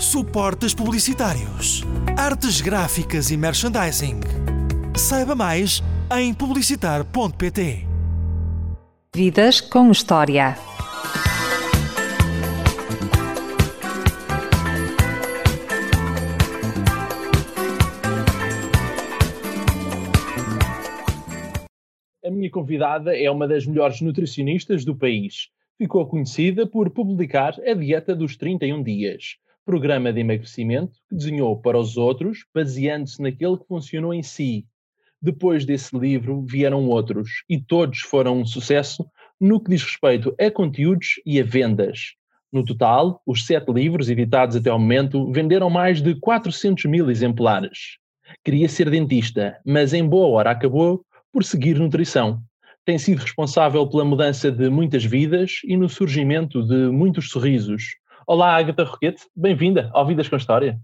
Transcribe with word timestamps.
suportes 0.00 0.72
publicitários, 0.72 1.84
artes 2.16 2.62
gráficas 2.62 3.30
e 3.30 3.36
merchandising. 3.36 4.20
Saiba 4.96 5.34
mais 5.34 5.82
em 6.16 6.32
publicitar.pt. 6.32 7.86
Vidas 9.14 9.60
com 9.60 9.90
História. 9.90 10.56
A 22.24 22.30
minha 22.30 22.50
convidada 22.50 23.14
é 23.14 23.30
uma 23.30 23.46
das 23.46 23.66
melhores 23.66 24.00
nutricionistas 24.00 24.82
do 24.82 24.96
país. 24.96 25.50
Ficou 25.76 26.06
conhecida 26.06 26.66
por 26.66 26.88
publicar 26.88 27.54
A 27.66 27.74
Dieta 27.74 28.14
dos 28.14 28.36
31 28.36 28.82
Dias, 28.82 29.36
programa 29.64 30.12
de 30.12 30.20
emagrecimento 30.20 30.98
que 31.08 31.16
desenhou 31.16 31.60
para 31.60 31.78
os 31.78 31.96
outros, 31.96 32.44
baseando-se 32.54 33.20
naquele 33.20 33.58
que 33.58 33.66
funcionou 33.66 34.12
em 34.12 34.22
si. 34.22 34.66
Depois 35.22 35.64
desse 35.64 35.96
livro 35.96 36.44
vieram 36.46 36.88
outros, 36.88 37.44
e 37.48 37.60
todos 37.60 38.00
foram 38.00 38.40
um 38.40 38.46
sucesso 38.46 39.04
no 39.40 39.60
que 39.60 39.70
diz 39.70 39.82
respeito 39.82 40.34
a 40.40 40.50
conteúdos 40.50 41.20
e 41.26 41.40
a 41.40 41.44
vendas. 41.44 42.14
No 42.52 42.64
total, 42.64 43.22
os 43.24 43.46
sete 43.46 43.70
livros 43.72 44.10
editados 44.10 44.56
até 44.56 44.70
ao 44.70 44.78
momento 44.78 45.30
venderam 45.30 45.70
mais 45.70 46.02
de 46.02 46.14
400 46.16 46.84
mil 46.86 47.10
exemplares. 47.10 47.98
Queria 48.44 48.68
ser 48.68 48.90
dentista, 48.90 49.58
mas 49.64 49.92
em 49.92 50.06
boa 50.06 50.28
hora 50.28 50.50
acabou 50.50 51.04
por 51.32 51.44
seguir 51.44 51.78
nutrição. 51.78 52.42
Tem 52.84 52.98
sido 52.98 53.20
responsável 53.20 53.86
pela 53.86 54.04
mudança 54.04 54.50
de 54.50 54.68
muitas 54.68 55.04
vidas 55.04 55.60
e 55.64 55.76
no 55.76 55.88
surgimento 55.88 56.66
de 56.66 56.90
muitos 56.90 57.30
sorrisos. 57.30 57.84
Olá, 58.30 58.56
Agatha 58.56 58.84
Roquete, 58.84 59.22
bem-vinda 59.34 59.90
ao 59.92 60.06
Vidas 60.06 60.28
com 60.28 60.36
História. 60.36 60.78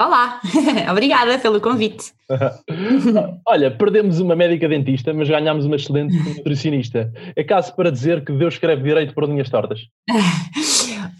Olá, 0.00 0.40
obrigada 0.90 1.38
pelo 1.38 1.60
convite. 1.60 2.14
Olha, 3.46 3.70
perdemos 3.70 4.18
uma 4.18 4.34
médica 4.34 4.66
dentista, 4.66 5.12
mas 5.12 5.28
ganhámos 5.28 5.66
uma 5.66 5.76
excelente 5.76 6.16
nutricionista. 6.24 7.12
É 7.36 7.44
caso 7.44 7.76
para 7.76 7.90
dizer 7.90 8.24
que 8.24 8.32
Deus 8.32 8.54
escreve 8.54 8.82
direito 8.82 9.12
por 9.12 9.28
linhas 9.28 9.50
tortas? 9.50 9.80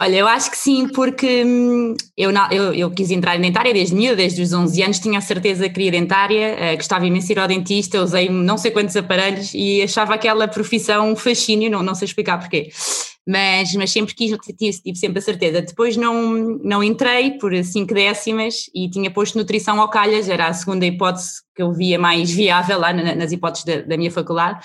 Olha, 0.01 0.17
eu 0.17 0.27
acho 0.27 0.51
que 0.51 0.57
sim, 0.57 0.89
porque 0.89 1.45
hum, 1.45 1.95
eu, 2.17 2.31
eu, 2.51 2.73
eu, 2.73 2.91
quis 2.91 3.11
entrar 3.11 3.37
em 3.37 3.43
dentária 3.43 3.75
desde 3.75 3.95
miúdo, 3.95 4.17
desde 4.17 4.41
os 4.41 4.55
11 4.55 4.83
anos, 4.83 4.99
tinha 4.99 5.19
a 5.19 5.23
certeza 5.23 5.69
que 5.69 5.75
queria 5.75 5.91
dentária, 5.91 6.57
uh, 6.57 6.77
gostava 6.77 7.05
imenso 7.05 7.27
de 7.27 7.33
ir 7.35 7.39
ao 7.39 7.47
dentista, 7.47 8.03
usei 8.03 8.31
não 8.31 8.57
sei 8.57 8.71
quantos 8.71 8.97
aparelhos 8.97 9.53
e 9.53 9.83
achava 9.83 10.15
aquela 10.15 10.49
profissão 10.49 11.13
um 11.13 11.17
fascínio, 11.17 11.71
não, 11.71 11.83
não 11.83 11.95
sei 11.95 12.07
explicar 12.07 12.39
porquê. 12.39 12.71
Mas, 13.29 13.75
mas 13.75 13.91
sempre 13.91 14.15
quis, 14.15 14.31
tive, 14.57 14.81
tive 14.81 14.97
sempre 14.97 15.19
a 15.19 15.23
certeza. 15.23 15.61
Depois 15.61 15.97
não, 15.97 16.59
não 16.63 16.83
entrei 16.83 17.33
por 17.39 17.53
5 17.53 17.93
décimas 17.93 18.71
e 18.73 18.89
tinha 18.89 19.11
posto 19.11 19.37
nutrição 19.37 19.81
ao 19.81 19.91
calhas, 19.91 20.29
era 20.29 20.47
a 20.47 20.53
segunda 20.53 20.87
hipótese 20.87 21.43
que 21.55 21.61
eu 21.63 21.73
via 21.73 21.99
mais 21.99 22.31
viável 22.31 22.79
lá 22.79 22.93
nas 22.93 23.33
hipóteses 23.33 23.65
da, 23.65 23.81
da 23.83 23.97
minha 23.97 24.13
faculdade. 24.13 24.65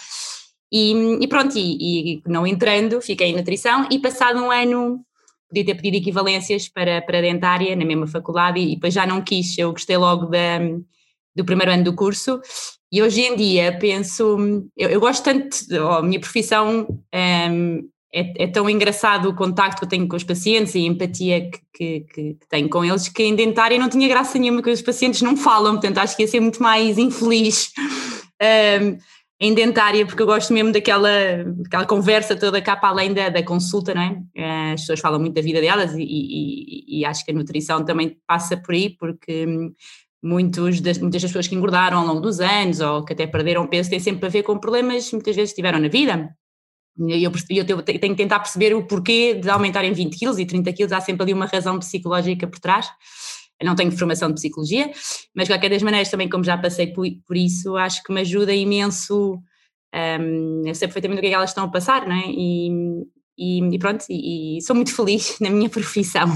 E, 0.72 0.94
e 1.22 1.28
pronto, 1.28 1.58
e, 1.58 2.20
e, 2.20 2.24
não 2.28 2.46
entrando, 2.46 3.02
fiquei 3.02 3.28
em 3.28 3.36
nutrição 3.36 3.88
e 3.92 4.00
passado 4.00 4.40
um 4.40 4.52
ano 4.52 5.04
podia 5.50 5.66
ter 5.66 5.76
pedido 5.76 5.98
equivalências 5.98 6.70
para, 6.70 7.02
para 7.02 7.22
dentária 7.22 7.76
na 7.76 7.84
mesma 7.84 8.08
faculdade 8.08 8.58
e, 8.58 8.72
e 8.72 8.76
depois 8.76 8.94
já 8.94 9.06
não 9.06 9.22
quis, 9.22 9.58
eu 9.58 9.72
gostei 9.72 9.98
logo 9.98 10.28
da, 10.28 10.60
do 11.36 11.44
primeiro 11.44 11.74
ano 11.74 11.84
do 11.84 11.94
curso 11.94 12.40
e 12.90 13.02
hoje 13.02 13.22
em 13.22 13.36
dia 13.36 13.78
penso, 13.78 14.38
eu, 14.78 14.90
eu 14.90 15.00
gosto 15.00 15.24
tanto, 15.24 15.58
a 15.90 16.02
minha 16.02 16.22
profissão 16.22 16.88
um, 17.14 17.90
é, 18.14 18.44
é, 18.44 18.48
tão 18.48 18.70
engraçado 18.70 19.30
o 19.30 19.36
contacto 19.36 19.80
que 19.80 19.86
eu 19.86 19.90
tenho 19.90 20.08
com 20.08 20.16
os 20.16 20.24
pacientes 20.24 20.76
e 20.76 20.80
a 20.80 20.88
empatia 20.88 21.50
que, 21.50 21.62
que, 21.74 22.00
que, 22.14 22.48
tenho 22.50 22.70
com 22.70 22.84
eles 22.84 23.08
que 23.08 23.24
em 23.24 23.36
dentária 23.36 23.80
não 23.80 23.88
tinha 23.88 24.08
graça 24.08 24.38
nenhuma 24.38 24.62
que 24.62 24.70
os 24.70 24.82
pacientes 24.82 25.22
não 25.22 25.38
falam, 25.38 25.74
portanto 25.74 25.98
acho 26.00 26.16
que 26.16 26.24
ia 26.24 26.28
ser 26.28 26.42
muito 26.42 26.62
mais 26.62 26.98
infeliz 26.98 27.72
um, 28.82 28.98
em 29.40 29.56
dentária, 29.56 30.06
porque 30.06 30.22
eu 30.22 30.28
gosto 30.28 30.54
mesmo 30.54 30.72
daquela, 30.72 31.10
daquela 31.46 31.86
conversa 31.86 32.36
toda 32.36 32.62
cá 32.62 32.76
para 32.76 32.90
além 32.90 33.12
da, 33.12 33.30
da 33.30 33.42
consulta, 33.42 33.92
não 33.92 34.02
é? 34.02 34.22
Eh, 34.36 34.74
as 34.74 34.82
pessoas 34.82 35.00
falam 35.00 35.20
muito 35.20 35.34
da 35.34 35.42
vida 35.42 35.60
delas 35.60 35.96
e, 35.96 36.04
e, 36.04 37.00
e 37.00 37.06
acho 37.06 37.26
que 37.26 37.32
a 37.32 37.34
nutrição 37.34 37.84
também 37.84 38.18
passa 38.28 38.56
por 38.56 38.76
aí, 38.76 38.92
porque 38.92 39.48
muitos 40.22 40.80
das, 40.80 41.00
muitas 41.00 41.24
das 41.24 41.32
pessoas 41.32 41.48
que 41.48 41.56
engordaram 41.56 41.98
ao 41.98 42.06
longo 42.06 42.22
dos 42.22 42.40
anos 42.40 42.82
ou 42.82 43.04
que 43.04 43.14
até 43.14 43.26
perderam 43.26 43.66
peso 43.66 43.90
têm 43.90 44.00
sempre 44.00 44.28
a 44.28 44.30
ver 44.30 44.44
com 44.44 44.60
problemas 44.60 45.12
muitas 45.12 45.36
vezes 45.36 45.56
tiveram 45.56 45.80
na 45.80 45.88
vida. 45.88 46.30
E 46.98 47.24
eu, 47.24 47.32
eu, 47.50 47.66
eu 47.68 47.84
tenho 47.84 48.00
que 48.00 48.16
tentar 48.16 48.40
perceber 48.40 48.76
o 48.76 48.86
porquê 48.86 49.34
de 49.36 49.50
aumentarem 49.50 49.94
20 49.94 50.18
quilos 50.18 50.40
e 50.40 50.46
30 50.46 50.74
quilos, 50.74 50.92
há 50.92 51.00
sempre 51.00 51.24
ali 51.24 51.34
uma 51.34 51.46
razão 51.46 51.80
psicológica 51.80 52.48
por 52.48 52.60
trás. 52.60 52.88
Eu 53.60 53.68
não 53.68 53.76
tenho 53.76 53.92
formação 53.92 54.30
de 54.30 54.36
psicologia, 54.36 54.92
mas 55.36 55.48
de 55.48 55.54
qualquer 55.54 55.70
das 55.70 55.84
maneiras 55.84 56.10
também 56.10 56.28
como 56.28 56.44
já 56.44 56.58
passei 56.58 56.88
por, 56.88 57.06
por 57.28 57.38
isso, 57.38 57.78
acho 57.78 58.02
que 58.04 58.12
me 58.12 58.22
ajuda 58.22 58.54
imenso, 58.54 59.40
um, 59.94 60.64
eu 60.66 60.74
sei 60.74 60.88
perfeitamente 60.88 61.20
o 61.20 61.22
que 61.22 61.28
é 61.28 61.30
que 61.30 61.36
elas 61.36 61.50
estão 61.50 61.66
a 61.66 61.70
passar, 61.70 62.08
não 62.08 62.16
é? 62.16 62.24
E, 62.28 62.70
e, 63.38 63.60
e 63.60 63.80
pronto, 63.80 64.06
e, 64.10 64.58
e, 64.58 64.62
sou 64.62 64.76
muito 64.76 64.96
feliz 64.96 65.38
na 65.42 65.50
minha 65.50 65.70
profissão. 65.70 66.28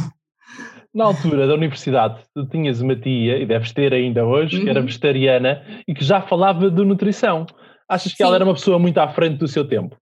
Na 0.94 1.06
altura 1.06 1.48
da 1.48 1.56
universidade, 1.56 2.22
tu 2.34 2.46
tinhas 2.48 2.80
uma 2.80 2.96
tia, 2.96 3.38
e 3.38 3.46
deves 3.46 3.74
ter 3.74 3.94
ainda 3.94 4.26
hoje, 4.26 4.58
uhum. 4.58 4.64
que 4.64 4.70
era 4.70 4.80
uhum. 4.80 4.86
vegetariana 4.86 5.64
e 5.88 5.94
que 5.94 6.04
já 6.04 6.22
falava 6.22 6.70
de 6.70 6.86
nutrição. 6.86 7.46
Achas 7.90 8.12
que 8.12 8.18
Sim. 8.18 8.24
ela 8.24 8.36
era 8.36 8.46
uma 8.46 8.54
pessoa 8.54 8.80
muito 8.80 8.98
à 8.98 9.08
frente 9.10 9.38
do 9.38 9.48
seu 9.48 9.68
tempo? 9.68 9.98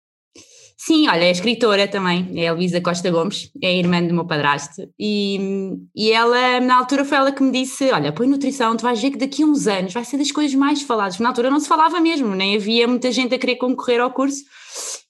Sim, 0.76 1.08
olha, 1.08 1.24
é 1.24 1.32
escritora 1.32 1.88
também, 1.88 2.32
é 2.36 2.48
a 2.48 2.54
Luísa 2.54 2.82
Costa 2.82 3.10
Gomes, 3.10 3.50
é 3.62 3.68
a 3.68 3.74
irmã 3.74 4.04
do 4.04 4.14
meu 4.14 4.26
padrasto, 4.26 4.82
e, 5.00 5.78
e 5.96 6.12
ela, 6.12 6.60
na 6.60 6.78
altura, 6.78 7.06
foi 7.06 7.18
ela 7.18 7.32
que 7.32 7.44
me 7.44 7.52
disse: 7.52 7.92
Olha, 7.92 8.12
põe 8.12 8.28
nutrição, 8.28 8.76
tu 8.76 8.84
vais 8.84 9.02
ver 9.02 9.12
que 9.12 9.18
daqui 9.18 9.44
a 9.44 9.46
uns 9.46 9.68
anos 9.68 9.94
vai 9.94 10.04
ser 10.04 10.18
das 10.18 10.32
coisas 10.32 10.54
mais 10.56 10.82
faladas. 10.82 11.20
Na 11.20 11.30
altura 11.30 11.50
não 11.50 11.60
se 11.60 11.68
falava 11.68 12.00
mesmo, 12.00 12.36
nem 12.36 12.56
havia 12.56 12.88
muita 12.88 13.12
gente 13.12 13.34
a 13.34 13.40
querer 13.40 13.56
concorrer 13.56 14.02
ao 14.02 14.12
curso, 14.12 14.44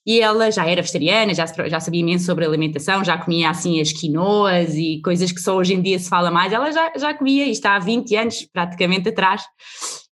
e 0.06 0.20
ela 0.20 0.50
já 0.50 0.66
era 0.66 0.82
vegetariana, 0.82 1.32
já, 1.32 1.46
já 1.46 1.80
sabia 1.80 2.00
imenso 2.00 2.26
sobre 2.26 2.44
alimentação, 2.44 3.02
já 3.02 3.16
comia 3.16 3.48
assim 3.50 3.80
as 3.80 3.90
quinoas 3.90 4.74
e 4.74 5.00
coisas 5.02 5.32
que 5.32 5.40
só 5.40 5.56
hoje 5.56 5.74
em 5.74 5.80
dia 5.80 5.98
se 5.98 6.08
fala 6.08 6.30
mais, 6.30 6.52
ela 6.52 6.70
já, 6.70 6.92
já 6.96 7.14
comia, 7.14 7.46
e 7.46 7.50
está 7.50 7.74
há 7.74 7.78
20 7.78 8.16
anos 8.16 8.48
praticamente 8.52 9.08
atrás. 9.08 9.42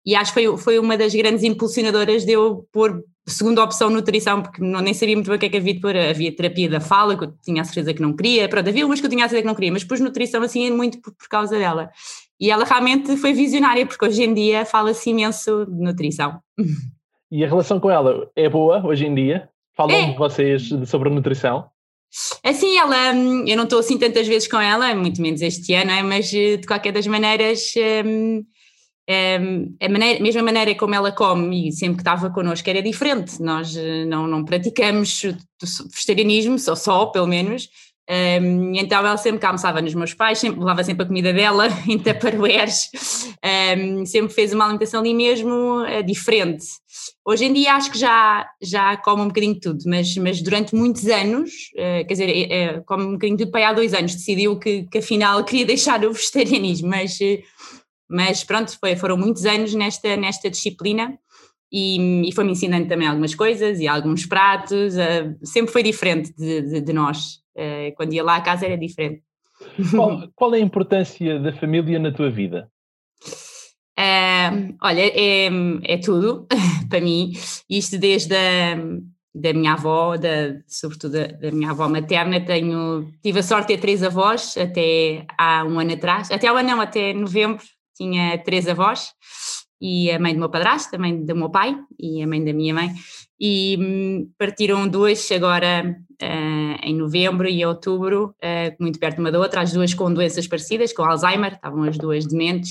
E 0.05 0.15
acho 0.15 0.35
que 0.35 0.43
foi, 0.43 0.59
foi 0.59 0.79
uma 0.79 0.97
das 0.97 1.15
grandes 1.15 1.45
impulsionadoras 1.45 2.25
de 2.25 2.33
eu 2.33 2.67
pôr 2.73 3.03
segunda 3.27 3.63
opção 3.63 3.89
nutrição, 3.89 4.43
porque 4.43 4.61
não, 4.63 4.81
nem 4.81 4.93
sabia 4.93 5.15
muito 5.15 5.29
bem 5.29 5.37
o 5.37 5.39
que 5.39 5.47
é 5.47 5.49
que 5.49 5.57
havia 5.57 5.75
de 5.75 5.81
pôr. 5.81 5.97
Havia 5.97 6.35
terapia 6.35 6.69
da 6.69 6.81
fala, 6.81 7.17
que 7.17 7.25
eu 7.25 7.33
tinha 7.43 7.63
a 7.63 7.65
certeza 7.65 7.95
que 7.95 8.03
não 8.03 8.15
queria, 8.15 8.49
pronto, 8.49 8.69
havia 8.69 8.85
umas 8.85 9.01
que 9.01 9.07
eu 9.07 9.11
tinha 9.11 9.25
a 9.25 9.29
certeza 9.29 9.43
que 9.43 9.49
não 9.49 9.55
queria, 9.55 9.73
mas 9.73 9.85
pus 9.85 10.01
nutrição 10.01 10.43
assim 10.43 10.71
muito 10.71 11.01
por, 11.01 11.13
por 11.15 11.29
causa 11.29 11.59
dela. 11.59 11.91
E 12.41 12.51
ela 12.51 12.65
realmente 12.65 13.17
foi 13.17 13.33
visionária, 13.33 13.87
porque 13.87 14.05
hoje 14.05 14.25
em 14.25 14.35
dia 14.35 14.65
fala-se 14.65 15.11
imenso 15.11 15.67
de 15.67 15.85
nutrição. 15.85 16.41
E 17.31 17.45
a 17.45 17.49
relação 17.49 17.81
com 17.81 17.91
ela 17.91 18.29
é 18.37 18.49
boa 18.49 18.85
hoje 18.85 19.07
em 19.07 19.15
dia? 19.15 19.49
Falam 19.75 19.97
é. 19.97 20.15
vocês 20.15 20.69
sobre 20.87 21.09
nutrição? 21.09 21.67
Assim, 22.45 22.77
ela, 22.77 23.15
hum, 23.15 23.47
eu 23.47 23.57
não 23.57 23.65
estou 23.65 23.79
assim 23.79 23.97
tantas 23.97 24.29
vezes 24.29 24.47
com 24.47 24.61
ela, 24.61 24.95
muito 24.95 25.23
menos 25.23 25.41
este 25.41 25.73
ano, 25.73 25.93
é? 25.93 26.03
mas 26.03 26.31
eh, 26.35 26.59
de 26.59 26.67
qualquer 26.67 26.93
das 26.93 27.07
maneiras. 27.07 27.73
Um, 29.11 29.75
a 29.81 29.89
maneira, 29.89 30.23
mesma 30.23 30.43
maneira 30.43 30.75
como 30.77 30.95
ela 30.95 31.11
come 31.11 31.69
e 31.69 31.73
sempre 31.73 31.97
que 31.97 32.03
estava 32.03 32.31
connosco 32.31 32.69
era 32.71 32.81
diferente. 32.81 33.43
Nós 33.43 33.77
eh, 33.77 34.05
não, 34.05 34.27
não 34.29 34.45
praticamos 34.45 35.23
vegetarianismo, 35.93 36.59
só 36.59 36.75
só, 36.77 37.07
pelo 37.07 37.27
menos. 37.27 37.69
Um, 38.11 38.75
então 38.75 38.99
ela 38.99 39.17
sempre 39.17 39.39
que 39.39 39.47
almoçava 39.47 39.81
nos 39.81 39.95
meus 39.95 40.13
pais, 40.13 40.39
sempre, 40.39 40.59
levava 40.59 40.83
sempre 40.83 41.05
a 41.05 41.07
comida 41.07 41.33
dela 41.33 41.69
em 41.89 41.99
tupperwares, 41.99 42.91
um, 43.79 44.05
sempre 44.05 44.35
fez 44.35 44.53
uma 44.53 44.65
alimentação 44.65 45.01
ali 45.01 45.15
mesmo 45.15 45.83
uh, 45.83 46.03
diferente. 46.05 46.65
Hoje 47.25 47.45
em 47.45 47.53
dia 47.53 47.75
acho 47.75 47.93
que 47.93 47.99
já, 47.99 48.47
já 48.61 48.97
come 48.97 49.23
um 49.23 49.29
bocadinho 49.29 49.55
de 49.55 49.61
tudo, 49.61 49.85
mas, 49.87 50.17
mas 50.17 50.43
durante 50.43 50.75
muitos 50.75 51.07
anos, 51.07 51.51
uh, 51.75 52.07
quer 52.07 52.13
dizer, 52.13 52.53
é, 52.53 52.81
come 52.81 53.05
um 53.05 53.13
bocadinho 53.13 53.39
de 53.39 53.45
tudo 53.45 53.53
para 53.53 53.69
há 53.69 53.73
dois 53.73 53.95
anos, 53.95 54.15
decidiu 54.17 54.59
que, 54.59 54.83
que 54.91 54.99
afinal 54.99 55.43
queria 55.45 55.65
deixar 55.67 56.05
o 56.05 56.13
vegetarianismo, 56.13 56.89
mas 56.89 57.17
mas 58.13 58.45
pronto, 58.45 58.79
foi, 58.79 58.95
foram 58.95 59.17
muitos 59.17 59.47
anos 59.47 59.75
nesta, 59.75 60.17
nesta 60.17 60.51
disciplina 60.51 61.19
e, 61.73 62.29
e 62.29 62.33
foi-me 62.33 62.53
ensinando 62.53 62.87
também 62.87 63.09
algumas 63.09 63.35
coisas 63.35 63.81
e 63.81 63.89
alguns 63.89 64.27
pratos. 64.27 64.95
Uh, 64.95 65.35
sempre 65.43 65.73
foi 65.73 65.83
diferente 65.83 66.31
de, 66.37 66.61
de, 66.61 66.81
de 66.83 66.93
nós. 66.93 67.41
Uh, 67.57 67.95
quando 67.97 68.13
ia 68.13 68.23
lá 68.23 68.37
a 68.37 68.43
casa 68.43 68.67
era 68.67 68.77
diferente. 68.77 69.23
Qual, 69.91 70.29
qual, 70.37 70.55
é 70.55 70.59
a 70.59 70.61
importância 70.61 71.41
da 71.41 71.55
família 71.55 71.99
na 71.99 72.13
tua 72.13 72.31
vida? 72.31 72.71
Uh, 73.99 74.77
olha, 74.83 75.01
é, 75.01 75.49
é 75.85 75.97
tudo 75.97 76.47
para 76.91 77.01
mim. 77.01 77.33
Isto 77.69 77.99
desde 77.99 78.35
a 78.35 78.77
da 79.35 79.51
minha 79.55 79.73
avó, 79.73 80.19
da, 80.19 80.61
sobretudo 80.67 81.13
da, 81.13 81.27
da, 81.29 81.51
minha 81.51 81.71
avó 81.71 81.89
materna, 81.89 82.39
tenho, 82.39 83.11
tive 83.23 83.39
a 83.39 83.43
sorte 83.43 83.69
de 83.69 83.77
ter 83.77 83.81
três 83.81 84.03
avós 84.03 84.59
até 84.59 85.25
há 85.39 85.65
um 85.65 85.81
ano 85.81 85.95
atrás, 85.95 86.31
até 86.31 86.49
há 86.49 86.53
um 86.53 86.59
ano 86.59 86.69
não, 86.69 86.81
até 86.83 87.15
novembro 87.15 87.65
tinha 87.95 88.39
três 88.39 88.69
avós 88.69 89.13
e 89.83 90.13
a 90.13 90.19
mãe 90.19 90.33
do 90.33 90.39
meu 90.39 90.49
padrasto, 90.49 90.95
a 90.95 90.99
mãe 90.99 91.25
do 91.25 91.35
meu 91.35 91.51
pai 91.51 91.77
e 91.99 92.23
a 92.23 92.27
mãe 92.27 92.45
da 92.45 92.53
minha 92.53 92.73
mãe. 92.73 92.91
e 93.41 93.77
hum, 93.81 94.31
partiram 94.39 94.87
duas 94.87 95.29
agora 95.33 95.97
uh, 96.23 96.87
em 96.87 96.95
novembro 96.95 97.49
e 97.49 97.67
outubro, 97.67 98.35
uh, 98.37 98.77
muito 98.79 99.01
perto 99.01 99.19
uma 99.19 99.33
da 99.33 99.41
outra, 99.41 99.63
as 99.63 99.73
duas 99.73 99.93
com 99.93 100.15
doenças 100.15 100.47
parecidas, 100.47 100.93
com 100.93 101.03
Alzheimer, 101.03 101.55
estavam 101.55 101.83
as 101.83 101.99
duas 101.99 102.25
dementes, 102.25 102.71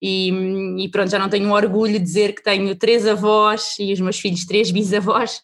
e, 0.00 0.32
hum, 0.32 0.78
e, 0.78 0.88
pronto, 0.88 1.10
já 1.10 1.18
não 1.18 1.28
tenho 1.28 1.52
orgulho 1.52 1.94
de 1.94 2.04
dizer 2.04 2.34
que 2.34 2.42
tenho 2.42 2.74
três 2.76 3.06
avós 3.06 3.76
e 3.78 3.92
os 3.92 4.00
meus 4.00 4.18
filhos 4.18 4.46
três 4.46 4.70
bisavós, 4.70 5.42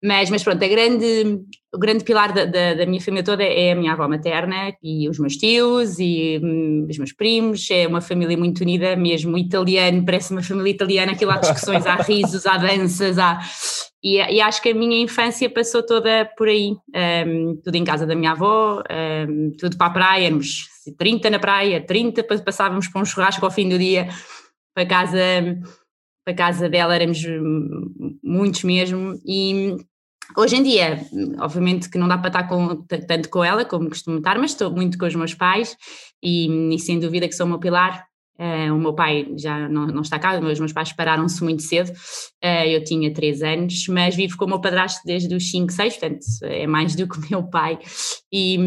mas, 0.00 0.30
mas 0.30 0.44
pronto, 0.44 0.64
a 0.64 0.68
grande, 0.68 1.40
o 1.74 1.78
grande 1.78 2.04
pilar 2.04 2.32
da, 2.32 2.44
da, 2.44 2.74
da 2.74 2.86
minha 2.86 3.00
família 3.00 3.24
toda 3.24 3.42
é 3.42 3.72
a 3.72 3.74
minha 3.74 3.92
avó 3.92 4.06
materna 4.06 4.74
e 4.82 5.08
os 5.08 5.18
meus 5.18 5.36
tios 5.36 5.98
e 5.98 6.38
hum, 6.42 6.86
os 6.88 6.98
meus 6.98 7.12
primos, 7.12 7.66
é 7.70 7.86
uma 7.86 8.02
família 8.02 8.36
muito 8.36 8.60
unida, 8.60 8.94
mesmo 8.94 9.38
italiano, 9.38 10.04
parece 10.04 10.32
uma 10.32 10.42
família 10.42 10.70
italiana, 10.70 11.12
aquilo 11.12 11.30
há 11.30 11.38
discussões, 11.38 11.86
há 11.86 11.94
risos, 11.96 12.44
há 12.44 12.58
danças, 12.58 13.18
há 13.18 13.40
e, 14.04 14.16
e, 14.16 14.40
acho 14.40 14.60
que 14.60 14.70
a 14.70 14.74
minha 14.74 15.00
infância 15.00 15.48
passou 15.48 15.80
toda 15.80 16.28
por 16.36 16.48
aí, 16.48 16.74
um, 17.24 17.56
tudo 17.62 17.76
em 17.76 17.84
casa 17.84 18.04
da 18.04 18.16
minha 18.16 18.32
avó, 18.32 18.82
um, 19.28 19.52
tudo 19.56 19.78
para 19.78 19.86
a 19.86 19.90
praia, 19.90 20.26
éramos 20.26 20.66
30 20.98 21.30
na 21.30 21.38
praia, 21.38 21.80
30 21.80 22.24
passávamos 22.44 22.88
para 22.88 23.00
um 23.00 23.04
churrasco 23.04 23.44
ao 23.44 23.50
fim 23.52 23.68
do 23.68 23.78
dia, 23.78 24.08
para 24.74 24.84
casa, 24.84 25.18
para 26.24 26.34
casa 26.34 26.68
dela 26.68 26.96
éramos 26.96 27.22
muitos 28.24 28.64
mesmo, 28.64 29.14
e 29.24 29.76
hoje 30.36 30.56
em 30.56 30.62
dia, 30.62 31.06
obviamente 31.38 31.88
que 31.90 31.98
não 31.98 32.08
dá 32.08 32.18
para 32.18 32.28
estar 32.28 32.48
com, 32.48 32.76
tanto 33.06 33.28
com 33.28 33.44
ela 33.44 33.64
como 33.64 33.88
costumo 33.88 34.18
estar, 34.18 34.38
mas 34.38 34.52
estou 34.52 34.70
muito 34.70 34.98
com 34.98 35.06
os 35.06 35.14
meus 35.14 35.34
pais, 35.34 35.76
e, 36.22 36.74
e 36.74 36.78
sem 36.78 36.98
dúvida 36.98 37.28
que 37.28 37.34
sou 37.34 37.46
o 37.46 37.48
meu 37.48 37.58
pilar, 37.58 38.06
Uh, 38.38 38.74
o 38.74 38.78
meu 38.78 38.94
pai 38.94 39.28
já 39.36 39.68
não, 39.68 39.86
não 39.86 40.00
está 40.00 40.18
cá, 40.18 40.36
os 40.40 40.58
meus 40.58 40.72
pais 40.72 40.92
pararam-se 40.92 41.44
muito 41.44 41.62
cedo, 41.62 41.90
uh, 41.90 42.66
eu 42.66 42.82
tinha 42.82 43.12
3 43.12 43.42
anos, 43.42 43.86
mas 43.88 44.16
vivo 44.16 44.36
com 44.36 44.46
o 44.46 44.48
meu 44.48 44.60
padrasto 44.60 45.00
desde 45.04 45.32
os 45.34 45.50
5, 45.50 45.70
6, 45.70 45.96
portanto 45.96 46.24
é 46.42 46.66
mais 46.66 46.96
do 46.96 47.06
que 47.06 47.18
o 47.18 47.30
meu 47.30 47.44
pai, 47.44 47.78
e, 48.32 48.58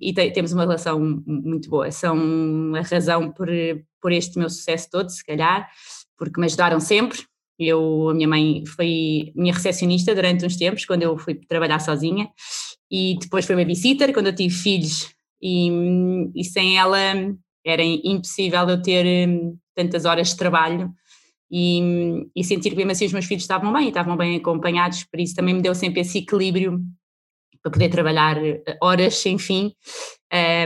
e 0.00 0.12
te, 0.12 0.30
temos 0.30 0.52
uma 0.52 0.62
relação 0.62 1.00
muito 1.26 1.70
boa. 1.70 1.90
São 1.90 2.72
a 2.76 2.82
razão 2.82 3.32
por, 3.32 3.48
por 4.00 4.12
este 4.12 4.38
meu 4.38 4.50
sucesso 4.50 4.88
todo, 4.88 5.08
se 5.08 5.24
calhar, 5.24 5.68
porque 6.16 6.38
me 6.38 6.46
ajudaram 6.46 6.78
sempre. 6.78 7.18
Eu, 7.58 8.10
a 8.10 8.14
minha 8.14 8.28
mãe 8.28 8.64
foi 8.66 9.32
minha 9.34 9.52
recepcionista 9.52 10.14
durante 10.14 10.46
uns 10.46 10.56
tempos, 10.56 10.84
quando 10.84 11.02
eu 11.02 11.18
fui 11.18 11.34
trabalhar 11.34 11.80
sozinha, 11.80 12.28
e 12.90 13.18
depois 13.20 13.44
foi 13.46 13.56
babysitter 13.56 14.12
quando 14.12 14.28
eu 14.28 14.34
tive 14.34 14.54
filhos, 14.54 15.12
e, 15.42 15.70
e 16.34 16.44
sem 16.44 16.78
ela 16.78 16.98
era 17.64 17.82
impossível 17.82 18.68
eu 18.68 18.80
ter 18.80 19.28
hum, 19.28 19.56
tantas 19.74 20.04
horas 20.04 20.28
de 20.28 20.36
trabalho 20.36 20.92
e, 21.50 22.26
e 22.34 22.44
sentir 22.44 22.70
que 22.70 22.76
mesmo 22.76 22.92
assim 22.92 23.06
os 23.06 23.12
meus 23.12 23.24
filhos 23.24 23.44
estavam 23.44 23.72
bem, 23.72 23.88
estavam 23.88 24.16
bem 24.16 24.36
acompanhados, 24.36 25.04
por 25.04 25.18
isso 25.20 25.34
também 25.34 25.54
me 25.54 25.62
deu 25.62 25.74
sempre 25.74 26.00
esse 26.00 26.18
equilíbrio 26.18 26.80
para 27.62 27.72
poder 27.72 27.88
trabalhar 27.88 28.36
eh, 28.42 28.62
horas 28.82 29.16
sem 29.16 29.38
fim. 29.38 29.72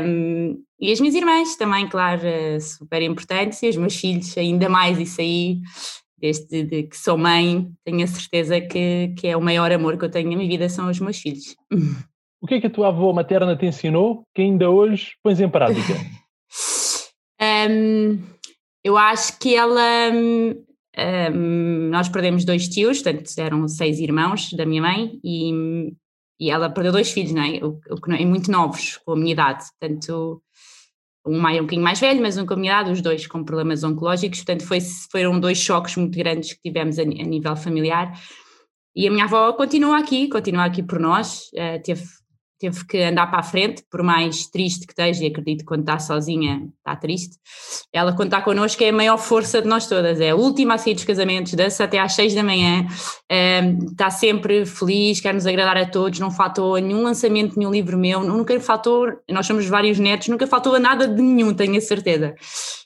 Um, 0.05 0.63
e 0.79 0.93
as 0.93 1.01
minhas 1.01 1.15
irmãs 1.15 1.57
também, 1.57 1.89
claro, 1.89 2.23
eh, 2.25 2.61
super 2.61 3.01
importantes, 3.03 3.63
e 3.63 3.69
os 3.69 3.77
meus 3.77 3.97
filhos 3.97 4.37
ainda 4.37 4.69
mais, 4.69 4.99
isso 4.99 5.21
aí, 5.21 5.59
desde 6.23 6.63
de 6.63 6.85
que 6.85 6.97
sou 6.97 7.19
mãe, 7.19 7.69
tenho 7.85 8.05
a 8.05 8.07
certeza 8.07 8.61
que, 8.61 9.13
que 9.19 9.27
é 9.27 9.37
o 9.37 9.43
maior 9.43 9.73
amor 9.73 9.99
que 9.99 10.05
eu 10.05 10.11
tenho 10.11 10.31
na 10.31 10.37
minha 10.37 10.49
vida, 10.49 10.69
são 10.69 10.89
os 10.89 11.01
meus 11.01 11.19
filhos. 11.19 11.57
O 12.41 12.47
que 12.47 12.55
é 12.55 12.61
que 12.61 12.69
a 12.69 12.71
tua 12.71 12.89
avó 12.89 13.13
materna 13.13 13.57
te 13.57 13.67
ensinou 13.67 14.23
que 14.35 14.43
ainda 14.43 14.71
hoje 14.71 15.17
pões 15.23 15.41
em 15.41 15.49
prática? 15.49 15.95
Um, 17.43 18.23
eu 18.85 18.97
acho 18.97 19.37
que 19.41 19.57
ela. 19.57 20.13
Um, 20.13 21.89
nós 21.91 22.09
perdemos 22.09 22.45
dois 22.45 22.69
tios, 22.69 23.03
portanto 23.03 23.33
eram 23.37 23.67
seis 23.67 23.99
irmãos 23.99 24.53
da 24.53 24.65
minha 24.65 24.81
mãe 24.81 25.19
e, 25.25 25.93
e 26.39 26.51
ela 26.51 26.71
perdeu 26.71 26.93
dois 26.93 27.11
filhos, 27.11 27.33
não 27.33 27.43
é? 27.43 27.59
O, 27.65 27.81
o, 27.91 28.13
é 28.13 28.25
muito 28.25 28.49
novos, 28.49 28.97
com 28.99 29.15
a 29.15 29.17
minha 29.17 29.33
idade. 29.33 29.65
Portanto, 29.81 30.41
um, 31.25 31.39
mais, 31.39 31.59
um 31.59 31.63
bocadinho 31.63 31.85
mais 31.85 32.01
velho, 32.01 32.21
mas 32.21 32.37
um 32.37 32.47
com 32.47 32.55
a 32.55 32.57
minha 32.57 32.73
idade, 32.73 32.93
os 32.93 33.01
dois 33.01 33.27
com 33.27 33.45
problemas 33.45 33.85
oncológicos. 33.85 34.41
Portanto, 34.41 34.67
foi, 34.67 34.79
foram 35.11 35.39
dois 35.39 35.59
choques 35.59 35.97
muito 35.97 36.17
grandes 36.17 36.53
que 36.53 36.61
tivemos 36.63 36.99
a, 36.99 37.03
a 37.03 37.05
nível 37.05 37.57
familiar. 37.57 38.13
E 38.95 39.09
a 39.09 39.11
minha 39.11 39.25
avó 39.25 39.53
continua 39.53 39.99
aqui, 39.99 40.29
continua 40.29 40.65
aqui 40.65 40.83
por 40.83 40.99
nós. 40.99 41.51
Uh, 41.55 41.83
teve 41.83 42.03
teve 42.63 42.87
que 42.87 43.03
andar 43.03 43.27
para 43.27 43.41
a 43.41 43.43
frente, 43.43 43.83
por 43.91 44.05
mais 44.05 44.47
triste 44.47 44.87
que 44.87 44.93
esteja, 44.93 45.25
e 45.25 45.27
acredito 45.27 45.61
que 45.61 45.65
quando 45.65 45.81
está 45.81 45.99
sozinha 45.99 46.69
está 46.79 46.95
triste, 46.95 47.37
ela 47.93 48.13
quando 48.13 48.29
está 48.29 48.41
connosco 48.41 48.83
é 48.85 48.91
a 48.91 48.93
maior 48.93 49.19
força 49.19 49.61
de 49.61 49.67
nós 49.67 49.89
todas, 49.89 50.21
é 50.21 50.31
a 50.31 50.37
última 50.37 50.75
a 50.75 50.79
sair 50.79 50.95
dos 50.95 51.05
casamentos, 51.05 51.55
dança 51.55 51.83
até 51.83 51.99
às 51.99 52.15
seis 52.15 52.35
da 52.35 52.43
manhã, 52.43 52.87
ehm, 53.29 53.79
está 53.91 54.11
sempre 54.11 54.65
feliz, 54.65 55.21
quer 55.21 55.35
nos 55.35 55.45
agradar 55.45 55.77
a 55.77 55.87
todos, 55.87 56.21
não 56.21 56.31
faltou 56.31 56.79
nenhum 56.79 57.03
lançamento, 57.03 57.59
nenhum 57.59 57.73
livro 57.73 57.99
meu, 57.99 58.21
nunca 58.21 58.59
faltou, 58.61 59.09
nós 59.29 59.45
somos 59.45 59.67
vários 59.67 59.99
netos, 59.99 60.29
nunca 60.29 60.47
faltou 60.47 60.77
a 60.77 60.79
nada 60.79 61.09
de 61.09 61.21
nenhum, 61.21 61.53
tenho 61.53 61.77
a 61.77 61.81
certeza. 61.81 62.35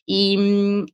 E, 0.08 0.86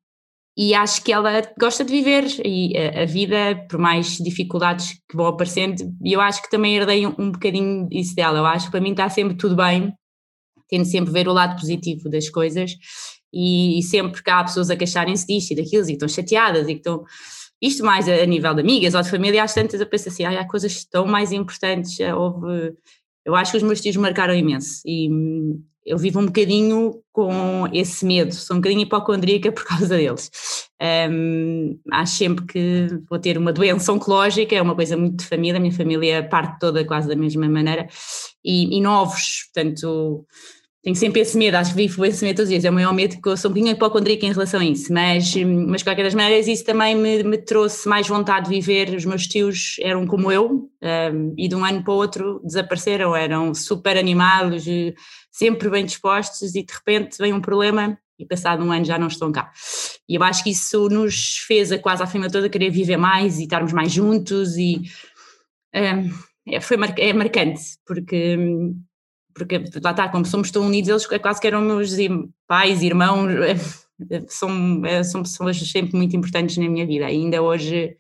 e 0.57 0.75
acho 0.75 1.03
que 1.03 1.13
ela 1.13 1.43
gosta 1.59 1.85
de 1.85 1.91
viver 1.93 2.25
e 2.45 2.77
a, 2.77 3.03
a, 3.03 3.07
vida, 3.07 3.67
por 3.71 3.79
mais 3.79 4.19
dificuldades 4.19 4.93
que 5.09 5.17
vão 5.17 5.27
aparecendo, 5.27 5.83
e 6.05 6.13
eu 6.13 6.21
acho 6.21 6.43
que 6.43 6.51
também 6.51 6.77
herdei 6.77 7.07
um, 7.07 7.15
um 7.19 7.33
bocadinho 7.33 7.89
isso 7.91 8.15
dela. 8.15 8.39
Eu 8.39 8.47
acho 8.47 8.67
que 8.67 8.71
para 8.71 8.81
mim 8.81 8.91
está 8.91 9.09
sempre 9.09 9.37
tudo 9.37 9.57
bem, 9.57 9.93
tendo 10.69 10.85
sempre 10.85 11.13
ver 11.13 11.27
o 11.27 11.33
lado 11.33 11.59
positivo 11.59 12.11
das 12.11 12.29
coisas, 12.29 12.73
e, 13.33 13.79
e 13.79 13.83
sempre 13.83 14.23
que 14.23 14.31
há 14.31 14.45
pessoas 14.45 14.69
a 14.69 14.77
queixarem-se 14.77 15.27
disto 15.27 15.53
e 15.53 15.57
daquilo, 15.57 15.89
e 15.89 15.93
estão 15.93 16.09
chateadas 16.09 16.69
e 16.69 16.75
que 16.75 16.81
estão. 16.81 17.03
Isto 17.61 17.85
mais 17.85 18.09
a, 18.09 18.15
a 18.15 18.27
nível 18.27 18.55
de 18.55 18.61
amigas 18.61 18.95
ou 18.95 19.01
de 19.03 19.11
família, 19.11 19.45
às 19.45 19.55
tantas 19.55 19.81
eu 19.81 19.87
penso 19.87 20.09
assim, 20.09 20.25
ah, 20.25 20.41
há 20.41 20.49
coisas 20.49 20.85
tão 20.85 21.07
mais 21.07 21.33
importantes. 21.33 21.99
Houve, 22.01 22.75
eu 23.25 23.35
acho 23.35 23.53
que 23.53 23.57
os 23.57 23.63
meus 23.63 23.81
tios 23.81 23.97
marcaram 23.97 24.35
imenso 24.35 24.83
e, 24.85 25.09
eu 25.85 25.99
vivo 25.99 26.21
um 26.21 26.27
bocadinho 26.27 27.03
com 27.13 27.69
esse 27.73 28.05
medo, 28.05 28.33
sou 28.35 28.57
um 28.57 28.61
bocadinho 28.61 28.83
hipocondríaca 28.83 29.53
por 29.53 29.65
causa 29.67 29.97
deles. 29.97 30.31
Um, 31.11 31.79
acho 31.93 32.17
sempre 32.17 32.45
que 32.47 32.89
vou 33.09 33.19
ter 33.19 33.37
uma 33.37 33.53
doença 33.53 33.93
oncológica, 33.93 34.55
é 34.55 34.63
uma 34.63 34.75
coisa 34.75 34.97
muito 34.97 35.21
de 35.21 35.27
família, 35.27 35.59
a 35.59 35.61
minha 35.61 35.73
família 35.73 36.27
parte 36.29 36.59
toda 36.59 36.85
quase 36.85 37.09
da 37.09 37.17
mesma 37.17 37.49
maneira, 37.49 37.87
e, 38.45 38.77
e 38.77 38.81
novos, 38.81 39.49
portanto, 39.53 40.27
tenho 40.83 40.97
sempre 40.97 41.21
esse 41.21 41.39
medo, 41.39 41.57
acho 41.57 41.71
que 41.71 41.77
vivo 41.77 42.05
esse 42.05 42.25
medo 42.25 42.37
todos 42.37 42.49
os 42.49 42.51
dias, 42.51 42.65
é 42.65 42.71
o 42.71 42.73
maior 42.73 42.93
medo 42.93 43.21
que 43.23 43.29
eu 43.29 43.37
sou 43.37 43.51
um 43.51 43.55
bocadinho 43.55 43.77
hipocondríaca 43.77 44.27
em 44.27 44.33
relação 44.33 44.59
a 44.59 44.65
isso, 44.65 44.93
mas, 44.93 45.33
mas 45.37 45.81
de 45.81 45.85
qualquer 45.85 46.03
das 46.03 46.15
maneiras 46.15 46.49
isso 46.49 46.65
também 46.65 46.97
me, 46.97 47.23
me 47.23 47.39
trouxe 47.39 47.89
mais 47.89 48.09
vontade 48.09 48.49
de 48.49 48.57
viver, 48.57 48.93
os 48.93 49.05
meus 49.05 49.29
tios 49.29 49.77
eram 49.81 50.05
como 50.09 50.33
eu, 50.33 50.69
um, 50.83 51.35
e 51.39 51.47
de 51.47 51.55
um 51.55 51.65
ano 51.65 51.85
para 51.85 51.93
o 51.93 51.97
outro 51.97 52.41
desapareceram, 52.45 53.15
eram 53.15 53.55
super 53.55 53.97
animados, 53.97 54.65
sempre 55.33 55.71
bem 55.71 55.85
dispostos 55.85 56.55
e 56.55 56.63
de 56.63 56.73
repente 56.73 57.17
vem 57.19 57.33
um 57.33 57.41
problema 57.41 57.99
e 58.19 58.27
passado 58.27 58.63
um 58.63 58.71
ano 58.71 58.85
já 58.85 58.99
não 58.99 59.09
estão 59.09 59.33
cá. 59.33 59.51
E 60.09 60.15
eu 60.15 60.23
acho 60.23 60.45
que 60.45 60.51
isso 60.51 60.89
nos 60.89 61.39
fez 61.39 61.73
a 61.73 61.79
quase 61.79 62.03
a 62.03 62.07
família 62.07 62.31
toda 62.31 62.49
querer 62.49 62.71
viver 62.71 62.99
mais 62.99 63.39
e 63.39 63.45
estarmos 63.45 63.73
mais 63.73 63.91
juntos 63.91 64.57
e 64.57 64.83
é, 65.73 66.61
foi 66.61 66.77
mar, 66.77 66.95
é 66.99 67.13
marcante, 67.13 67.63
porque, 67.87 68.37
porque 69.35 69.59
lá 69.83 69.91
está, 69.93 70.09
como 70.09 70.27
somos 70.27 70.51
tão 70.51 70.67
unidos, 70.67 70.89
eles 70.89 71.21
quase 71.21 71.41
que 71.41 71.47
eram 71.47 71.63
meus 71.63 71.97
pais, 72.47 72.83
irmãos, 72.83 73.31
são, 74.29 74.85
é, 74.85 75.03
são 75.03 75.23
pessoas 75.23 75.57
sempre 75.59 75.97
muito 75.97 76.15
importantes 76.15 76.59
na 76.59 76.69
minha 76.69 76.87
vida, 76.87 77.07
ainda 77.07 77.41
hoje 77.41 77.97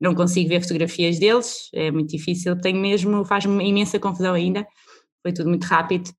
não 0.00 0.14
consigo 0.14 0.48
ver 0.48 0.62
fotografias 0.62 1.18
deles, 1.18 1.68
é 1.74 1.90
muito 1.90 2.10
difícil, 2.10 2.56
tenho 2.60 2.78
mesmo, 2.78 3.24
faz-me 3.24 3.68
imensa 3.68 3.98
confusão 3.98 4.34
ainda, 4.34 4.66
foi 5.22 5.32
tudo 5.32 5.48
muito 5.48 5.64
rápido, 5.64 6.10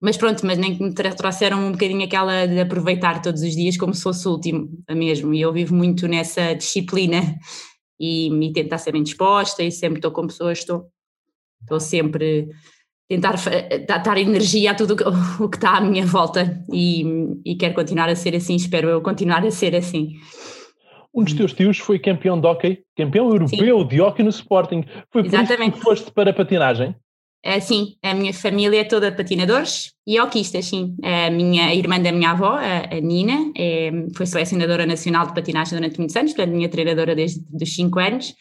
mas 0.00 0.16
pronto, 0.16 0.46
mas 0.46 0.56
nem 0.56 0.76
que 0.76 0.82
me 0.82 0.94
trouxeram 0.94 1.66
um 1.66 1.72
bocadinho 1.72 2.04
aquela 2.04 2.46
de 2.46 2.58
aproveitar 2.58 3.20
todos 3.20 3.42
os 3.42 3.54
dias 3.54 3.76
como 3.76 3.94
se 3.94 4.02
fosse 4.02 4.26
o 4.26 4.32
último 4.32 4.70
mesmo. 4.90 5.34
E 5.34 5.42
eu 5.42 5.52
vivo 5.52 5.74
muito 5.74 6.08
nessa 6.08 6.54
disciplina 6.54 7.36
e, 8.00 8.28
e 8.28 8.52
tentar 8.52 8.78
ser 8.78 8.92
bem 8.92 9.02
disposta 9.02 9.62
e 9.62 9.70
sempre 9.70 9.98
estou 9.98 10.10
com 10.10 10.26
pessoas, 10.26 10.58
estou, 10.58 10.86
estou 11.60 11.78
sempre 11.78 12.48
tentar 13.06 13.34
dar 13.86 14.16
energia 14.16 14.70
a 14.70 14.74
tudo 14.74 14.96
o 15.40 15.48
que 15.48 15.56
está 15.56 15.76
à 15.76 15.80
minha 15.80 16.06
volta 16.06 16.64
e, 16.72 17.04
e 17.44 17.56
quero 17.56 17.74
continuar 17.74 18.08
a 18.08 18.14
ser 18.14 18.34
assim, 18.36 18.54
espero 18.54 18.88
eu 18.88 19.02
continuar 19.02 19.44
a 19.44 19.50
ser 19.50 19.74
assim. 19.74 20.14
Um 21.12 21.24
dos 21.24 21.34
teus 21.34 21.52
tios 21.52 21.76
foi 21.78 21.98
campeão 21.98 22.40
de 22.40 22.46
hockey, 22.46 22.84
campeão 22.96 23.28
europeu 23.28 23.80
Sim. 23.80 23.88
de 23.88 24.00
hockey 24.00 24.22
no 24.22 24.30
Sporting. 24.30 24.84
Foi 25.12 25.24
por 25.24 25.26
Exatamente. 25.26 25.70
isso 25.70 25.78
que 25.78 25.82
foste 25.82 26.12
para 26.12 26.30
a 26.30 26.32
patinagem? 26.32 26.94
É, 27.42 27.58
sim, 27.58 27.96
a 28.02 28.12
minha 28.12 28.34
família 28.34 28.82
é 28.82 28.84
toda 28.84 29.10
patinadores 29.10 29.94
e 30.06 30.20
hoquistas, 30.20 30.66
sim. 30.66 30.94
A 31.02 31.30
minha 31.30 31.74
irmã 31.74 31.98
da 31.98 32.12
minha 32.12 32.32
avó, 32.32 32.58
a, 32.58 33.00
Nina, 33.00 33.50
é, 33.56 33.90
foi 34.14 34.26
selecionadora 34.26 34.84
nacional 34.84 35.26
de 35.26 35.34
patinagem 35.34 35.78
durante 35.78 35.98
muitos 35.98 36.16
anos, 36.16 36.34
portanto, 36.34 36.54
minha 36.54 36.68
treinadora 36.68 37.14
desde 37.14 37.42
os 37.60 37.74
5 37.74 37.98
anos. 37.98 38.34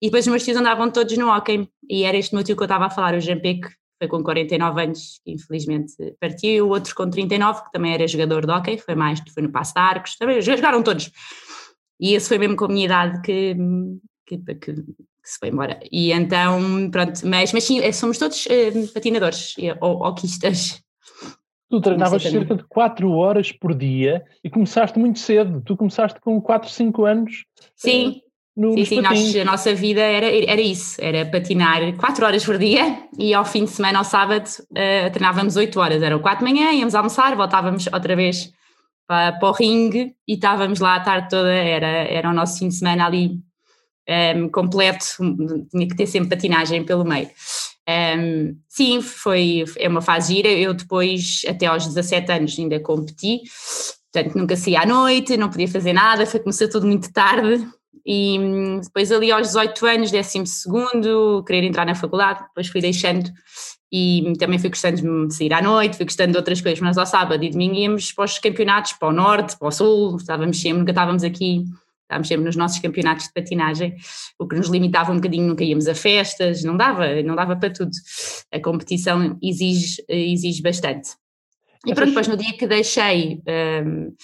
E 0.00 0.06
depois 0.06 0.26
os 0.26 0.30
meus 0.30 0.44
tios 0.44 0.56
andavam 0.56 0.90
todos 0.90 1.16
no 1.16 1.28
hockey. 1.28 1.68
E 1.90 2.04
era 2.04 2.16
este 2.16 2.34
meu 2.34 2.44
tio 2.44 2.54
que 2.54 2.62
eu 2.62 2.66
estava 2.66 2.86
a 2.86 2.90
falar, 2.90 3.14
o 3.14 3.20
Jean 3.20 3.40
Peck, 3.40 3.68
foi 3.98 4.08
com 4.08 4.22
49 4.22 4.82
anos, 4.82 5.20
infelizmente 5.26 5.94
partiu, 6.20 6.50
e 6.50 6.62
o 6.62 6.68
outro 6.68 6.94
com 6.94 7.08
39, 7.08 7.64
que 7.64 7.72
também 7.72 7.94
era 7.94 8.06
jogador 8.06 8.46
de 8.46 8.52
hockey, 8.52 8.78
foi 8.78 8.94
mais, 8.94 9.20
foi 9.32 9.42
no 9.42 9.50
Passo 9.50 9.72
de 9.74 9.80
Arcos, 9.80 10.16
também 10.16 10.40
jogaram 10.40 10.82
todos. 10.82 11.10
E 11.98 12.14
esse 12.14 12.28
foi 12.28 12.38
mesmo 12.38 12.56
com 12.56 12.66
a 12.66 12.68
minha 12.68 12.84
idade 12.84 13.22
que, 13.22 13.56
que, 14.26 14.38
que 14.38 14.74
se 15.22 15.38
foi 15.38 15.48
embora. 15.48 15.78
E 15.90 16.12
então, 16.12 16.90
pronto, 16.90 17.20
mas, 17.26 17.52
mas 17.52 17.64
sim, 17.64 17.80
somos 17.92 18.18
todos 18.18 18.46
uh, 18.46 18.92
patinadores 18.92 19.54
ou 19.80 20.02
hoquistas. 20.02 20.82
Tu 21.68 21.80
treinavas 21.80 22.22
cerca 22.22 22.54
de 22.54 22.64
4 22.64 23.10
horas 23.10 23.50
por 23.50 23.74
dia 23.74 24.24
e 24.42 24.48
começaste 24.48 24.98
muito 24.98 25.18
cedo. 25.18 25.60
Tu 25.64 25.76
começaste 25.76 26.20
com 26.20 26.40
4, 26.40 26.70
5 26.70 27.04
anos. 27.04 27.44
Sim. 27.74 28.20
No, 28.56 28.72
sim, 28.72 28.84
sim, 28.86 29.00
nós, 29.02 29.36
a 29.36 29.44
nossa 29.44 29.74
vida 29.74 30.00
era, 30.00 30.26
era 30.50 30.60
isso, 30.62 30.96
era 30.98 31.26
patinar 31.26 31.94
4 31.94 32.24
horas 32.24 32.42
por 32.42 32.56
dia 32.56 33.06
e 33.18 33.34
ao 33.34 33.44
fim 33.44 33.64
de 33.64 33.70
semana, 33.70 33.98
ao 33.98 34.04
sábado, 34.04 34.46
uh, 34.46 35.12
treinávamos 35.12 35.56
8 35.56 35.78
horas, 35.78 36.02
eram 36.02 36.20
4 36.20 36.42
de 36.42 36.50
manhã, 36.50 36.72
íamos 36.72 36.94
almoçar, 36.94 37.36
voltávamos 37.36 37.86
outra 37.92 38.16
vez 38.16 38.50
para, 39.06 39.32
para 39.32 39.48
o 39.50 39.52
ringue 39.52 40.14
e 40.26 40.34
estávamos 40.34 40.80
lá 40.80 40.96
a 40.96 41.00
tarde 41.00 41.28
toda, 41.28 41.52
era, 41.52 41.86
era 41.86 42.30
o 42.30 42.32
nosso 42.32 42.58
fim 42.58 42.68
de 42.68 42.76
semana 42.76 43.04
ali 43.04 43.40
um, 44.08 44.48
completo, 44.48 45.04
tinha 45.70 45.88
que 45.88 45.96
ter 45.96 46.06
sempre 46.06 46.30
patinagem 46.30 46.84
pelo 46.84 47.04
meio. 47.04 47.28
Um, 47.88 48.56
sim, 48.68 49.00
foi, 49.00 49.64
é 49.78 49.88
uma 49.88 50.02
fase 50.02 50.34
gira. 50.34 50.48
Eu 50.48 50.74
depois, 50.74 51.42
até 51.48 51.66
aos 51.66 51.86
17 51.86 52.32
anos, 52.32 52.58
ainda 52.58 52.80
competi, 52.80 53.42
portanto 54.12 54.36
nunca 54.36 54.56
saía 54.56 54.80
à 54.80 54.86
noite, 54.86 55.36
não 55.36 55.50
podia 55.50 55.68
fazer 55.68 55.92
nada, 55.92 56.26
foi 56.26 56.40
começar 56.40 56.68
tudo 56.68 56.86
muito 56.86 57.12
tarde. 57.12 57.66
E 58.04 58.38
hum, 58.38 58.80
depois, 58.80 59.10
ali 59.10 59.32
aos 59.32 59.48
18 59.48 59.86
anos, 59.86 60.10
12, 60.12 61.44
querer 61.44 61.64
entrar 61.64 61.84
na 61.84 61.94
faculdade, 61.94 62.44
depois 62.44 62.68
fui 62.68 62.80
deixando 62.80 63.30
e 63.90 64.32
também 64.38 64.58
fui 64.58 64.68
gostando 64.68 65.28
de 65.28 65.34
sair 65.34 65.52
à 65.52 65.62
noite, 65.62 65.96
fui 65.96 66.04
gostando 66.04 66.32
de 66.32 66.38
outras 66.38 66.60
coisas, 66.60 66.80
mas 66.80 66.98
ao 66.98 67.06
sábado 67.06 67.42
e 67.42 67.50
domingo 67.50 67.74
íamos 67.74 68.12
para 68.12 68.24
os 68.24 68.38
campeonatos, 68.38 68.92
para 68.92 69.08
o 69.08 69.12
norte, 69.12 69.56
para 69.56 69.68
o 69.68 69.70
sul, 69.70 70.16
estávamos 70.16 70.60
sempre, 70.60 70.78
nunca 70.78 70.92
estávamos 70.92 71.24
aqui 71.24 71.64
estávamos 72.06 72.28
sempre 72.28 72.44
nos 72.44 72.56
nossos 72.56 72.78
campeonatos 72.78 73.26
de 73.26 73.32
patinagem, 73.32 73.96
o 74.38 74.46
que 74.46 74.56
nos 74.56 74.68
limitava 74.68 75.12
um 75.12 75.16
bocadinho, 75.16 75.48
nunca 75.48 75.64
íamos 75.64 75.88
a 75.88 75.94
festas, 75.94 76.62
não 76.62 76.76
dava, 76.76 77.22
não 77.22 77.34
dava 77.34 77.56
para 77.56 77.70
tudo. 77.70 77.90
A 78.52 78.60
competição 78.60 79.36
exige, 79.42 80.02
exige 80.08 80.62
bastante. 80.62 81.10
E 81.84 81.94
pronto, 81.94 82.08
depois 82.08 82.28
no 82.28 82.36
dia 82.36 82.56
que 82.56 82.66
deixei, 82.66 83.42
um, 83.84 84.14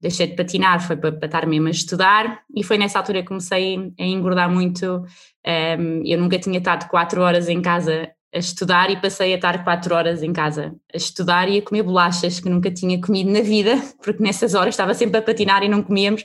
deixei 0.00 0.26
de 0.26 0.36
patinar 0.36 0.86
foi 0.86 0.96
para, 0.96 1.12
para 1.12 1.26
estar 1.26 1.46
mesmo 1.46 1.68
a 1.68 1.70
estudar 1.70 2.42
e 2.54 2.62
foi 2.62 2.78
nessa 2.78 2.98
altura 2.98 3.22
que 3.22 3.28
comecei 3.28 3.92
a 3.98 4.04
engordar 4.04 4.50
muito. 4.50 5.04
Um, 5.46 6.02
eu 6.04 6.18
nunca 6.18 6.38
tinha 6.38 6.58
estado 6.58 6.88
quatro 6.88 7.20
horas 7.22 7.48
em 7.48 7.60
casa 7.60 8.10
a 8.34 8.38
estudar 8.38 8.90
e 8.90 9.00
passei 9.00 9.32
a 9.32 9.36
estar 9.36 9.64
quatro 9.64 9.94
horas 9.94 10.22
em 10.22 10.32
casa 10.32 10.74
a 10.92 10.96
estudar 10.96 11.48
e 11.48 11.58
a 11.58 11.62
comer 11.62 11.82
bolachas 11.82 12.40
que 12.40 12.48
nunca 12.48 12.70
tinha 12.70 13.00
comido 13.00 13.30
na 13.30 13.40
vida, 13.40 13.76
porque 14.02 14.22
nessas 14.22 14.54
horas 14.54 14.74
estava 14.74 14.94
sempre 14.94 15.18
a 15.18 15.22
patinar 15.22 15.62
e 15.62 15.68
não 15.68 15.82
comíamos. 15.82 16.24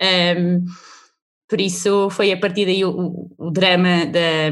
Um, 0.00 0.64
por 1.48 1.60
isso 1.60 2.10
foi 2.10 2.30
a 2.30 2.36
partir 2.36 2.66
daí 2.66 2.84
o, 2.84 3.30
o, 3.38 3.50
drama 3.50 4.04
da, 4.04 4.50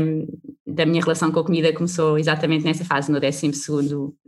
da 0.66 0.86
minha 0.86 1.02
relação 1.02 1.30
com 1.30 1.40
a 1.40 1.44
comida 1.44 1.70
começou 1.74 2.18
exatamente 2.18 2.64
nessa 2.64 2.86
fase, 2.86 3.12
no 3.12 3.20
12 3.20 3.50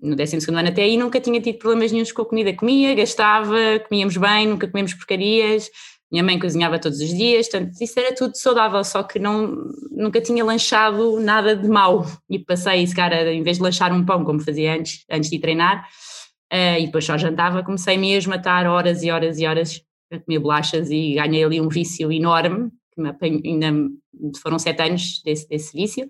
no 0.03 0.15
12 0.15 0.51
ano. 0.51 0.69
Até 0.69 0.83
aí 0.83 0.99
nunca 0.99 1.19
tinha 1.19 1.41
tido 1.41 1.59
problemas 1.59 1.91
nenhums 1.91 2.13
com 2.13 2.21
a 2.21 2.27
comida, 2.27 2.53
comia, 2.53 2.95
gastava, 2.95 3.57
comíamos 3.89 4.19
bem, 4.19 4.49
nunca 4.49 4.69
comíamos 4.69 4.93
porcarias, 4.93 5.71
minha 6.11 6.25
mãe 6.25 6.39
cozinhava 6.39 6.79
todos 6.79 7.01
os 7.01 7.09
dias, 7.11 7.49
portanto, 7.49 7.73
isso 7.81 8.01
era 8.01 8.15
tudo 8.15 8.35
saudável, 8.35 8.83
só 8.83 9.03
que 9.03 9.19
não, 9.19 9.55
nunca 9.91 10.21
tinha 10.21 10.43
lanchado 10.43 11.21
nada 11.21 11.55
de 11.55 11.69
mau. 11.69 12.07
E 12.31 12.39
passei, 12.39 12.87
se 12.87 12.95
cara, 12.95 13.33
em 13.33 13.43
vez 13.43 13.59
de 13.59 13.63
lanchar 13.63 13.93
um 13.93 14.05
pão, 14.05 14.25
como 14.25 14.41
fazia 14.41 14.75
antes, 14.75 15.05
antes 15.11 15.29
de 15.29 15.39
treinar, 15.39 15.87
uh, 16.53 16.81
e 16.81 16.87
depois 16.87 17.05
só 17.05 17.19
jantava, 17.19 17.63
comecei 17.63 17.99
mesmo 17.99 18.33
a 18.33 18.37
estar 18.37 18.67
horas 18.67 19.03
e 19.03 19.11
horas 19.11 19.39
e 19.39 19.47
horas 19.47 19.83
a 20.11 20.19
comer 20.19 20.39
bolachas 20.39 20.91
e 20.91 21.15
ganhei 21.15 21.45
ali 21.45 21.61
um 21.61 21.69
vício 21.69 22.11
enorme, 22.11 22.71
que 22.95 23.03
me 23.03 23.11
apanho, 23.11 23.43
ainda 23.45 23.71
foram 24.43 24.59
sete 24.59 24.83
anos 24.83 25.21
desse, 25.23 25.47
desse 25.47 25.77
vício 25.77 26.09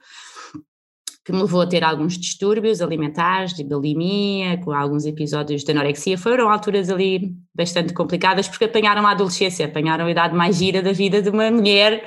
que 1.29 1.33
me 1.35 1.43
levou 1.43 1.61
a 1.61 1.67
ter 1.67 1.85
alguns 1.85 2.17
distúrbios 2.17 2.81
alimentares, 2.81 3.53
de 3.53 3.63
bulimia, 3.63 4.57
com 4.65 4.73
alguns 4.73 5.05
episódios 5.05 5.63
de 5.63 5.71
anorexia. 5.71 6.17
Foram 6.17 6.49
alturas 6.49 6.89
ali 6.89 7.35
bastante 7.55 7.93
complicadas 7.93 8.49
porque 8.49 8.65
apanharam 8.65 9.07
a 9.07 9.11
adolescência, 9.11 9.67
apanharam 9.67 10.07
a 10.07 10.11
idade 10.11 10.35
mais 10.35 10.57
gira 10.57 10.81
da 10.81 10.91
vida 10.91 11.21
de 11.21 11.29
uma 11.29 11.51
mulher. 11.51 12.03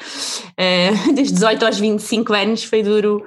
Uh, 0.57 1.13
dos 1.13 1.31
18 1.31 1.63
aos 1.63 1.77
25 1.77 2.33
anos 2.33 2.63
foi 2.63 2.81
duro 2.81 3.23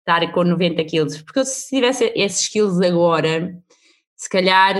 estar 0.00 0.28
com 0.32 0.42
90 0.42 0.84
quilos. 0.86 1.22
Porque 1.22 1.44
se 1.44 1.68
tivesse 1.68 2.12
esses 2.16 2.48
quilos 2.48 2.80
agora, 2.80 3.56
se 4.16 4.28
calhar 4.28 4.74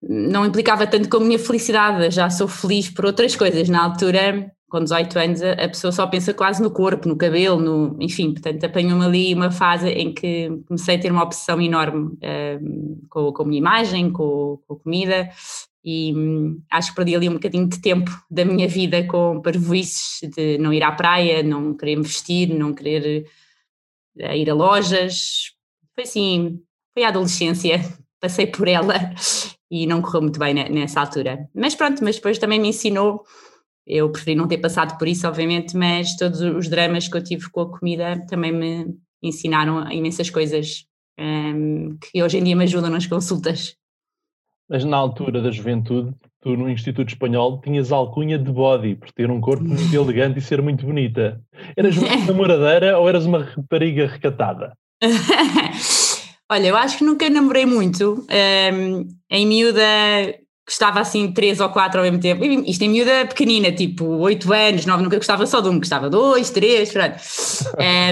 não 0.00 0.46
implicava 0.46 0.86
tanto 0.86 1.10
com 1.10 1.18
a 1.18 1.20
minha 1.20 1.38
felicidade. 1.38 2.10
Já 2.12 2.30
sou 2.30 2.48
feliz 2.48 2.88
por 2.88 3.04
outras 3.04 3.36
coisas. 3.36 3.68
Na 3.68 3.84
altura 3.84 4.50
com 4.68 4.82
18 4.82 5.18
anos 5.18 5.42
a, 5.42 5.68
pessoa 5.68 5.92
só 5.92 6.06
pensa 6.06 6.34
quase 6.34 6.60
no 6.62 6.70
corpo, 6.70 7.08
no 7.08 7.16
cabelo, 7.16 7.60
no, 7.60 7.96
enfim, 8.00 8.32
portanto 8.32 8.64
apanhou-me 8.64 9.04
ali 9.04 9.34
uma 9.34 9.50
fase 9.50 9.88
em 9.88 10.12
que 10.12 10.50
comecei 10.66 10.96
a 10.96 11.00
ter 11.00 11.12
uma 11.12 11.22
obsessão 11.22 11.60
enorme 11.60 12.18
um, 12.60 13.00
com, 13.08 13.32
com 13.32 13.42
a 13.42 13.46
minha 13.46 13.58
imagem, 13.58 14.10
com, 14.10 14.60
com 14.66 14.74
a 14.74 14.78
comida 14.78 15.30
e 15.84 16.12
um, 16.12 16.60
acho 16.68 16.90
que 16.90 16.96
perdi 16.96 17.14
ali 17.14 17.28
um 17.28 17.34
bocadinho 17.34 17.68
de 17.68 17.80
tempo 17.80 18.10
da 18.28 18.44
minha 18.44 18.66
vida 18.66 19.06
com 19.06 19.40
parvoices 19.40 20.28
de 20.34 20.58
não 20.58 20.72
ir 20.72 20.82
à 20.82 20.90
praia, 20.90 21.44
não 21.44 21.76
querer 21.76 22.02
vestir, 22.02 22.48
não 22.48 22.74
querer 22.74 23.24
uh, 24.18 24.32
ir 24.34 24.50
a 24.50 24.54
lojas, 24.54 25.52
foi 25.94 26.02
assim, 26.02 26.60
foi 26.92 27.04
a 27.04 27.08
adolescência, 27.08 27.80
passei 28.20 28.48
por 28.48 28.66
ela 28.66 28.94
e 29.70 29.86
não 29.86 30.02
correu 30.02 30.22
muito 30.22 30.40
bem 30.40 30.54
nessa 30.54 31.00
altura, 31.00 31.48
mas 31.54 31.76
pronto, 31.76 32.02
mas 32.02 32.16
depois 32.16 32.36
também 32.36 32.58
me 32.58 32.68
ensinou 32.68 33.22
eu 33.86 34.10
preferi 34.10 34.34
não 34.34 34.48
ter 34.48 34.58
passado 34.58 34.98
por 34.98 35.06
isso, 35.06 35.28
obviamente, 35.28 35.76
mas 35.76 36.16
todos 36.16 36.40
os 36.40 36.68
dramas 36.68 37.06
que 37.06 37.16
eu 37.16 37.22
tive 37.22 37.48
com 37.50 37.60
a 37.60 37.70
comida 37.70 38.24
também 38.28 38.52
me 38.52 38.96
ensinaram 39.22 39.90
imensas 39.90 40.28
coisas 40.28 40.86
um, 41.18 41.96
que 41.98 42.22
hoje 42.22 42.38
em 42.38 42.44
dia 42.44 42.56
me 42.56 42.64
ajudam 42.64 42.90
nas 42.90 43.06
consultas. 43.06 43.76
Mas 44.68 44.84
na 44.84 44.96
altura 44.96 45.40
da 45.40 45.50
juventude, 45.50 46.12
tu 46.40 46.56
no 46.56 46.68
Instituto 46.68 47.08
Espanhol 47.08 47.60
tinhas 47.60 47.92
alcunha 47.92 48.36
de 48.36 48.50
body, 48.50 48.96
por 48.96 49.12
ter 49.12 49.30
um 49.30 49.40
corpo 49.40 49.64
muito 49.64 49.82
elegante 49.94 50.40
e 50.40 50.42
ser 50.42 50.60
muito 50.60 50.84
bonita. 50.84 51.40
Eras 51.76 51.96
uma 51.96 52.16
namoradeira 52.26 52.98
ou 52.98 53.08
eras 53.08 53.24
uma 53.24 53.44
rapariga 53.44 54.08
recatada? 54.08 54.76
Olha, 56.50 56.68
eu 56.68 56.76
acho 56.76 56.98
que 56.98 57.04
nunca 57.04 57.28
namorei 57.28 57.66
muito. 57.66 58.24
Um, 58.72 59.08
em 59.30 59.46
miúda 59.46 59.82
gostava 60.66 61.00
assim 61.00 61.32
três 61.32 61.60
ou 61.60 61.68
quatro 61.68 62.00
ao 62.00 62.04
mesmo 62.04 62.20
tempo. 62.20 62.44
Isto 62.44 62.82
em 62.82 62.88
miúda 62.88 63.26
pequenina, 63.26 63.70
tipo 63.70 64.04
oito 64.04 64.52
anos, 64.52 64.84
nove, 64.84 65.02
nunca 65.02 65.16
gostava 65.16 65.46
só 65.46 65.60
de 65.60 65.68
um, 65.68 65.78
gostava 65.78 66.10
dois, 66.10 66.50
três, 66.50 66.92
pronto. 66.92 67.16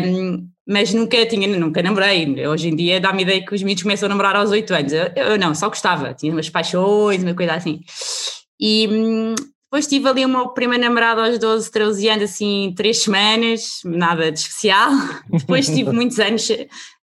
Um, 0.07 0.49
mas 0.67 0.95
nunca 0.95 1.27
tinha, 1.27 1.49
nunca 1.49 1.83
namorei. 1.83 2.47
Hoje 2.47 2.69
em 2.69 2.77
dia 2.77 3.01
dá-me 3.01 3.23
ideia 3.23 3.45
que 3.45 3.55
os 3.55 3.63
miúdos 3.63 3.83
começam 3.83 4.07
a 4.07 4.09
namorar 4.09 4.37
aos 4.37 4.51
oito 4.51 4.73
anos. 4.73 4.93
Eu, 4.93 5.07
eu, 5.17 5.39
não, 5.39 5.55
só 5.55 5.69
gostava, 5.69 6.15
tinha 6.15 6.33
umas 6.33 6.49
paixões, 6.49 7.23
uma 7.23 7.35
coisa 7.35 7.55
assim. 7.55 7.81
E 8.61 8.89
hum, 8.89 9.35
depois 9.65 9.89
tive 9.89 10.09
ali 10.09 10.25
o 10.25 10.29
meu 10.29 10.51
primeiro 10.51 10.85
namorado 10.85 11.21
aos 11.21 11.37
12, 11.37 11.69
13 11.73 12.09
anos, 12.09 12.31
assim, 12.31 12.73
três 12.77 12.99
semanas, 13.03 13.81
nada 13.85 14.31
de 14.31 14.39
especial. 14.39 14.91
Depois 15.29 15.67
tive 15.67 15.91
muitos 15.91 16.21
anos 16.21 16.49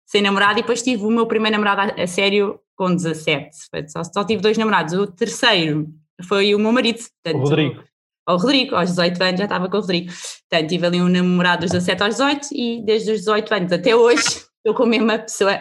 sem 0.06 0.22
namorado 0.22 0.60
e 0.60 0.62
depois 0.62 0.82
tive 0.82 1.04
o 1.04 1.10
meu 1.10 1.26
primeiro 1.26 1.58
namorado 1.58 1.94
a, 1.98 2.04
a 2.04 2.08
sério 2.08 2.60
com 2.78 2.96
17. 2.96 3.50
Só, 3.88 4.04
só 4.04 4.24
tive 4.24 4.42
dois 4.42 4.58
namorados. 4.58 4.94
O 4.94 5.08
terceiro 5.08 5.90
foi 6.24 6.56
o 6.56 6.60
meu 6.60 6.72
marido. 6.72 7.00
Portanto, 7.00 7.42
o 7.42 7.50
Rodrigo. 7.50 7.84
O 8.30 8.36
Rodrigo, 8.36 8.76
aos 8.76 8.90
18 8.90 9.24
anos 9.24 9.40
já 9.40 9.46
estava 9.46 9.70
com 9.70 9.78
o 9.78 9.82
Rodrigo. 9.82 10.12
Portanto, 10.50 10.70
tive 10.70 10.86
ali 10.86 11.02
um 11.02 11.10
namorado 11.10 11.62
dos 11.62 11.72
17 11.72 12.04
aos 12.04 12.16
18 12.16 12.48
e 12.52 12.82
desde 12.86 13.12
os 13.12 13.20
18 13.20 13.54
anos 13.54 13.72
até 13.72 13.96
hoje 13.96 14.24
estou 14.60 14.76
com 14.76 14.84
a 14.84 14.88
mesma 14.88 15.18
pessoa. 15.20 15.60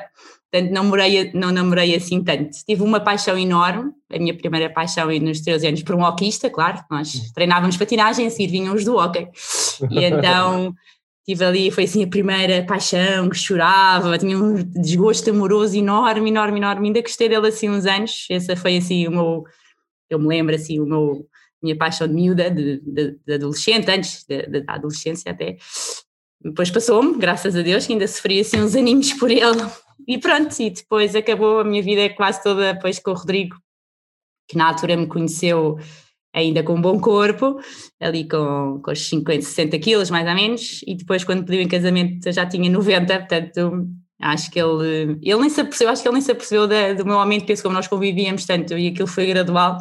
Portanto, 0.51 0.73
não 0.73 0.85
namorei, 0.85 1.31
não 1.35 1.53
namorei 1.53 1.95
assim 1.95 2.23
tanto. 2.23 2.51
Tive 2.67 2.83
uma 2.83 3.01
paixão 3.01 3.37
enorme, 3.37 3.91
a 4.13 4.19
minha 4.19 4.37
primeira 4.37 4.71
paixão 4.71 5.09
nos 5.21 5.41
13 5.41 5.67
anos, 5.67 5.83
por 5.83 5.95
um 5.95 6.03
hoquista, 6.03 6.49
claro. 6.49 6.79
Nós 6.91 7.15
hum. 7.15 7.33
treinávamos 7.35 7.77
patinagem, 7.77 8.27
assim, 8.27 8.47
vinham 8.47 8.75
os 8.75 8.85
do 8.85 8.97
hockey. 8.97 9.29
E 9.91 10.05
então 10.05 10.75
tive 11.27 11.45
ali, 11.45 11.71
foi 11.71 11.85
assim 11.85 12.05
a 12.05 12.07
primeira 12.07 12.65
paixão, 12.65 13.29
que 13.29 13.37
chorava, 13.37 14.17
tinha 14.17 14.39
um 14.39 14.55
desgosto 14.55 15.31
amoroso 15.31 15.77
enorme, 15.77 16.31
enorme, 16.31 16.59
enorme, 16.59 16.87
ainda 16.87 17.03
gostei 17.03 17.29
dele 17.29 17.49
assim 17.49 17.69
uns 17.69 17.85
anos, 17.85 18.27
essa 18.31 18.55
foi 18.55 18.77
assim 18.77 19.09
o 19.09 19.11
meu, 19.11 19.45
eu 20.09 20.21
me 20.21 20.29
lembro 20.29 20.55
assim, 20.55 20.79
o 20.79 20.87
meu, 20.87 21.27
minha 21.61 21.77
paixão 21.77 22.07
de 22.07 22.15
miúda, 22.15 22.49
de, 22.49 22.81
de, 22.81 23.19
de 23.27 23.35
adolescente, 23.35 23.91
antes 23.91 24.25
da 24.25 24.75
adolescência 24.75 25.33
até, 25.33 25.57
depois 26.41 26.71
passou-me, 26.71 27.19
graças 27.19 27.57
a 27.57 27.63
Deus, 27.63 27.87
que 27.87 27.93
ainda 27.93 28.07
sofri 28.07 28.39
assim 28.39 28.61
uns 28.61 28.77
aninhos 28.77 29.13
por 29.15 29.31
ele, 29.31 29.67
e 30.07 30.19
pronto, 30.19 30.55
e 30.61 30.71
depois 30.71 31.17
acabou 31.17 31.59
a 31.59 31.65
minha 31.65 31.83
vida 31.83 32.09
quase 32.15 32.41
toda 32.41 32.73
depois 32.73 33.01
com 33.01 33.11
o 33.11 33.15
Rodrigo, 33.15 33.57
que 34.49 34.57
na 34.57 34.69
altura 34.69 34.97
me 34.97 35.09
conheceu 35.09 35.77
ainda 36.37 36.63
com 36.63 36.75
um 36.75 36.81
bom 36.81 37.01
corpo, 37.01 37.59
ali 37.99 38.29
com, 38.29 38.79
com 38.85 38.91
os 38.93 39.09
50, 39.09 39.41
60 39.41 39.79
quilos 39.79 40.11
mais 40.11 40.29
ou 40.29 40.35
menos, 40.35 40.83
e 40.87 40.95
depois 40.95 41.25
quando 41.25 41.45
pediu 41.45 41.63
em 41.63 41.69
casamento 41.69 42.31
já 42.31 42.45
tinha 42.45 42.71
90, 42.71 43.19
portanto 43.21 43.87
acho 44.21 44.51
que 44.51 44.61
ele, 44.61 45.19
ele 45.23 45.41
nem 45.41 45.49
se 45.49 45.63
apercebeu, 45.63 45.93
acho 45.93 46.03
que 46.03 46.09
ele 46.09 46.15
nem 46.15 46.23
se 46.23 46.31
apercebeu 46.31 46.67
da, 46.67 46.93
do 46.93 47.07
meu 47.07 47.19
aumento 47.19 47.41
de 47.41 47.47
peso 47.47 47.63
como 47.63 47.75
nós 47.75 47.89
convivíamos 47.89 48.45
tanto 48.45 48.77
e 48.77 48.89
aquilo 48.89 49.09
foi 49.09 49.27
gradual, 49.27 49.79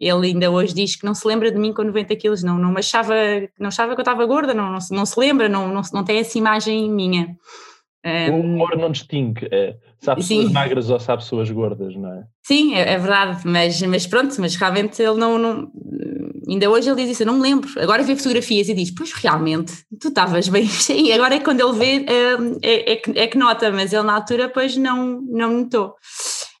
ele 0.00 0.26
ainda 0.26 0.50
hoje 0.50 0.74
diz 0.74 0.96
que 0.96 1.06
não 1.06 1.14
se 1.14 1.26
lembra 1.26 1.52
de 1.52 1.58
mim 1.58 1.72
com 1.72 1.84
90 1.84 2.16
quilos, 2.16 2.42
não, 2.42 2.58
não 2.58 2.76
achava, 2.76 3.14
não 3.58 3.68
achava 3.68 3.94
que 3.94 4.00
eu 4.00 4.02
estava 4.02 4.26
gorda, 4.26 4.52
não, 4.52 4.72
não, 4.72 4.78
não 4.90 5.06
se 5.06 5.18
lembra, 5.18 5.48
não, 5.48 5.68
não, 5.72 5.82
não 5.92 6.04
tem 6.04 6.18
essa 6.18 6.36
imagem 6.36 6.90
minha. 6.90 7.28
Um, 8.06 8.34
o 8.34 8.40
humor 8.40 8.76
não 8.78 8.92
distingue, 8.92 9.48
é, 9.50 9.74
sabe 9.98 10.20
pessoas 10.20 10.52
magras 10.52 10.90
ou 10.90 11.00
sabe 11.00 11.24
pessoas 11.24 11.50
gordas, 11.50 11.96
não 11.96 12.12
é? 12.12 12.24
Sim, 12.40 12.74
é, 12.76 12.92
é, 12.92 12.98
verdade, 12.98 13.40
mas, 13.44 13.82
mas 13.82 14.06
pronto, 14.06 14.32
mas 14.40 14.54
realmente 14.54 15.02
ele 15.02 15.18
não, 15.18 15.36
não, 15.36 15.68
ainda 16.48 16.70
hoje 16.70 16.88
ele 16.88 17.02
diz 17.02 17.10
isso, 17.10 17.24
eu 17.24 17.26
não 17.26 17.34
me 17.34 17.42
lembro, 17.42 17.68
agora 17.80 18.04
vê 18.04 18.14
fotografias 18.14 18.68
e 18.68 18.74
diz, 18.74 18.92
pois 18.92 19.12
realmente, 19.12 19.72
tu 20.00 20.06
estavas 20.06 20.48
bem 20.48 20.64
cheio, 20.70 21.12
agora 21.16 21.34
é 21.34 21.40
quando 21.40 21.60
ele 21.60 21.72
vê, 21.76 22.06
é, 22.62 22.92
é, 22.92 23.22
é, 23.24 23.26
que 23.26 23.36
nota, 23.36 23.72
mas 23.72 23.92
ele 23.92 24.04
na 24.04 24.14
altura 24.14 24.48
pois 24.48 24.76
não, 24.76 25.20
não 25.22 25.62
notou. 25.62 25.96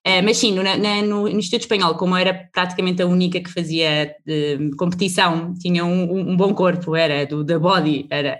Uh, 0.04 0.22
mas 0.24 0.38
sim, 0.38 0.52
no, 0.52 0.62
na, 0.62 0.76
no, 0.76 1.22
no, 1.22 1.28
Instituto 1.28 1.62
Espanhol, 1.62 1.94
como 1.96 2.14
eu 2.14 2.18
era 2.18 2.48
praticamente 2.52 3.02
a 3.02 3.06
única 3.06 3.40
que 3.40 3.52
fazia 3.52 4.14
uh, 4.28 4.76
competição, 4.76 5.52
tinha 5.54 5.84
um, 5.84 6.30
um, 6.30 6.36
bom 6.36 6.54
corpo, 6.54 6.94
era 6.94 7.26
do 7.26 7.42
da 7.42 7.58
body, 7.58 8.06
era. 8.08 8.38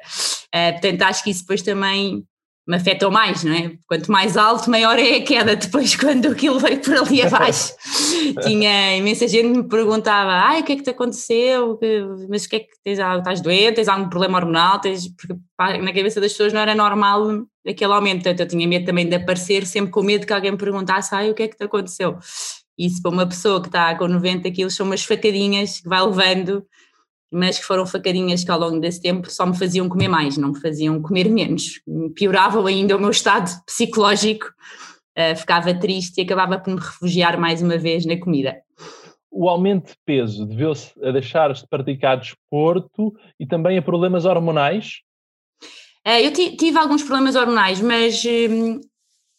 Uh, 0.54 0.72
portanto, 0.72 1.02
acho 1.02 1.25
que 1.25 1.30
isso 1.30 1.40
depois 1.40 1.62
também 1.62 2.25
me 2.66 2.76
afetou 2.76 3.11
mais, 3.11 3.44
não 3.44 3.52
é? 3.52 3.73
Quanto 3.87 4.11
mais 4.11 4.37
alto, 4.37 4.68
maior 4.68 4.99
é 4.99 5.16
a 5.16 5.23
queda 5.23 5.54
depois 5.54 5.94
quando 5.96 6.28
aquilo 6.28 6.58
veio 6.58 6.80
por 6.80 6.94
ali 6.96 7.23
abaixo. 7.23 7.73
Tinha 8.42 8.96
imensa 8.96 9.28
gente 9.28 9.52
que 9.52 9.58
me 9.58 9.68
perguntava, 9.68 10.32
ai, 10.32 10.61
o 10.61 10.64
que 10.64 10.73
é 10.73 10.76
que 10.76 10.82
te 10.82 10.90
aconteceu? 10.90 11.78
Mas 12.28 12.44
o 12.44 12.49
que 12.49 12.56
é 12.56 12.61
que 12.61 12.70
tens? 12.82 12.99
Estás 12.99 13.40
doente? 13.40 13.76
Tens 13.76 13.88
algum 13.88 14.08
problema 14.08 14.38
hormonal? 14.38 14.80
Tens... 14.80 15.06
Porque 15.08 15.35
na 15.58 15.92
cabeça 15.92 16.20
das 16.20 16.32
pessoas 16.32 16.52
não 16.52 16.61
era 16.61 16.75
normal 16.75 17.46
aquele 17.66 17.92
aumento, 17.92 18.23
portanto 18.23 18.40
eu 18.40 18.49
tinha 18.49 18.66
medo 18.66 18.85
também 18.85 19.08
de 19.08 19.14
aparecer 19.14 19.66
sempre 19.66 19.90
com 19.90 20.02
medo 20.02 20.26
que 20.26 20.32
alguém 20.32 20.52
me 20.52 20.58
perguntasse, 20.58 21.14
ai, 21.14 21.30
o 21.30 21.35
que 21.35 21.44
é 21.44 21.49
que 21.49 21.56
te 21.56 21.64
aconteceu? 21.64 22.18
Isso 22.78 23.00
para 23.00 23.11
uma 23.11 23.26
pessoa 23.26 23.61
que 23.61 23.68
está 23.68 23.94
com 23.96 24.06
90 24.06 24.50
quilos 24.50 24.75
são 24.75 24.87
umas 24.87 25.04
facadinhas 25.04 25.80
que 25.80 25.88
vai 25.88 26.04
levando 26.04 26.64
mas 27.37 27.59
que 27.59 27.64
foram 27.66 27.85
facadinhas 27.85 28.43
que 28.43 28.50
ao 28.50 28.59
longo 28.59 28.81
desse 28.81 29.00
tempo 29.00 29.31
só 29.31 29.45
me 29.45 29.57
faziam 29.57 29.88
comer 29.90 30.09
mais, 30.09 30.38
não 30.38 30.49
me 30.52 30.61
faziam 30.61 31.00
comer 31.02 31.28
menos. 31.28 31.83
Pioravam 32.14 32.66
ainda 32.66 32.97
o 32.97 33.00
meu 33.00 33.11
estado 33.11 33.50
psicológico, 33.66 34.47
uh, 34.47 35.37
ficava 35.37 35.75
triste 35.75 36.19
e 36.19 36.23
acabava 36.23 36.59
por 36.59 36.73
me 36.73 36.81
refugiar 36.81 37.38
mais 37.38 37.61
uma 37.61 37.76
vez 37.76 38.07
na 38.07 38.19
comida. 38.19 38.57
O 39.31 39.50
aumento 39.50 39.88
de 39.88 39.99
peso 40.07 40.47
deveu-se 40.47 40.93
a 41.05 41.11
deixar-se 41.11 41.62
de 41.62 41.69
praticar 41.69 42.19
desporto 42.19 43.14
e 43.38 43.47
também 43.47 43.76
a 43.76 43.83
problemas 43.83 44.25
hormonais? 44.25 45.02
Uh, 46.07 46.21
eu 46.23 46.33
tive 46.33 46.78
alguns 46.78 47.02
problemas 47.02 47.37
hormonais, 47.37 47.83
mas 47.83 48.25
hum, 48.25 48.81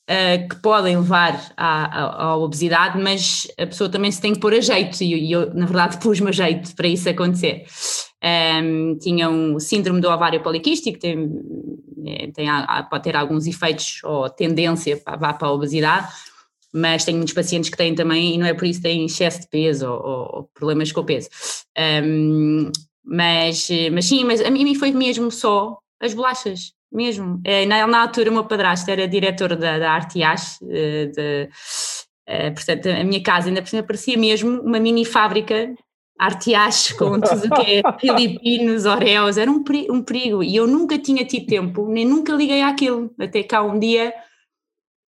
uh, 0.10 0.48
que 0.48 0.56
podem 0.58 0.98
levar 0.98 1.52
à, 1.56 1.86
à, 1.86 2.24
à, 2.24 2.38
obesidade, 2.38 3.00
mas 3.02 3.48
a 3.58 3.68
pessoa 3.68 3.90
também 3.90 4.12
se 4.12 4.22
tem 4.22 4.34
que 4.34 4.40
pôr 4.40 4.54
a 4.54 4.62
jeito, 4.62 5.04
e 5.04 5.32
eu, 5.32 5.54
na 5.54 5.66
verdade, 5.66 5.98
pus-me 6.02 6.30
a 6.30 6.32
jeito 6.32 6.76
para 6.76 6.88
isso 6.88 7.10
acontecer. 7.10 7.66
Um, 8.24 8.98
tinha 8.98 9.30
um 9.30 9.60
síndrome 9.60 10.02
do 10.02 10.10
ovário 10.10 10.42
poliquístico, 10.42 10.98
tem, 10.98 11.30
é, 12.06 12.32
tem, 12.32 12.48
pode 12.90 13.04
ter 13.04 13.16
alguns 13.16 13.46
efeitos 13.46 14.00
ou 14.04 14.30
tendência 14.30 14.98
para, 14.98 15.34
para 15.34 15.48
a 15.48 15.52
obesidade, 15.52 16.08
mas 16.74 17.06
tenho 17.06 17.18
muitos 17.18 17.34
pacientes 17.34 17.70
que 17.70 17.78
têm 17.78 17.94
também, 17.94 18.36
e 18.36 18.38
não 18.38 18.46
é 18.46 18.54
por 18.54 18.66
isso 18.66 18.82
que 18.82 18.88
têm 18.88 19.06
excesso 19.06 19.42
de 19.42 19.50
peso 19.50 19.88
ou, 19.88 20.30
ou 20.36 20.50
problemas 20.54 20.92
com 20.92 21.02
o 21.02 21.06
peso. 21.06 21.30
Um, 22.04 22.72
mas, 23.06 23.70
mas 23.94 24.06
sim, 24.06 24.26
mas 24.26 24.42
a 24.42 24.50
mim 24.50 24.76
foi 24.76 24.92
mesmo 24.92 25.32
só 25.32 25.78
as 26.02 26.14
bolachas 26.14 26.77
mesmo. 26.92 27.42
É, 27.44 27.66
na, 27.66 27.86
na 27.88 28.02
altura, 28.02 28.30
o 28.30 28.34
meu 28.34 28.46
padrasto 28.46 28.90
era 28.90 29.08
diretor 29.08 29.56
da, 29.56 29.80
da 29.80 29.92
Artias, 29.92 30.60
eh, 30.70 31.06
de, 31.08 31.50
uh, 32.30 32.54
portanto, 32.54 32.90
a 32.90 33.04
minha 33.04 33.22
casa 33.22 33.50
ainda 33.50 33.64
parecia 33.84 34.18
mesmo 34.18 34.62
uma 34.62 34.80
mini 34.80 35.06
fábrica 35.06 35.74
Artias 36.18 36.92
com 36.94 37.20
tudo 37.22 37.46
o 37.46 37.56
que 37.56 37.76
é 37.76 38.00
filipinos, 38.00 38.86
oreos, 38.86 39.38
era 39.38 39.52
um, 39.52 39.64
um 39.90 40.02
perigo. 40.02 40.44
E 40.44 40.56
eu 40.56 40.68
nunca 40.68 40.98
tinha 40.98 41.24
tido 41.24 41.46
tempo, 41.46 41.88
nem 41.88 42.06
nunca 42.06 42.34
liguei 42.34 42.62
àquilo. 42.62 43.12
Até 43.20 43.44
cá 43.44 43.62
um 43.62 43.78
dia 43.78 44.14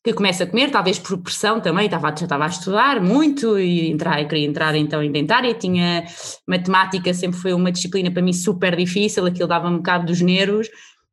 que 0.03 0.13
começo 0.13 0.43
a 0.43 0.47
comer, 0.47 0.71
talvez 0.71 0.97
por 0.97 1.17
pressão 1.17 1.59
também, 1.59 1.85
estava, 1.85 2.07
já 2.09 2.23
estava 2.23 2.45
a 2.45 2.47
estudar 2.47 3.01
muito 3.01 3.59
e 3.59 3.91
entrar, 3.91 4.25
queria 4.27 4.47
entrar 4.47 4.73
então 4.75 5.03
em 5.03 5.11
dentária, 5.11 5.53
tinha 5.53 6.05
matemática, 6.47 7.13
sempre 7.13 7.37
foi 7.37 7.53
uma 7.53 7.69
disciplina 7.69 8.09
para 8.09 8.21
mim 8.21 8.31
super 8.31 8.77
difícil, 8.77 9.25
aquilo 9.25 9.47
dava-me 9.47 9.75
um 9.75 9.79
bocado 9.79 10.05
dos 10.05 10.21
nervos, 10.21 10.69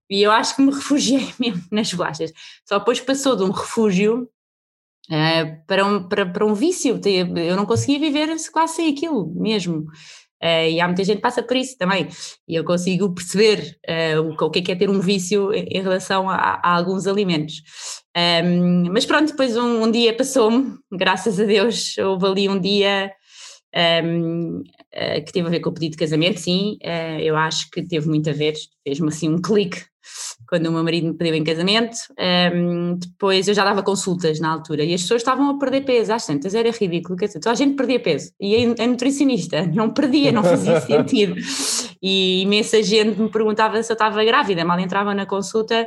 e 0.09 0.23
eu 0.23 0.31
acho 0.31 0.57
que 0.57 0.63
me 0.63 0.73
refugiei 0.73 1.33
mesmo 1.39 1.63
nas 1.71 1.93
bolachas. 1.93 2.33
Só 2.67 2.79
depois 2.79 3.01
passou 3.01 3.37
de 3.37 3.43
um 3.43 3.51
refúgio 3.51 4.29
uh, 5.11 5.67
para, 5.67 5.85
um, 5.85 6.09
para, 6.09 6.27
para 6.27 6.47
um 6.47 6.55
vício. 6.55 7.01
Eu 7.05 7.57
não 7.57 7.67
conseguia 7.67 7.99
viver 7.99 8.29
quase 8.53 8.77
sem 8.77 8.93
aquilo 8.93 9.33
mesmo. 9.35 9.87
Uh, 10.43 10.69
e 10.71 10.81
há 10.81 10.87
muita 10.87 11.03
gente 11.03 11.17
que 11.17 11.23
passa 11.23 11.43
por 11.43 11.57
isso 11.57 11.79
também. 11.79 12.09
E 12.47 12.55
eu 12.55 12.65
consigo 12.65 13.13
perceber 13.15 13.79
uh, 13.89 14.21
o, 14.21 14.45
o, 14.45 14.51
que 14.51 14.59
é, 14.59 14.63
que 14.63 14.73
é 14.73 14.77
ter 14.77 14.91
um 14.91 15.01
vício 15.01 15.53
em, 15.53 15.65
em 15.65 15.83
relação 15.83 16.29
a, 16.29 16.61
a, 16.63 16.77
alguns 16.77 17.07
alimentos. 17.07 17.63
Um, 18.17 18.21
ehm, 18.21 18.91
mas 18.93 19.07
pronto, 19.07 19.31
depois 19.31 19.57
um, 19.57 19.85
um 19.85 19.91
dia 19.91 20.15
passou-me, 20.15 20.77
graças 20.93 21.41
a 21.41 21.45
Deus, 21.45 21.97
houve 21.99 22.27
ali 22.27 22.49
um 22.49 22.61
dia 22.61 23.11
um, 23.75 23.79
ehm, 23.79 25.19
uh, 25.19 25.25
que 25.25 25.33
teve 25.33 25.49
a 25.49 25.51
ver 25.51 25.61
com 25.61 25.71
o 25.71 25.75
pedido 25.75 25.93
de 25.93 25.99
casamento, 25.99 26.39
sim, 26.39 26.79
eu 27.21 27.37
acho 27.37 27.71
que 27.71 27.83
teve 27.83 28.07
muito 28.09 28.31
a 28.31 28.33
ver, 28.33 28.55
fez-me 28.85 29.09
assim 29.09 29.29
um 29.29 29.41
clique 29.41 29.85
quando 30.49 30.67
o 30.67 30.73
meu 30.73 30.83
marido 30.85 31.09
me 31.09 31.15
pediu 31.15 31.35
em 31.35 31.45
casamento. 31.45 31.97
Um, 32.55 32.97
depois 32.97 33.49
eu 33.49 33.55
já 33.55 33.65
dava 33.65 33.83
consultas 33.83 34.41
na 34.41 34.51
altura 34.51 34.85
e 34.85 34.95
as 34.95 35.03
pessoas 35.03 35.23
estavam 35.23 35.51
a 35.51 35.59
perder 35.59 35.83
peso, 35.85 36.13
às 36.13 36.27
tantas 36.27 36.55
era 36.55 36.71
ridículo, 36.71 37.17
quer 37.17 37.27
dizer, 37.27 37.41
toda 37.41 37.53
a 37.53 37.57
gente 37.57 37.77
perdia 37.77 38.01
peso 38.01 38.33
e 38.41 38.57
a, 38.81 38.87
nutricionista 38.87 39.67
não 39.75 39.91
perdia, 39.91 40.33
não 40.33 40.43
fazia 40.43 40.81
sentido. 40.83 41.37
E 42.03 42.43
imensa 42.43 42.83
gente 42.83 43.21
me 43.21 43.31
perguntava 43.31 43.83
se 43.83 43.91
eu 43.91 43.95
estava 43.95 44.23
grávida, 44.25 44.65
mal 44.65 44.79
entrava 44.79 45.15
na 45.15 45.27
consulta. 45.27 45.87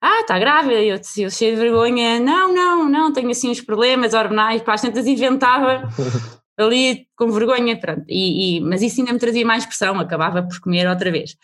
Ah, 0.00 0.20
está 0.20 0.36
grávida? 0.38 0.82
Eu, 0.82 1.00
eu 1.18 1.30
cheio 1.30 1.54
de 1.54 1.60
vergonha. 1.60 2.18
Não, 2.18 2.52
não, 2.52 2.88
não, 2.88 3.12
tenho 3.12 3.30
assim 3.30 3.50
uns 3.50 3.60
problemas 3.60 4.14
hormonais. 4.14 4.60
Para 4.60 4.74
as 4.74 4.80
tantas 4.80 5.06
inventava 5.06 5.88
ali 6.58 7.06
com 7.16 7.30
vergonha, 7.30 7.78
pronto. 7.78 8.02
E, 8.08 8.56
e, 8.56 8.60
mas 8.60 8.82
isso 8.82 9.00
ainda 9.00 9.12
me 9.12 9.18
trazia 9.20 9.46
mais 9.46 9.64
pressão, 9.64 10.00
acabava 10.00 10.42
por 10.42 10.58
comer 10.60 10.88
outra 10.88 11.10
vez. 11.12 11.36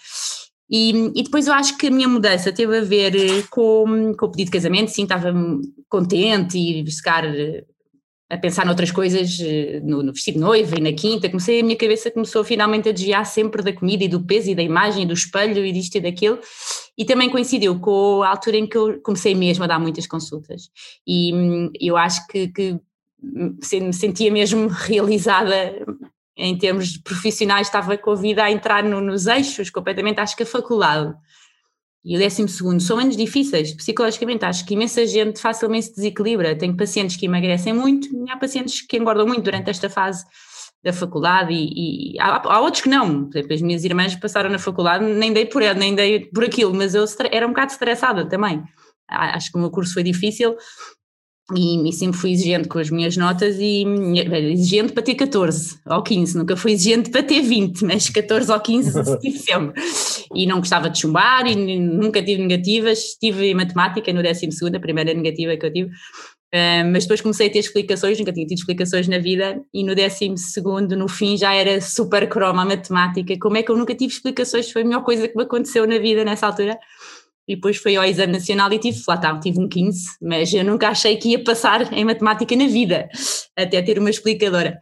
E, 0.70 0.90
e, 1.14 1.22
depois 1.22 1.46
eu 1.46 1.54
acho 1.54 1.78
que 1.78 1.86
a 1.86 1.90
minha 1.90 2.08
mudança 2.08 2.52
teve 2.52 2.76
a 2.76 2.82
ver 2.82 3.16
eh, 3.16 3.42
com, 3.50 4.14
com 4.14 4.26
o 4.26 4.30
pedido 4.30 4.46
de 4.46 4.52
casamento, 4.52 4.90
sim, 4.90 5.04
estava 5.04 5.32
contente 5.88 6.58
e 6.58 6.82
buscar 6.82 7.24
eh, 7.24 7.64
a 8.30 8.36
pensar 8.36 8.66
noutras 8.66 8.90
coisas 8.90 9.38
eh, 9.40 9.80
no, 9.82 10.02
no, 10.02 10.12
vestido 10.12 10.34
de 10.34 10.40
noiva 10.40 10.76
e 10.78 10.82
na 10.82 10.92
quinta, 10.92 11.30
comecei, 11.30 11.60
a 11.60 11.62
minha 11.62 11.76
cabeça 11.76 12.10
começou 12.10 12.44
finalmente 12.44 12.88
a 12.88 12.92
desviar 12.92 13.24
sempre 13.24 13.62
da 13.62 13.72
comida 13.72 14.04
e 14.04 14.08
do 14.08 14.22
peso 14.22 14.50
e 14.50 14.54
da 14.54 14.62
imagem 14.62 15.04
e 15.04 15.06
do 15.06 15.14
espelho 15.14 15.64
e 15.64 15.72
disto 15.72 15.96
e 15.96 16.00
daquilo, 16.00 16.38
e 16.96 17.04
também 17.04 17.30
coincidiu 17.30 17.80
com 17.80 18.22
a 18.22 18.28
altura 18.28 18.58
em 18.58 18.66
que 18.66 18.76
eu 18.76 19.00
comecei 19.00 19.34
mesmo 19.34 19.64
a 19.64 19.66
dar 19.66 19.78
muitas 19.78 20.06
consultas, 20.06 20.68
e 21.06 21.32
hum, 21.32 21.70
eu 21.80 21.96
acho 21.96 22.26
que, 22.26 22.48
que 22.48 22.78
hum, 23.22 23.56
me 23.80 23.94
sentia 23.94 24.30
mesmo 24.30 24.68
realizada 24.86 25.86
em 26.38 26.56
termos 26.56 26.96
profissionais, 26.96 27.66
estava 27.66 27.98
com 27.98 28.12
a 28.12 28.14
vida 28.14 28.44
a 28.44 28.50
entrar 28.50 28.84
no, 28.84 29.00
nos 29.00 29.26
eixos 29.26 29.68
completamente, 29.70 30.20
acho 30.20 30.36
que 30.36 30.44
a 30.44 30.46
faculdade. 30.46 31.12
E 32.04 32.14
o 32.14 32.18
décimo 32.18 32.48
segundo 32.48 32.80
são 32.80 32.98
anos 32.98 33.16
difíceis, 33.16 33.74
psicologicamente, 33.74 34.44
acho 34.44 34.64
que 34.64 34.74
imensa 34.74 35.04
gente 35.04 35.40
facilmente 35.40 35.86
se 35.86 35.96
desequilibra, 35.96 36.56
tenho 36.56 36.76
pacientes 36.76 37.16
que 37.16 37.26
emagrecem 37.26 37.72
muito 37.72 38.08
e 38.14 38.30
há 38.30 38.36
pacientes 38.36 38.80
que 38.82 38.96
engordam 38.96 39.26
muito 39.26 39.42
durante 39.42 39.68
esta 39.68 39.90
fase 39.90 40.24
da 40.82 40.92
faculdade 40.92 41.52
e, 41.52 42.14
e 42.14 42.20
há, 42.20 42.36
há, 42.36 42.60
outros 42.60 42.82
que 42.82 42.88
não, 42.88 43.28
por 43.28 43.36
exemplo, 43.36 43.54
as 43.54 43.60
minhas 43.60 43.84
irmãs 43.84 44.14
passaram 44.14 44.48
na 44.48 44.60
faculdade, 44.60 45.04
nem 45.04 45.32
dei 45.32 45.44
por 45.44 45.60
ela, 45.60 45.74
nem 45.74 45.92
dei 45.92 46.26
por 46.26 46.44
aquilo, 46.44 46.72
mas 46.72 46.94
eu 46.94 47.04
era 47.32 47.44
um 47.44 47.50
bocado 47.50 47.72
estressada 47.72 48.28
também, 48.28 48.62
acho 49.08 49.50
que 49.50 49.58
o 49.58 49.60
meu 49.60 49.70
curso 49.70 49.92
foi 49.92 50.04
difícil 50.04 50.56
e, 51.54 51.88
e, 51.88 51.92
sempre 51.92 52.18
fui 52.18 52.32
exigente 52.32 52.68
com 52.68 52.78
as 52.78 52.90
minhas 52.90 53.16
notas 53.16 53.56
e 53.58 53.82
exigente 54.52 54.92
para 54.92 55.02
ter 55.02 55.14
14 55.14 55.78
ou 55.86 56.02
15, 56.02 56.36
nunca 56.36 56.56
fui 56.56 56.72
exigente 56.72 57.10
para 57.10 57.22
ter 57.22 57.40
20, 57.40 57.84
mas 57.86 58.10
14 58.10 58.52
ou 58.52 58.60
15 58.60 59.16
tive 59.18 59.38
sempre. 59.38 59.82
E 60.34 60.46
não 60.46 60.58
gostava 60.58 60.90
de 60.90 60.98
chumbar 60.98 61.46
e 61.46 61.56
nunca 61.78 62.22
tive 62.22 62.42
negativas, 62.42 63.16
tive 63.18 63.54
matemática 63.54 64.12
no 64.12 64.22
12 64.22 64.48
a 64.74 64.80
primeira 64.80 65.14
negativa 65.14 65.56
que 65.56 65.64
eu 65.64 65.72
tive, 65.72 65.88
uh, 65.88 66.84
mas 66.92 67.04
depois 67.04 67.22
comecei 67.22 67.46
a 67.46 67.50
ter 67.50 67.60
explicações, 67.60 68.18
nunca 68.18 68.32
tinha 68.32 68.46
tido 68.46 68.58
explicações 68.58 69.08
na 69.08 69.18
vida 69.18 69.58
e 69.72 69.82
no 69.82 69.94
12 69.94 70.34
no 70.98 71.08
fim 71.08 71.34
já 71.38 71.54
era 71.54 71.80
super 71.80 72.28
croma 72.28 72.60
a 72.60 72.66
matemática, 72.66 73.34
como 73.40 73.56
é 73.56 73.62
que 73.62 73.70
eu 73.70 73.76
nunca 73.76 73.94
tive 73.94 74.12
explicações, 74.12 74.70
foi 74.70 74.82
a 74.82 74.84
melhor 74.84 75.02
coisa 75.02 75.26
que 75.26 75.34
me 75.34 75.44
aconteceu 75.44 75.86
na 75.86 75.98
vida 75.98 76.26
nessa 76.26 76.46
altura 76.46 76.78
e 77.48 77.54
depois 77.54 77.78
fui 77.78 77.96
ao 77.96 78.04
exame 78.04 78.34
nacional 78.34 78.70
e 78.70 78.78
tive, 78.78 79.02
lá 79.08 79.14
está, 79.14 79.40
tive 79.40 79.58
um 79.58 79.66
15, 79.66 80.18
mas 80.20 80.52
eu 80.52 80.62
nunca 80.62 80.88
achei 80.88 81.16
que 81.16 81.30
ia 81.30 81.42
passar 81.42 81.90
em 81.94 82.04
matemática 82.04 82.54
na 82.54 82.66
vida, 82.66 83.08
até 83.56 83.80
ter 83.80 83.98
uma 83.98 84.10
explicadora. 84.10 84.78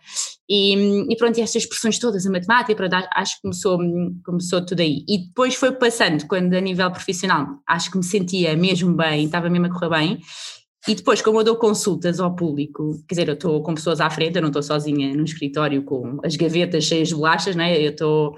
E, 0.48 0.74
e 1.12 1.16
pronto, 1.16 1.38
e 1.38 1.42
estas 1.42 1.62
expressões 1.62 1.98
todas, 1.98 2.26
a 2.26 2.30
matemática, 2.30 2.74
pronto, 2.74 2.94
acho 3.14 3.36
que 3.36 3.42
começou, 3.42 3.78
começou 4.24 4.66
tudo 4.66 4.80
aí. 4.80 5.04
E 5.08 5.26
depois 5.26 5.54
foi 5.54 5.72
passando, 5.72 6.26
quando 6.26 6.54
a 6.54 6.60
nível 6.60 6.90
profissional, 6.90 7.46
acho 7.68 7.90
que 7.90 7.98
me 7.98 8.04
sentia 8.04 8.56
mesmo 8.56 8.92
bem, 8.94 9.26
estava 9.26 9.48
mesmo 9.48 9.66
a 9.66 9.70
correr 9.70 9.90
bem, 9.90 10.18
E 10.88 10.94
depois, 10.94 11.20
como 11.20 11.40
eu 11.40 11.44
dou 11.44 11.56
consultas 11.56 12.20
ao 12.20 12.34
público, 12.34 13.02
quer 13.08 13.14
dizer, 13.14 13.28
eu 13.28 13.34
estou 13.34 13.62
com 13.62 13.74
pessoas 13.74 14.00
à 14.00 14.10
frente, 14.10 14.36
eu 14.36 14.42
não 14.42 14.48
estou 14.48 14.62
sozinha 14.62 15.14
no 15.14 15.24
escritório 15.24 15.82
com 15.84 16.18
as 16.24 16.36
gavetas 16.36 16.84
cheias 16.84 17.08
de 17.08 17.14
bolachas, 17.14 17.56
né? 17.56 17.80
eu 17.80 17.90
estou, 17.90 18.36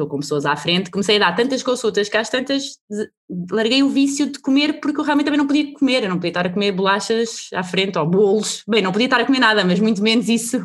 estou 0.00 0.08
com 0.08 0.20
pessoas 0.20 0.46
à 0.46 0.56
frente, 0.56 0.90
comecei 0.90 1.16
a 1.16 1.18
dar 1.18 1.36
tantas 1.36 1.62
consultas 1.62 2.08
que 2.08 2.16
às 2.16 2.28
tantas 2.28 2.78
larguei 3.50 3.82
o 3.82 3.88
vício 3.88 4.30
de 4.30 4.38
comer 4.38 4.80
porque 4.80 4.98
eu 5.00 5.04
realmente 5.04 5.26
também 5.26 5.38
não 5.38 5.46
podia 5.46 5.72
comer, 5.74 6.04
eu 6.04 6.08
não 6.08 6.16
podia 6.16 6.30
estar 6.30 6.46
a 6.46 6.50
comer 6.50 6.72
bolachas 6.72 7.48
à 7.54 7.62
frente 7.62 7.98
ou 7.98 8.06
bolos, 8.06 8.62
bem, 8.66 8.82
não 8.82 8.92
podia 8.92 9.06
estar 9.06 9.20
a 9.20 9.24
comer 9.24 9.40
nada, 9.40 9.64
mas 9.64 9.78
muito 9.78 10.02
menos 10.02 10.28
isso, 10.28 10.58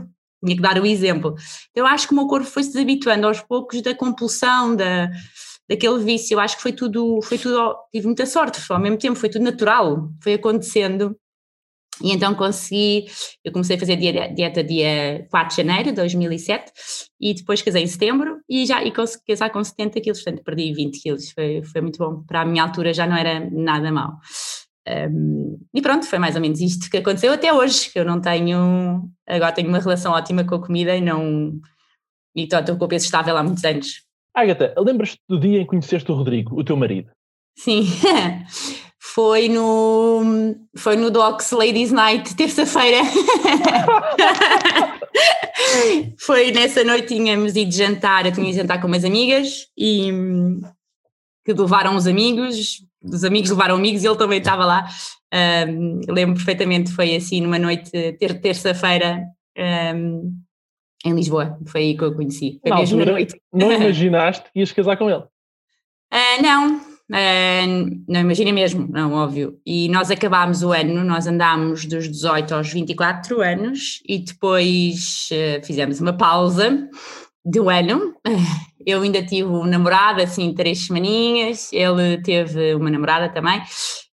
tinha 0.43 0.55
que 0.55 0.61
dar 0.61 0.79
o 0.79 0.85
exemplo. 0.85 1.35
Eu 1.73 1.85
acho 1.85 2.07
que 2.07 2.13
o 2.13 2.15
meu 2.15 2.27
corpo 2.27 2.45
foi 2.45 2.63
se 2.63 2.71
desabituando 2.73 3.27
aos 3.27 3.41
poucos 3.41 3.81
da 3.81 3.93
compulsão, 3.93 4.75
da 4.75 5.09
daquele 5.67 6.03
vício. 6.03 6.35
Eu 6.35 6.39
acho 6.39 6.57
que 6.57 6.61
foi 6.61 6.71
tudo, 6.71 7.19
foi 7.23 7.37
tudo, 7.37 7.75
tive 7.91 8.05
muita 8.05 8.25
sorte, 8.25 8.61
ao 8.69 8.79
mesmo 8.79 8.97
tempo 8.97 9.17
foi 9.17 9.29
tudo 9.29 9.43
natural, 9.43 10.09
foi 10.21 10.35
acontecendo. 10.35 11.17
E 12.03 12.11
então 12.11 12.33
consegui, 12.35 13.05
eu 13.43 13.51
comecei 13.51 13.75
a 13.75 13.79
fazer 13.79 13.95
dieta 13.95 14.63
dia 14.63 15.25
4 15.29 15.55
de 15.55 15.63
janeiro 15.63 15.89
de 15.89 15.95
2007 15.95 16.71
e 17.19 17.33
depois 17.33 17.61
casei 17.61 17.83
em 17.83 17.87
setembro 17.87 18.39
e 18.49 18.65
já 18.65 18.83
e 18.83 18.91
consegui 18.91 19.23
casar 19.27 19.49
com 19.49 19.63
70 19.63 20.01
quilos, 20.01 20.21
portanto 20.21 20.43
perdi 20.43 20.73
20 20.73 21.01
quilos, 21.01 21.31
foi, 21.31 21.63
foi 21.63 21.81
muito 21.81 21.97
bom. 21.97 22.23
Para 22.27 22.41
a 22.41 22.45
minha 22.45 22.63
altura 22.63 22.93
já 22.93 23.07
não 23.07 23.15
era 23.15 23.49
nada 23.49 23.91
mal. 23.91 24.19
Um, 24.87 25.57
e 25.73 25.81
pronto, 25.81 26.05
foi 26.05 26.19
mais 26.19 26.35
ou 26.35 26.41
menos 26.41 26.61
isto 26.61 26.89
que 26.89 26.97
aconteceu 26.97 27.33
até 27.33 27.51
hoje, 27.51 27.91
que 27.91 27.99
eu 27.99 28.05
não 28.05 28.21
tenho, 28.21 29.09
agora 29.27 29.51
tenho 29.51 29.69
uma 29.69 29.79
relação 29.79 30.11
ótima 30.11 30.43
com 30.43 30.55
a 30.55 30.61
comida 30.61 30.95
e 30.95 31.01
não, 31.01 31.59
e 32.35 32.43
estou 32.43 32.77
com 32.77 32.85
o 32.85 32.87
peso 32.87 33.05
estável 33.05 33.35
há 33.35 33.43
muitos 33.43 33.63
anos. 33.63 34.03
Agatha, 34.35 34.75
lembras-te 34.77 35.19
do 35.27 35.39
dia 35.39 35.59
em 35.59 35.63
que 35.63 35.69
conheceste 35.69 36.11
o 36.11 36.15
Rodrigo, 36.15 36.59
o 36.59 36.63
teu 36.63 36.75
marido? 36.75 37.09
Sim, 37.57 37.85
foi 39.15 39.47
no, 39.47 40.21
foi 40.75 40.97
no 40.97 41.09
Docs 41.09 41.51
Ladies 41.51 41.89
Night, 41.89 42.35
terça-feira. 42.35 42.97
foi 46.19 46.51
nessa 46.51 46.83
noite 46.83 47.15
tínhamos 47.15 47.55
ido 47.55 47.71
jantar, 47.71 48.25
eu 48.25 48.33
tinha 48.33 48.49
ido 48.49 48.57
jantar 48.57 48.81
com 48.81 48.87
umas 48.87 49.05
amigas 49.05 49.69
e 49.77 50.11
que 51.45 51.53
levaram 51.53 51.95
os 51.95 52.07
amigos, 52.07 52.85
os 53.01 53.23
amigos 53.23 53.51
levaram 53.51 53.75
amigos 53.75 54.03
e 54.03 54.07
ele 54.07 54.17
também 54.17 54.39
estava 54.39 54.65
lá. 54.65 54.85
Um, 55.33 56.01
lembro 56.09 56.35
perfeitamente, 56.35 56.91
foi 56.91 57.15
assim 57.15 57.39
numa 57.39 57.57
noite, 57.57 57.89
ter, 58.19 58.41
terça-feira, 58.41 59.23
um, 59.95 60.29
em 61.05 61.15
Lisboa, 61.15 61.57
foi 61.67 61.81
aí 61.81 61.97
que 61.97 62.03
eu 62.03 62.13
conheci. 62.13 62.59
Foi 62.61 62.69
na 62.69 62.79
mesmo 62.79 62.99
altura, 62.99 63.13
noite. 63.13 63.41
Não 63.53 63.71
imaginaste 63.79 64.43
que 64.51 64.59
ias 64.59 64.73
casar 64.73 64.97
com 64.97 65.09
ele? 65.09 65.23
Uh, 66.13 66.41
não, 66.41 66.94
uh, 67.11 68.03
não 68.07 68.21
imagina 68.21 68.51
mesmo, 68.51 68.87
não, 68.89 69.13
óbvio. 69.13 69.59
E 69.65 69.89
nós 69.89 70.09
acabámos 70.11 70.63
o 70.63 70.71
ano, 70.71 71.03
nós 71.03 71.27
andámos 71.27 71.85
dos 71.85 72.09
18 72.09 72.55
aos 72.55 72.71
24 72.71 73.41
anos 73.41 74.01
e 74.07 74.19
depois 74.19 75.29
uh, 75.31 75.65
fizemos 75.65 75.99
uma 75.99 76.13
pausa 76.13 76.89
do 77.43 77.69
ano. 77.69 78.15
Eu 78.85 79.01
ainda 79.01 79.23
tive 79.25 79.49
um 79.49 79.65
namorado, 79.65 80.21
assim, 80.21 80.53
três 80.53 80.85
semaninhas, 80.85 81.73
ele 81.73 82.21
teve 82.21 82.75
uma 82.75 82.91
namorada 82.91 83.29
também, 83.29 83.59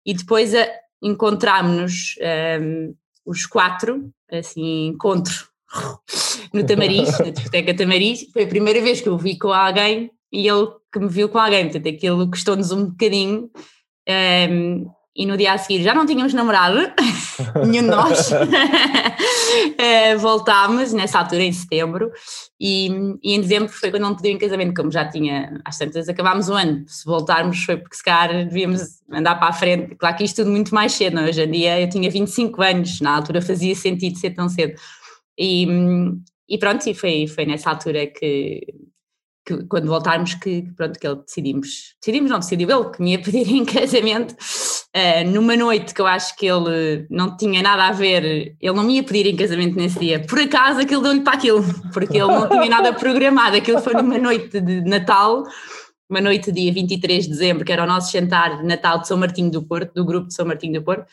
e 0.04 0.14
depois 0.14 0.54
uh, 0.54 0.66
encontrámos-nos 1.02 2.14
um, 2.62 2.94
os 3.26 3.44
quatro, 3.44 4.10
assim, 4.30 4.86
encontro 4.86 5.46
no 6.54 6.64
Tamariz, 6.64 7.18
na 7.18 7.30
discoteca 7.30 7.76
Tamariz. 7.76 8.26
Foi 8.32 8.44
a 8.44 8.48
primeira 8.48 8.80
vez 8.80 9.02
que 9.02 9.08
eu 9.10 9.18
vi 9.18 9.38
com 9.38 9.52
alguém 9.52 10.10
e 10.32 10.48
ele 10.48 10.68
que 10.92 10.98
me 10.98 11.08
viu 11.08 11.28
com 11.28 11.38
alguém, 11.38 11.64
portanto 11.64 11.88
aquilo 11.88 12.30
custou-nos 12.30 12.72
um 12.72 12.86
bocadinho. 12.86 13.50
Um, 14.08 14.90
e 15.14 15.26
no 15.26 15.36
dia 15.36 15.52
a 15.52 15.58
seguir 15.58 15.82
já 15.82 15.94
não 15.94 16.06
tínhamos 16.06 16.32
namorado, 16.32 16.78
nenhum 17.68 17.82
de 17.82 17.90
nós. 17.90 18.30
uh, 18.32 20.16
voltámos 20.18 20.94
nessa 20.94 21.18
altura, 21.18 21.42
em 21.42 21.52
setembro, 21.52 22.10
e, 22.58 22.88
e, 23.22 23.34
em 23.34 23.40
dezembro 23.42 23.68
foi 23.68 23.90
quando 23.90 24.04
não 24.04 24.16
pediu 24.16 24.32
em 24.32 24.38
casamento, 24.38 24.74
como 24.74 24.90
já 24.90 25.06
tinha, 25.06 25.60
às 25.66 25.76
tantas 25.76 26.08
acabámos 26.08 26.48
o 26.48 26.54
ano. 26.54 26.82
Se 26.86 27.04
voltarmos 27.04 27.62
foi 27.62 27.76
porque 27.76 27.96
se 27.96 28.02
calhar 28.02 28.46
devíamos 28.46 28.80
andar 29.12 29.34
para 29.34 29.48
a 29.48 29.52
frente. 29.52 29.94
Claro 29.96 30.16
que 30.16 30.24
isto 30.24 30.36
tudo 30.36 30.50
muito 30.50 30.74
mais 30.74 30.92
cedo, 30.92 31.16
não? 31.16 31.24
É? 31.24 31.28
hoje 31.28 31.42
em 31.42 31.50
dia 31.50 31.80
eu 31.80 31.90
tinha 31.90 32.10
25 32.10 32.62
anos, 32.62 33.00
na 33.02 33.14
altura 33.16 33.42
fazia 33.42 33.74
sentido 33.74 34.18
ser 34.18 34.30
tão 34.30 34.48
cedo. 34.48 34.80
E, 35.38 35.66
e 36.48 36.56
pronto, 36.56 36.86
e 36.88 36.94
foi, 36.94 37.26
foi 37.26 37.44
nessa 37.44 37.68
altura 37.68 38.06
que, 38.06 38.62
que 39.44 39.64
quando 39.64 39.88
voltarmos 39.88 40.34
que, 40.34 40.62
pronto, 40.76 40.98
que 40.98 41.06
ele 41.06 41.16
decidimos, 41.16 41.94
decidimos 42.00 42.30
não, 42.30 42.38
decidiu 42.38 42.70
ele 42.70 42.90
que 42.90 43.02
me 43.02 43.12
ia 43.12 43.18
pedir 43.22 43.50
em 43.50 43.64
casamento 43.64 44.32
uh, 44.32 45.30
numa 45.30 45.56
noite 45.56 45.92
que 45.92 46.00
eu 46.00 46.06
acho 46.06 46.36
que 46.36 46.46
ele 46.46 47.06
não 47.10 47.36
tinha 47.36 47.62
nada 47.62 47.88
a 47.88 47.92
ver, 47.92 48.24
ele 48.24 48.76
não 48.76 48.84
me 48.84 48.96
ia 48.96 49.02
pedir 49.02 49.26
em 49.26 49.36
casamento 49.36 49.76
nesse 49.76 49.98
dia, 49.98 50.24
por 50.26 50.38
acaso 50.38 50.80
aquilo 50.80 51.02
deu-lhe 51.02 51.22
para 51.22 51.34
aquilo, 51.34 51.62
porque 51.92 52.18
ele 52.18 52.28
não 52.28 52.48
tinha 52.48 52.68
nada 52.68 52.92
programado, 52.92 53.56
aquilo 53.56 53.80
foi 53.80 53.94
numa 53.94 54.18
noite 54.18 54.60
de 54.60 54.80
Natal, 54.82 55.42
uma 56.08 56.20
noite 56.20 56.52
dia 56.52 56.72
23 56.72 57.24
de 57.24 57.30
dezembro, 57.30 57.64
que 57.64 57.72
era 57.72 57.84
o 57.84 57.86
nosso 57.86 58.12
jantar 58.12 58.58
de 58.58 58.64
Natal 58.64 59.00
de 59.00 59.08
São 59.08 59.16
Martinho 59.16 59.50
do 59.50 59.62
Porto, 59.62 59.94
do 59.94 60.04
grupo 60.04 60.28
de 60.28 60.34
São 60.34 60.46
Martinho 60.46 60.74
do 60.74 60.84
Porto, 60.84 61.06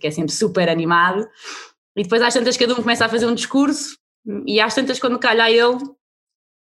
que 0.00 0.06
é 0.06 0.10
sempre 0.10 0.32
super 0.32 0.68
animado, 0.68 1.26
e 1.96 2.02
depois 2.02 2.22
às 2.22 2.34
tantas 2.34 2.56
cada 2.56 2.72
um 2.72 2.76
começa 2.76 3.04
a 3.04 3.08
fazer 3.08 3.26
um 3.26 3.34
discurso 3.34 3.98
e 4.46 4.60
às 4.60 4.74
tantas 4.74 4.98
quando 4.98 5.18
calha 5.18 5.50
ele, 5.50 5.78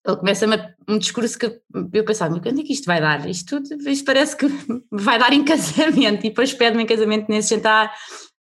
ele 0.06 0.16
começa 0.16 0.46
um 0.88 0.98
discurso 0.98 1.38
que 1.38 1.60
eu 1.92 2.04
pensava, 2.04 2.32
mas 2.32 2.42
quando 2.42 2.60
é 2.60 2.62
que 2.62 2.72
isto 2.72 2.86
vai 2.86 3.00
dar? 3.00 3.28
Isto, 3.28 3.62
tudo, 3.62 3.88
isto 3.88 4.04
parece 4.04 4.36
que 4.36 4.46
vai 4.90 5.18
dar 5.18 5.32
em 5.32 5.44
casamento 5.44 6.24
e 6.24 6.30
depois 6.30 6.52
pede-me 6.52 6.82
em 6.82 6.86
casamento 6.86 7.28
nesse 7.28 7.54
jantar, 7.54 7.92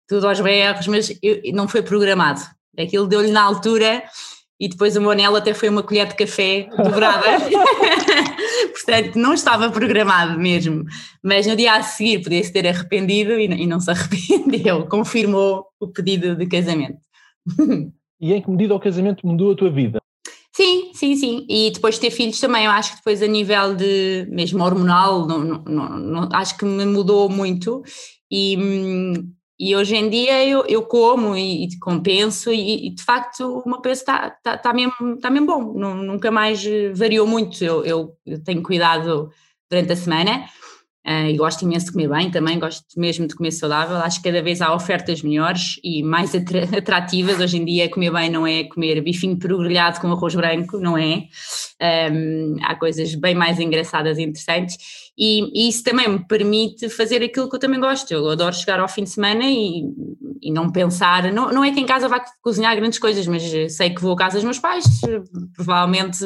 tudo 0.06 0.28
aos 0.28 0.40
berros, 0.40 0.86
mas 0.86 1.18
eu, 1.22 1.40
não 1.52 1.66
foi 1.66 1.82
programado. 1.82 2.40
Aquilo 2.78 3.06
deu-lhe 3.06 3.30
na 3.30 3.42
altura 3.42 4.02
e 4.60 4.68
depois 4.68 4.96
o 4.96 5.00
meu 5.00 5.10
anel 5.10 5.34
até 5.34 5.54
foi 5.54 5.68
uma 5.70 5.82
colher 5.82 6.06
de 6.08 6.14
café 6.14 6.68
dobrada. 6.76 7.24
Portanto, 8.72 9.18
não 9.18 9.32
estava 9.32 9.70
programado 9.70 10.38
mesmo. 10.38 10.84
Mas 11.22 11.46
no 11.46 11.56
dia 11.56 11.74
a 11.74 11.82
seguir 11.82 12.22
podia-se 12.22 12.52
ter 12.52 12.66
arrependido 12.66 13.32
e, 13.32 13.46
e 13.46 13.66
não 13.66 13.80
se 13.80 13.90
arrependeu, 13.90 14.86
confirmou 14.86 15.66
o 15.80 15.88
pedido 15.88 16.36
de 16.36 16.46
casamento. 16.46 16.98
E 18.18 18.32
em 18.32 18.40
que 18.40 18.50
medida 18.50 18.74
o 18.74 18.80
casamento 18.80 19.26
mudou 19.26 19.52
a 19.52 19.54
tua 19.54 19.70
vida? 19.70 19.98
Sim, 20.56 20.90
sim, 20.94 21.14
sim. 21.16 21.46
E 21.50 21.70
depois 21.70 21.96
de 21.96 22.00
ter 22.00 22.10
filhos 22.10 22.40
também, 22.40 22.64
eu 22.64 22.70
acho 22.70 22.92
que 22.92 22.96
depois 22.96 23.22
a 23.22 23.26
nível 23.26 23.74
de, 23.76 24.26
mesmo 24.30 24.64
hormonal, 24.64 25.26
não, 25.26 25.44
não, 25.44 25.98
não, 25.98 26.28
acho 26.32 26.56
que 26.56 26.64
me 26.64 26.86
mudou 26.86 27.28
muito. 27.28 27.82
E, 28.30 28.56
e 29.60 29.76
hoje 29.76 29.96
em 29.96 30.08
dia 30.08 30.46
eu, 30.46 30.64
eu 30.66 30.82
como 30.82 31.36
e, 31.36 31.64
e 31.64 31.78
compenso 31.78 32.50
e, 32.50 32.86
e, 32.86 32.94
de 32.94 33.02
facto 33.02 33.62
o 33.66 33.68
meu 33.68 33.82
peso 33.82 34.00
está 34.00 34.30
tá, 34.30 34.56
tá 34.56 34.72
mesmo, 34.72 35.18
tá 35.20 35.28
mesmo 35.28 35.46
bom, 35.46 35.74
nunca 35.74 36.30
mais 36.30 36.64
variou 36.94 37.26
muito, 37.26 37.62
eu, 37.62 37.84
eu, 37.84 38.16
eu 38.24 38.42
tenho 38.42 38.62
cuidado 38.62 39.30
durante 39.70 39.92
a 39.92 39.96
semana 39.96 40.46
Uh, 41.06 41.30
e 41.30 41.36
gosto 41.36 41.62
imenso 41.62 41.86
de 41.86 41.92
comer 41.92 42.08
bem 42.08 42.30
também, 42.32 42.58
gosto 42.58 42.84
mesmo 42.96 43.28
de 43.28 43.36
comer 43.36 43.52
saudável. 43.52 43.96
Acho 43.98 44.20
que 44.20 44.28
cada 44.28 44.42
vez 44.42 44.60
há 44.60 44.74
ofertas 44.74 45.22
melhores 45.22 45.78
e 45.84 46.02
mais 46.02 46.32
atrativas. 46.76 47.38
Hoje 47.38 47.58
em 47.58 47.64
dia, 47.64 47.88
comer 47.88 48.10
bem 48.10 48.28
não 48.28 48.44
é 48.44 48.64
comer 48.64 49.00
bifinho 49.00 49.38
peru 49.38 49.58
grelhado 49.58 50.00
com 50.00 50.08
arroz 50.10 50.34
branco, 50.34 50.78
não 50.78 50.98
é? 50.98 51.28
Um, 52.10 52.56
há 52.60 52.74
coisas 52.74 53.14
bem 53.14 53.36
mais 53.36 53.60
engraçadas 53.60 54.18
e 54.18 54.22
interessantes. 54.22 54.76
E, 55.16 55.48
e, 55.54 55.68
isso 55.68 55.84
também 55.84 56.08
me 56.08 56.26
permite 56.26 56.88
fazer 56.88 57.22
aquilo 57.22 57.48
que 57.48 57.54
eu 57.54 57.60
também 57.60 57.78
gosto. 57.78 58.10
Eu 58.10 58.28
adoro 58.28 58.52
chegar 58.52 58.80
ao 58.80 58.88
fim 58.88 59.04
de 59.04 59.10
semana 59.10 59.44
e, 59.44 59.84
e 60.42 60.52
não 60.52 60.72
pensar. 60.72 61.32
Não, 61.32 61.52
não 61.52 61.62
é 61.62 61.70
que 61.70 61.78
em 61.78 61.86
casa 61.86 62.08
vá 62.08 62.20
cozinhar 62.42 62.74
grandes 62.74 62.98
coisas, 62.98 63.24
mas 63.28 63.44
sei 63.72 63.90
que 63.90 64.02
vou 64.02 64.14
à 64.14 64.16
casa 64.16 64.38
dos 64.38 64.44
meus 64.44 64.58
pais, 64.58 64.84
provavelmente 65.54 66.18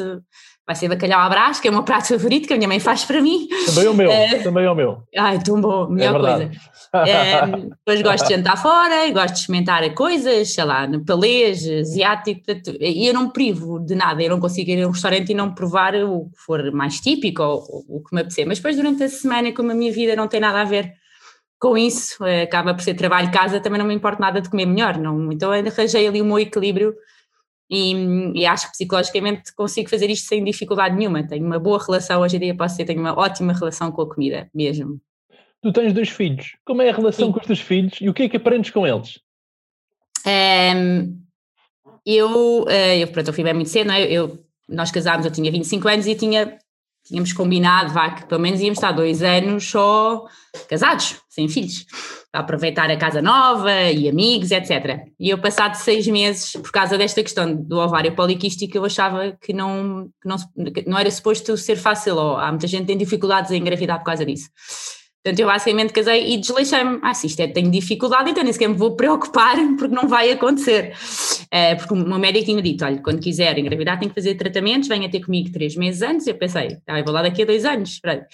vai 0.65 0.75
ser 0.75 0.87
bacalhau 0.87 1.19
à 1.19 1.29
brás, 1.29 1.59
que 1.59 1.67
é 1.67 1.71
o 1.71 1.73
meu 1.73 1.83
prato 1.83 2.07
favorito, 2.07 2.47
que 2.47 2.53
a 2.53 2.57
minha 2.57 2.67
mãe 2.67 2.79
faz 2.79 3.03
para 3.03 3.21
mim. 3.21 3.47
Também 3.65 3.85
é 3.85 3.89
o 3.89 3.93
meu, 3.93 4.09
uh, 4.09 4.43
também 4.43 4.65
é 4.65 4.71
o 4.71 4.75
meu. 4.75 5.03
Ai, 5.17 5.39
tão 5.39 5.59
bom, 5.59 5.89
melhor 5.89 6.15
é 6.15 6.19
coisa. 6.19 6.51
Uh, 6.93 7.69
depois 7.69 8.01
gosto 8.01 8.27
de 8.27 8.35
jantar 8.35 8.61
fora, 8.61 9.09
gosto 9.11 9.33
de 9.33 9.39
experimentar 9.39 9.93
coisas, 9.93 10.53
sei 10.53 10.63
lá, 10.63 10.87
no 10.87 11.03
palês, 11.03 11.67
asiático, 11.67 12.41
e 12.79 13.07
eu 13.07 13.13
não 13.13 13.25
me 13.25 13.33
privo 13.33 13.79
de 13.79 13.95
nada, 13.95 14.21
eu 14.21 14.29
não 14.29 14.39
consigo 14.39 14.69
ir 14.69 14.83
a 14.83 14.87
um 14.87 14.91
restaurante 14.91 15.31
e 15.31 15.35
não 15.35 15.53
provar 15.53 15.95
o 15.95 16.29
que 16.29 16.41
for 16.45 16.71
mais 16.71 16.99
típico 16.99 17.41
ou, 17.43 17.85
ou 17.89 17.97
o 17.97 18.03
que 18.03 18.13
me 18.13 18.21
apetecer, 18.21 18.45
mas 18.45 18.59
depois 18.59 18.75
durante 18.75 19.03
a 19.03 19.09
semana, 19.09 19.51
como 19.53 19.71
a 19.71 19.75
minha 19.75 19.91
vida 19.91 20.15
não 20.15 20.27
tem 20.27 20.39
nada 20.39 20.61
a 20.61 20.65
ver 20.65 20.93
com 21.59 21.77
isso, 21.77 22.25
eh, 22.25 22.41
acaba 22.41 22.73
por 22.73 22.81
ser 22.81 22.95
trabalho 22.95 23.31
casa, 23.31 23.59
também 23.59 23.77
não 23.77 23.85
me 23.85 23.93
importa 23.93 24.19
nada 24.19 24.41
de 24.41 24.49
comer 24.49 24.65
melhor, 24.65 24.97
não, 24.97 25.31
então 25.31 25.51
arranjei 25.51 26.07
ali 26.07 26.19
o 26.19 26.25
meu 26.25 26.39
equilíbrio 26.39 26.95
e, 27.71 27.93
e, 28.35 28.45
acho 28.45 28.65
que 28.65 28.73
psicologicamente 28.73 29.55
consigo 29.55 29.89
fazer 29.89 30.09
isto 30.09 30.27
sem 30.27 30.43
dificuldade 30.43 30.93
nenhuma. 30.93 31.25
Tenho 31.25 31.45
uma 31.45 31.57
boa 31.57 31.81
relação, 31.81 32.21
hoje 32.21 32.35
em 32.35 32.39
dia 32.41 32.55
posso 32.55 32.73
dizer, 32.73 32.83
tenho 32.83 32.99
uma 32.99 33.17
ótima 33.17 33.53
relação 33.53 33.89
com 33.93 34.01
a 34.01 34.09
comida, 34.13 34.49
mesmo. 34.53 34.99
Tu 35.61 35.71
tens 35.71 35.93
dois 35.93 36.09
filhos, 36.09 36.57
como 36.65 36.81
é 36.81 36.89
a 36.89 36.93
relação 36.93 37.27
Sim. 37.27 37.31
com 37.31 37.39
os 37.39 37.47
teus 37.47 37.61
filhos 37.61 37.93
e 38.01 38.09
o 38.09 38.13
que 38.13 38.23
é 38.23 38.29
que 38.29 38.35
aprendes 38.35 38.71
com 38.71 38.85
eles? 38.85 39.19
Um, 40.27 41.17
eu, 42.05 42.65
eh, 42.67 42.99
eu, 42.99 43.07
pronto, 43.07 43.29
eu 43.29 43.33
fui 43.33 43.43
bem 43.43 43.53
muito 43.53 43.69
cedo, 43.69 43.87
não 43.87 43.93
é? 43.93 44.03
eu, 44.03 44.43
nós 44.67 44.91
casámos, 44.91 45.25
eu 45.25 45.31
tinha 45.31 45.49
25 45.49 45.87
anos 45.87 46.07
e 46.07 46.15
tinha 46.15 46.57
tínhamos 47.03 47.33
combinado, 47.33 47.93
vá, 47.93 48.11
que 48.11 48.25
pelo 48.25 48.41
menos 48.41 48.61
íamos 48.61 48.77
estar 48.77 48.91
dois 48.91 49.21
anos 49.21 49.69
só 49.69 50.25
casados, 50.69 51.17
sem 51.29 51.47
filhos, 51.47 51.85
para 52.31 52.41
aproveitar 52.41 52.89
a 52.89 52.97
casa 52.97 53.21
nova 53.21 53.71
e 53.91 54.07
amigos, 54.07 54.51
etc. 54.51 55.01
E 55.19 55.29
eu, 55.29 55.37
passado 55.37 55.75
seis 55.75 56.07
meses, 56.07 56.53
por 56.53 56.71
causa 56.71 56.97
desta 56.97 57.21
questão 57.21 57.55
do 57.55 57.79
ovário 57.79 58.15
poliquístico, 58.15 58.77
eu 58.77 58.85
achava 58.85 59.37
que 59.41 59.53
não, 59.53 60.09
que 60.21 60.27
não, 60.27 60.37
que 60.71 60.89
não 60.89 60.97
era 60.97 61.09
suposto 61.09 61.57
ser 61.57 61.75
fácil, 61.75 62.15
ou 62.15 62.37
há 62.37 62.49
muita 62.49 62.67
gente 62.67 62.81
que 62.81 62.87
tem 62.87 62.97
dificuldades 62.97 63.51
em 63.51 63.57
engravidar 63.57 63.99
por 63.99 64.05
causa 64.05 64.25
disso. 64.25 64.49
Portanto, 65.23 65.39
eu 65.39 65.47
basicamente 65.47 65.93
casei 65.93 66.33
e 66.33 66.37
desleixei-me. 66.37 66.99
Ah, 67.03 67.13
se 67.13 67.27
isto 67.27 67.39
é, 67.41 67.47
tenho 67.47 67.69
dificuldade, 67.69 68.31
então 68.31 68.43
nem 68.43 68.51
sequer 68.51 68.67
me 68.67 68.75
vou 68.75 68.95
preocupar 68.95 69.55
porque 69.77 69.93
não 69.93 70.07
vai 70.07 70.31
acontecer. 70.31 70.93
Uh, 71.45 71.77
porque 71.77 71.93
o 71.93 71.97
meu 71.97 72.17
médico 72.17 72.45
tinha 72.45 72.61
dito: 72.61 72.83
olha, 72.83 72.99
quando 73.03 73.19
quiser 73.19 73.57
engravidar, 73.59 73.99
tem 73.99 74.09
que 74.09 74.15
fazer 74.15 74.33
tratamentos, 74.33 74.87
venha 74.87 75.09
ter 75.09 75.19
comigo 75.19 75.51
três 75.51 75.75
meses 75.75 76.01
antes. 76.01 76.25
Eu 76.25 76.35
pensei, 76.35 76.77
ah, 76.87 76.99
eu 76.99 77.05
vou 77.05 77.13
lá 77.13 77.21
daqui 77.21 77.43
a 77.43 77.45
dois 77.45 77.65
anos. 77.65 77.99
Pronto. 77.99 78.25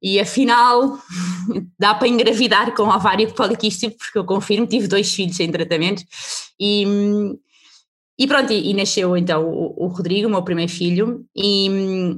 E 0.00 0.20
afinal, 0.20 0.96
dá 1.76 1.92
para 1.94 2.06
engravidar 2.06 2.72
com 2.72 2.84
ovário 2.84 3.34
poliquístico, 3.34 3.96
porque 3.98 4.18
eu 4.18 4.24
confirmo, 4.24 4.66
tive 4.66 4.86
dois 4.86 5.12
filhos 5.12 5.40
em 5.40 5.50
tratamentos. 5.50 6.04
E, 6.60 6.84
e 8.16 8.28
pronto, 8.28 8.52
e, 8.52 8.70
e 8.70 8.74
nasceu 8.74 9.16
então 9.16 9.44
o, 9.44 9.86
o 9.86 9.86
Rodrigo, 9.88 10.28
o 10.28 10.30
meu 10.30 10.44
primeiro 10.44 10.70
filho. 10.70 11.24
E 11.36 12.16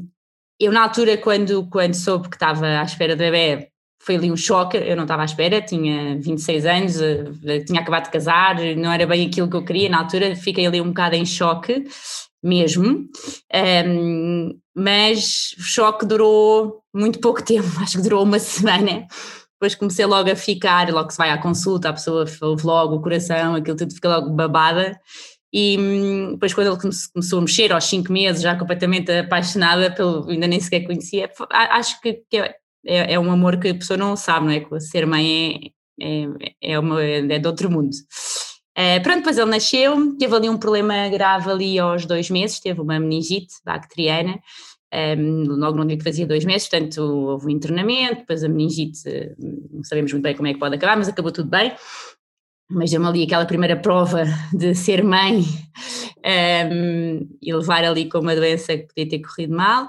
eu, 0.61 0.71
na 0.73 0.83
altura, 0.83 1.17
quando, 1.17 1.67
quando 1.71 1.95
soube 1.95 2.29
que 2.29 2.37
estava 2.37 2.67
à 2.67 2.83
espera 2.83 3.17
do 3.17 3.21
bebê, 3.21 3.71
foi 4.03 4.17
ali 4.17 4.33
um 4.33 4.37
choque, 4.37 4.79
eu 4.79 4.97
não 4.97 5.05
estava 5.05 5.23
à 5.23 5.25
espera, 5.27 5.61
tinha 5.61 6.19
26 6.19 6.65
anos, 6.65 7.01
eh, 7.01 7.61
tinha 7.67 7.81
acabado 7.81 8.05
de 8.05 8.11
casar, 8.11 8.57
não 8.75 8.91
era 8.91 9.07
bem 9.07 9.27
aquilo 9.27 9.49
que 9.49 9.57
eu 9.57 9.65
queria, 9.65 9.91
na 9.91 9.99
altura 9.99 10.35
fiquei 10.35 10.67
ali 10.67 10.81
um 10.81 10.89
bocado 10.89 11.17
em 11.17 11.27
choque 11.27 11.85
mesmo, 12.43 13.07
um, 13.87 14.59
mas 14.75 15.55
o 15.59 15.63
choque 15.63 16.07
durou 16.07 16.83
muito 16.95 17.21
pouco 17.21 17.43
tempo, 17.45 17.69
acho 17.79 17.99
que 17.99 18.03
durou 18.03 18.25
uma 18.25 18.39
semana, 18.39 19.07
depois 19.53 19.75
comecei 19.75 20.07
logo 20.07 20.31
a 20.31 20.37
ficar, 20.37 20.91
logo 20.91 21.11
se 21.11 21.19
vai 21.19 21.29
à 21.31 21.37
consulta, 21.37 21.91
a 21.91 21.93
pessoa 21.93 22.25
ouve 22.41 22.65
logo 22.65 22.97
o 22.97 23.03
coração, 23.03 23.55
aquilo 23.55 23.77
tudo 23.77 23.95
fica 23.95 24.09
logo 24.09 24.31
babada, 24.31 24.99
e 25.53 25.77
hum, 25.79 26.33
depois 26.33 26.55
quando 26.55 26.69
ele 26.69 26.95
começou 27.13 27.39
a 27.39 27.43
mexer 27.43 27.71
aos 27.71 27.85
5 27.85 28.11
meses, 28.11 28.41
já 28.41 28.57
completamente 28.57 29.13
apaixonada, 29.13 29.91
pelo, 29.91 30.27
ainda 30.31 30.47
nem 30.47 30.59
sequer 30.59 30.87
conhecia, 30.87 31.31
acho 31.51 32.01
que, 32.01 32.23
que 32.31 32.55
é 32.87 33.15
é, 33.15 33.19
um 33.19 33.31
amor 33.31 33.59
que 33.59 33.69
a 33.69 33.75
pessoa 33.75 33.97
não 33.97 34.17
sabe, 34.17 34.47
não 34.47 34.53
é? 34.53 34.81
Ser 34.81 35.07
mãe 35.07 35.73
é, 36.01 36.25
é, 36.63 36.73
é, 36.73 36.79
uma, 36.79 37.03
é 37.03 37.39
de 37.39 37.47
outro 37.47 37.71
mundo. 37.71 37.91
Uh, 38.79 39.03
pronto, 39.03 39.19
depois 39.19 39.37
ele 39.37 39.51
nasceu, 39.51 40.17
teve 40.17 40.35
ali 40.35 40.49
um 40.49 40.57
problema 40.57 41.09
grave 41.09 41.51
ali 41.51 41.79
aos 41.79 42.07
dois 42.07 42.31
meses, 42.31 42.61
teve 42.61 42.81
uma 42.81 42.99
meningite 42.99 43.55
bacteriana, 43.65 44.41
um, 44.93 44.97
ehm, 44.97 45.45
logo 45.49 45.77
no 45.77 45.85
dia 45.85 45.99
que 45.99 46.05
fazia 46.05 46.27
dois 46.27 46.45
meses, 46.45 46.69
portanto 46.69 47.03
houve 47.03 47.47
um 47.47 47.51
internamento, 47.51 48.21
depois 48.21 48.43
a 48.45 48.49
meningite, 48.49 49.03
não 49.39 49.85
sabemos 49.85 50.13
muito 50.13 50.23
bem 50.23 50.35
como 50.35 50.49
é 50.49 50.55
que 50.55 50.59
pode 50.59 50.77
acabar, 50.77 50.97
mas 50.97 51.09
acabou 51.09 51.33
tudo 51.33 51.51
bem. 51.51 51.73
Mas 52.71 52.91
deu-me 52.91 53.07
ali 53.07 53.25
aquela 53.25 53.45
primeira 53.45 53.77
prova 53.77 54.25
de 54.55 54.75
ser 54.77 55.03
mãe 55.03 55.41
um, 55.41 55.45
ehm, 56.25 57.29
e 57.43 57.53
levar 57.53 57.85
ali 57.85 58.09
com 58.09 58.21
uma 58.21 58.35
doença 58.35 58.77
que 58.79 58.87
podia 58.87 59.09
ter 59.09 59.19
corrido 59.19 59.55
mal. 59.55 59.89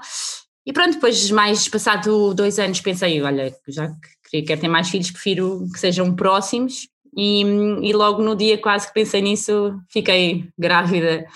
E 0.64 0.72
pronto, 0.72 0.92
depois, 0.94 1.30
mais 1.30 1.68
passado 1.68 2.34
dois 2.34 2.58
anos, 2.58 2.80
pensei: 2.80 3.20
olha, 3.22 3.54
já 3.68 3.92
que 4.30 4.42
quero 4.42 4.60
ter 4.60 4.68
mais 4.68 4.88
filhos, 4.88 5.10
prefiro 5.10 5.66
que 5.72 5.78
sejam 5.78 6.14
próximos. 6.14 6.88
E, 7.16 7.42
e 7.42 7.92
logo 7.92 8.22
no 8.22 8.34
dia, 8.34 8.56
quase 8.56 8.86
que 8.86 8.94
pensei 8.94 9.20
nisso, 9.20 9.78
fiquei 9.90 10.48
grávida 10.58 11.26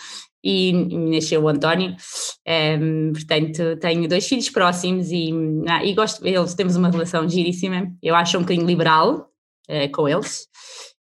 e, 0.42 0.72
nasceu 0.72 1.42
o 1.42 1.48
António. 1.48 1.96
Um, 2.46 3.12
portanto, 3.12 3.76
tenho 3.80 4.08
dois 4.08 4.26
filhos 4.26 4.48
próximos 4.48 5.10
e, 5.10 5.32
ah, 5.68 5.84
e 5.84 5.92
gosto, 5.92 6.24
eles 6.26 6.54
temos 6.54 6.76
uma 6.76 6.88
relação 6.88 7.28
giríssima. 7.28 7.92
Eu 8.02 8.14
acho 8.14 8.38
um 8.38 8.42
bocadinho 8.42 8.66
liberal 8.66 9.28
uh, 9.68 9.92
com 9.92 10.08
eles. 10.08 10.46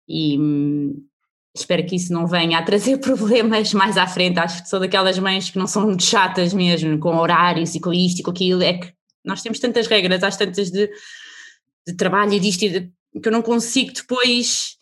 E, 0.07 0.37
espero 1.55 1.85
que 1.85 1.95
isso 1.95 2.13
não 2.13 2.25
venha 2.25 2.57
a 2.57 2.63
trazer 2.63 2.97
problemas 2.99 3.73
mais 3.73 3.97
à 3.97 4.07
frente. 4.07 4.39
Acho 4.39 4.63
que 4.63 4.69
sou 4.69 4.79
daquelas 4.79 5.17
mães 5.19 5.49
que 5.49 5.57
não 5.57 5.67
são 5.67 5.83
muito 5.83 6.03
chatas 6.03 6.53
mesmo, 6.53 6.97
com 6.99 7.15
horário 7.17 7.65
ciclístico, 7.67 8.31
aquilo. 8.31 8.63
É 8.63 8.73
que 8.73 8.93
nós 9.23 9.41
temos 9.41 9.59
tantas 9.59 9.87
regras, 9.87 10.23
às 10.23 10.37
tantas 10.37 10.71
de, 10.71 10.89
de 11.87 11.93
trabalho 11.95 12.33
e 12.33 12.39
disto, 12.39 12.63
e 12.63 12.69
de, 12.69 12.91
que 13.21 13.27
eu 13.27 13.31
não 13.31 13.41
consigo 13.41 13.93
depois. 13.93 14.79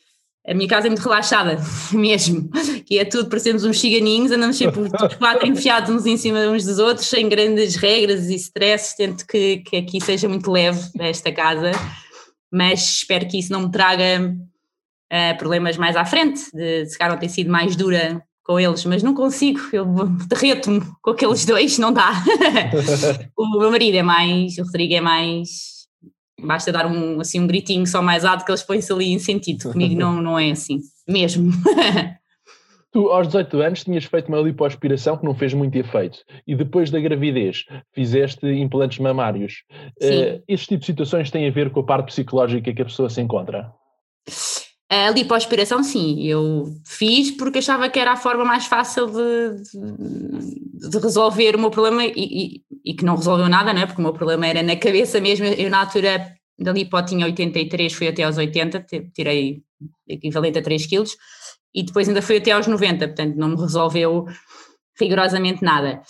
A 0.48 0.54
minha 0.54 0.70
casa 0.70 0.88
é 0.88 0.90
muito 0.90 1.04
relaxada, 1.04 1.60
mesmo, 1.92 2.50
que 2.86 2.98
é 2.98 3.06
tudo, 3.06 3.30
parecemos 3.30 3.66
uns 3.66 3.80
ciganinhos, 3.80 4.32
andamos 4.32 4.58
sempre 4.58 4.80
os 4.82 5.16
quatro 5.16 5.46
enfiados 5.46 5.90
uns 5.94 6.06
em 6.06 6.18
cima 6.18 6.40
uns 6.48 6.64
dos 6.64 6.80
outros, 6.80 7.08
sem 7.08 7.28
grandes 7.28 7.76
regras 7.76 8.30
e 8.30 8.36
stress, 8.36 8.96
tento 8.96 9.28
que, 9.28 9.58
que 9.58 9.76
aqui 9.76 10.02
seja 10.02 10.30
muito 10.30 10.50
leve 10.50 10.90
esta 10.98 11.32
casa, 11.32 11.72
mas 12.52 12.80
espero 12.80 13.28
que 13.28 13.38
isso 13.38 13.52
não 13.52 13.64
me 13.64 13.72
traga 13.72 14.34
uh, 15.12 15.38
problemas 15.38 15.78
mais 15.78 15.96
à 15.96 16.06
frente, 16.06 16.42
de 16.54 16.86
se 16.86 16.98
calhar 16.98 17.18
ter 17.20 17.30
sido 17.30 17.52
mais 17.52 17.76
dura 17.76 18.24
com 18.44 18.60
eles, 18.60 18.84
mas 18.86 19.04
não 19.04 19.14
consigo, 19.14 19.60
eu 19.72 19.86
derreto-me 20.28 20.82
com 21.02 21.12
aqueles 21.12 21.46
dois, 21.46 21.78
não 21.78 21.94
dá. 21.94 22.12
o 23.38 23.60
meu 23.60 23.70
marido 23.70 23.98
é 23.98 24.04
mais, 24.04 24.58
o 24.58 24.64
Rodrigo 24.64 24.96
é 24.96 25.02
mais, 25.02 25.50
basta 26.42 26.72
dar 26.72 26.88
um, 26.88 27.20
assim, 27.22 27.40
um 27.40 27.46
gritinho 27.46 27.86
só 27.86 28.02
mais 28.02 28.26
alto 28.26 28.44
que 28.44 28.52
eles 28.52 28.64
põem-se 28.64 28.92
ali 28.92 29.12
em 29.12 29.20
sentido, 29.20 29.72
comigo 29.72 29.96
não, 29.96 30.20
não 30.20 30.40
é 30.40 30.52
assim, 30.52 30.80
mesmo. 31.08 31.52
Tu, 32.92 33.08
aos 33.12 33.28
18 33.28 33.62
anos, 33.62 33.84
tinhas 33.84 34.06
feito 34.06 34.30
uma 34.30 34.42
lipoaspiração 34.42 35.16
que 35.16 35.24
não 35.24 35.36
fez 35.36 35.54
muito 35.54 35.76
efeito 35.76 36.24
e 36.48 36.56
depois 36.56 36.90
da 36.90 37.00
gravidez 37.00 37.66
fizeste 37.94 38.48
implantes 38.48 38.98
mamários. 38.98 39.64
Uh, 40.02 40.42
estes 40.48 40.68
tipos 40.68 40.88
de 40.88 40.94
situações 40.94 41.30
têm 41.30 41.48
a 41.48 41.52
ver 41.52 41.70
com 41.70 41.82
a 41.82 41.86
parte 41.86 42.08
psicológica 42.08 42.74
que 42.74 42.82
a 42.82 42.86
pessoa 42.86 43.08
se 43.08 43.22
encontra? 43.22 43.72
A 44.92 45.12
lipoaspiração, 45.12 45.84
sim, 45.84 46.24
eu 46.26 46.66
fiz 46.84 47.30
porque 47.30 47.60
achava 47.60 47.88
que 47.90 48.00
era 48.00 48.14
a 48.14 48.18
forma 48.18 48.44
mais 48.44 48.66
fácil 48.66 49.06
de, 49.06 49.62
de, 50.90 50.98
resolver 50.98 51.56
o 51.56 51.60
meu 51.60 51.70
problema 51.70 52.04
e, 52.04 52.14
e, 52.16 52.64
e, 52.84 52.94
que 52.96 53.06
não 53.06 53.16
resolveu 53.16 53.48
nada, 53.48 53.72
não 53.72 53.84
é? 53.84 53.86
Porque 53.86 54.02
o 54.02 54.04
meu 54.04 54.14
problema 54.14 54.48
era 54.48 54.64
na 54.64 54.76
cabeça 54.76 55.22
mesmo. 55.22 55.46
Eu, 55.46 55.70
na 55.70 55.82
altura 55.82 56.34
da 56.58 56.72
lipo 56.72 57.00
tinha 57.04 57.24
83, 57.24 57.94
fui 57.94 58.08
até 58.08 58.24
aos 58.24 58.40
80, 58.40 58.84
tirei 59.14 59.62
equivalente 60.08 60.58
a 60.58 60.64
3 60.64 60.88
quilos 60.88 61.16
e 61.72 61.84
depois 61.84 62.08
ainda 62.08 62.24
fui 62.24 62.38
até 62.38 62.52
aos 62.52 62.66
90, 62.66 63.08
portanto 63.10 63.36
não 63.36 63.50
me 63.50 63.58
resolveu 63.58 64.26
rigorosamente 65.00 65.64
nada. 65.64 66.02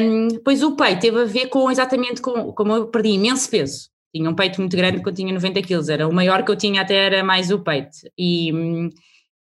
Um, 0.00 0.28
pois 0.42 0.62
o 0.62 0.74
peito 0.74 1.02
teve 1.02 1.20
a 1.20 1.24
ver 1.26 1.48
com 1.48 1.70
exatamente 1.70 2.22
com 2.22 2.50
como 2.54 2.72
eu 2.72 2.86
perdi 2.88 3.10
imenso 3.10 3.50
peso 3.50 3.90
tinha 4.14 4.30
um 4.30 4.34
peito 4.34 4.60
muito 4.60 4.76
grande 4.76 5.02
quando 5.02 5.16
tinha 5.16 5.32
90 5.32 5.62
quilos, 5.62 5.88
era 5.88 6.08
o 6.08 6.12
maior 6.12 6.44
que 6.44 6.50
eu 6.50 6.56
tinha 6.56 6.82
até 6.82 6.94
era 6.94 7.24
mais 7.24 7.50
o 7.50 7.58
peito 7.58 7.98
e, 8.18 8.50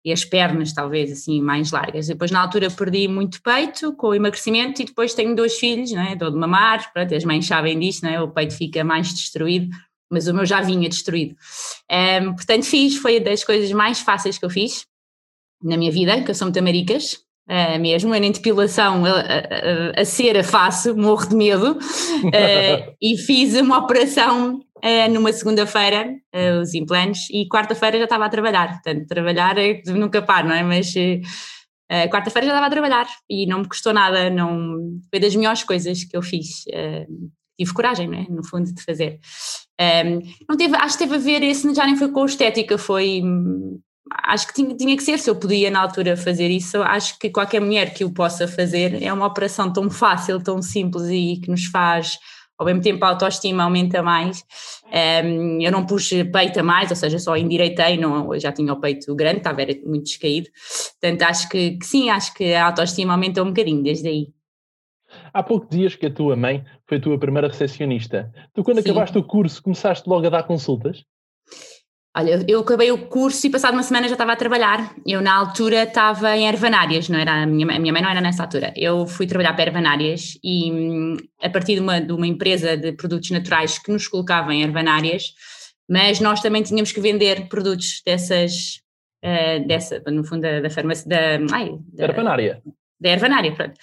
e 0.04 0.12
as 0.12 0.26
pernas 0.26 0.74
talvez 0.74 1.12
assim 1.12 1.42
mais 1.42 1.72
largas. 1.72 2.08
Depois 2.08 2.32
na 2.32 2.42
altura 2.42 2.70
perdi 2.70 3.08
muito 3.08 3.42
peito 3.42 3.94
com 3.94 4.08
o 4.08 4.14
emagrecimento 4.14 4.82
e 4.82 4.86
depois 4.86 5.14
tenho 5.14 5.36
dois 5.36 5.58
filhos, 5.58 5.92
não 5.92 6.02
é? 6.02 6.16
Dou 6.16 6.32
de 6.32 6.38
mamar, 6.38 6.92
pronto, 6.94 7.14
as 7.16 7.24
mães 7.24 7.46
sabem 7.46 7.80
disto, 7.80 8.04
não 8.04 8.10
é? 8.12 8.22
O 8.22 8.30
peito 8.30 8.54
fica 8.54 8.84
mais 8.84 9.14
destruído, 9.14 9.70
mas 10.10 10.28
o 10.28 10.34
meu 10.34 10.46
já 10.46 10.62
vinha 10.62 10.90
destruído. 10.90 11.36
Um, 11.92 12.34
portanto 12.36 12.66
fiz, 12.66 12.98
foi 12.98 13.20
das 13.20 13.44
coisas 13.44 13.72
mais 13.72 14.00
fáceis 14.00 14.38
que 14.38 14.46
eu 14.46 14.50
fiz 14.50 14.86
na 15.64 15.78
minha 15.78 15.92
vida, 15.92 16.22
que 16.22 16.30
eu 16.30 16.36
sou 16.36 16.46
muito 16.46 16.60
amaricas, 16.60 17.25
Uh, 17.48 17.80
mesmo, 17.80 18.14
eu 18.14 18.20
nem 18.20 18.32
depilação 18.32 19.06
a, 19.06 19.12
a, 19.20 20.02
a, 20.02 20.06
cera 20.06 20.44
faço, 20.44 20.98
morro 20.98 21.30
de 21.30 21.36
medo, 21.36 21.74
uh, 21.74 22.96
e 23.00 23.18
fiz 23.18 23.54
uma 23.54 23.78
operação 23.78 24.56
uh, 24.78 25.14
numa 25.14 25.32
segunda-feira, 25.32 26.12
os 26.60 26.74
implantes, 26.74 27.30
e 27.30 27.48
quarta-feira 27.48 28.00
já 28.00 28.06
estava 28.06 28.26
a 28.26 28.30
trabalhar, 28.30 28.82
portanto, 28.82 29.06
trabalhar 29.06 29.60
é, 29.60 29.80
nunca 29.86 30.24
paro, 30.24 30.48
não 30.48 30.56
é? 30.56 30.64
Mas 30.64 30.92
quarta-feira 32.12 32.48
já 32.48 32.54
estava 32.54 32.66
a 32.66 32.70
trabalhar 32.70 33.08
e 33.30 33.46
não 33.46 33.60
me 33.60 33.68
custou 33.68 33.94
nada, 33.94 34.28
não, 34.32 35.00
foi 35.12 35.20
das 35.20 35.36
melhores 35.36 35.64
coisas 35.64 36.04
que 36.04 36.18
eu 36.18 36.24
fiz. 36.24 36.66
tive 37.58 37.74
coragem, 37.74 38.08
não 38.08 38.18
é? 38.18 38.26
No 38.28 38.44
fundo, 38.44 38.74
de 38.74 38.84
fazer. 38.84 39.20
Um, 39.80 40.20
não 40.50 40.58
teve, 40.58 40.76
acho 40.76 40.98
que 40.98 41.04
teve 41.04 41.16
a 41.16 41.20
ver, 41.20 41.44
esse 41.44 41.72
já 41.76 41.86
nem 41.86 41.96
foi 41.96 42.12
com 42.12 42.26
estética, 42.26 42.78
foi 42.78 43.22
acho 44.12 44.48
que 44.48 44.54
tinha, 44.54 44.76
tinha 44.76 44.96
que 44.96 45.04
ser, 45.04 45.18
se 45.18 45.30
eu 45.30 45.36
podia 45.36 45.70
na 45.72 45.82
altura 45.82 46.16
fazer 46.16 46.50
isso, 46.50 46.82
acho 46.82 47.18
que 47.20 47.30
qualquer 47.30 47.60
mulher 47.60 47.94
que 47.94 48.04
o 48.04 48.14
possa 48.14 48.48
fazer 48.48 49.02
é 49.02 49.12
uma 49.12 49.26
operação 49.26 49.72
tão 49.72 49.90
fácil, 49.90 50.42
tão 50.42 50.62
simples 50.62 51.10
e 51.10 51.40
que 51.42 51.50
nos 51.50 51.66
faz, 51.66 52.18
ao 52.58 52.66
mesmo 52.66 52.82
tempo 52.82 53.04
a 53.04 53.10
autoestima 53.10 53.64
aumenta 53.64 54.02
mais. 54.02 54.44
Um, 55.26 55.62
eu 55.62 55.72
não 55.72 55.86
pus 55.86 56.10
peito 56.32 56.60
a 56.60 56.64
mais, 56.64 56.90
ou 56.90 56.96
seja, 56.96 57.20
só 57.20 57.36
endireitei, 57.36 57.98
não, 57.98 58.38
já 58.40 58.52
tinha 58.52 58.72
o 58.72 58.80
peito 58.80 59.14
grande, 59.16 59.38
estava 59.38 59.66
muito 59.86 60.06
descaído. 60.06 60.50
Portanto, 61.02 61.22
acho 61.24 61.50
que, 61.50 61.78
que 61.78 61.86
sim, 61.86 62.10
acho 62.10 62.34
que 62.34 62.54
a 62.54 62.68
autoestima 62.68 63.14
aumentou 63.14 63.44
um 63.44 63.50
bocadinho 63.50 63.84
desde 63.84 64.08
aí. 64.08 64.28
Há 65.34 65.44
pouco 65.44 65.68
dias 65.70 65.96
que 65.96 66.06
a 66.06 66.14
tua 66.14 66.36
mãe 66.36 66.64
foi 66.88 66.98
a 66.98 67.02
tua 67.02 67.18
primeira 67.18 67.48
recepcionista. 67.48 68.32
Tu, 68.54 68.64
quando 68.64 68.82
Sim. 68.82 68.90
acabaste 68.90 69.18
o 69.18 69.24
curso, 69.24 69.62
começaste 69.64 70.08
logo 70.10 70.26
a 70.28 70.30
dar 70.30 70.44
consultas? 70.44 71.04
Olha, 72.18 72.46
eu 72.48 72.62
acabei 72.62 72.90
o 72.94 73.08
curso 73.08 73.46
e 73.46 73.50
passado 73.50 73.74
uma 73.74 73.84
semana 73.84 74.08
já 74.08 74.14
estava 74.14 74.32
a 74.32 74.38
trabalhar. 74.38 74.96
Eu 75.06 75.22
na 75.22 75.36
altura 75.36 75.84
estava 75.84 76.34
em 76.38 76.48
Ervanárias, 76.48 77.10
não 77.10 77.20
era 77.20 77.44
a 77.44 77.46
minha, 77.46 77.76
a 77.76 77.78
minha 77.78 77.92
mãe 77.92 78.02
não 78.02 78.10
era 78.10 78.22
nessa 78.22 78.44
altura. 78.44 78.74
Eu 78.74 79.06
fui 79.06 79.28
trabalhar 79.28 79.54
para 79.54 79.66
Ervanárias 79.66 80.40
e 80.42 80.72
a 81.42 81.50
partir 81.50 81.76
de 81.76 81.82
uma, 81.82 82.00
de 82.00 82.14
uma 82.14 82.26
empresa 82.26 82.78
de 82.78 82.94
produtos 82.94 83.32
naturais 83.32 83.78
que 83.78 83.92
nos 83.92 84.08
colocava 84.08 84.54
em 84.54 84.64
Ervanárias, 84.64 85.34
mas 85.90 86.22
nós 86.22 86.42
também 86.42 86.64
tínhamos 86.64 86.94
que 86.94 87.02
vender 87.02 87.50
produtos 87.50 88.02
dessas, 88.06 88.80
uh, 89.22 89.68
dessa, 89.68 90.02
no 90.08 90.24
fundo 90.24 90.44
da, 90.44 90.62
da 90.62 90.70
farmácia, 90.70 91.06
da, 91.10 91.54
ai, 91.54 91.74
da 91.92 92.06
Ervanária. 92.06 92.62
Da 92.98 93.10
Ervanária, 93.10 93.52
pronto. 93.52 93.74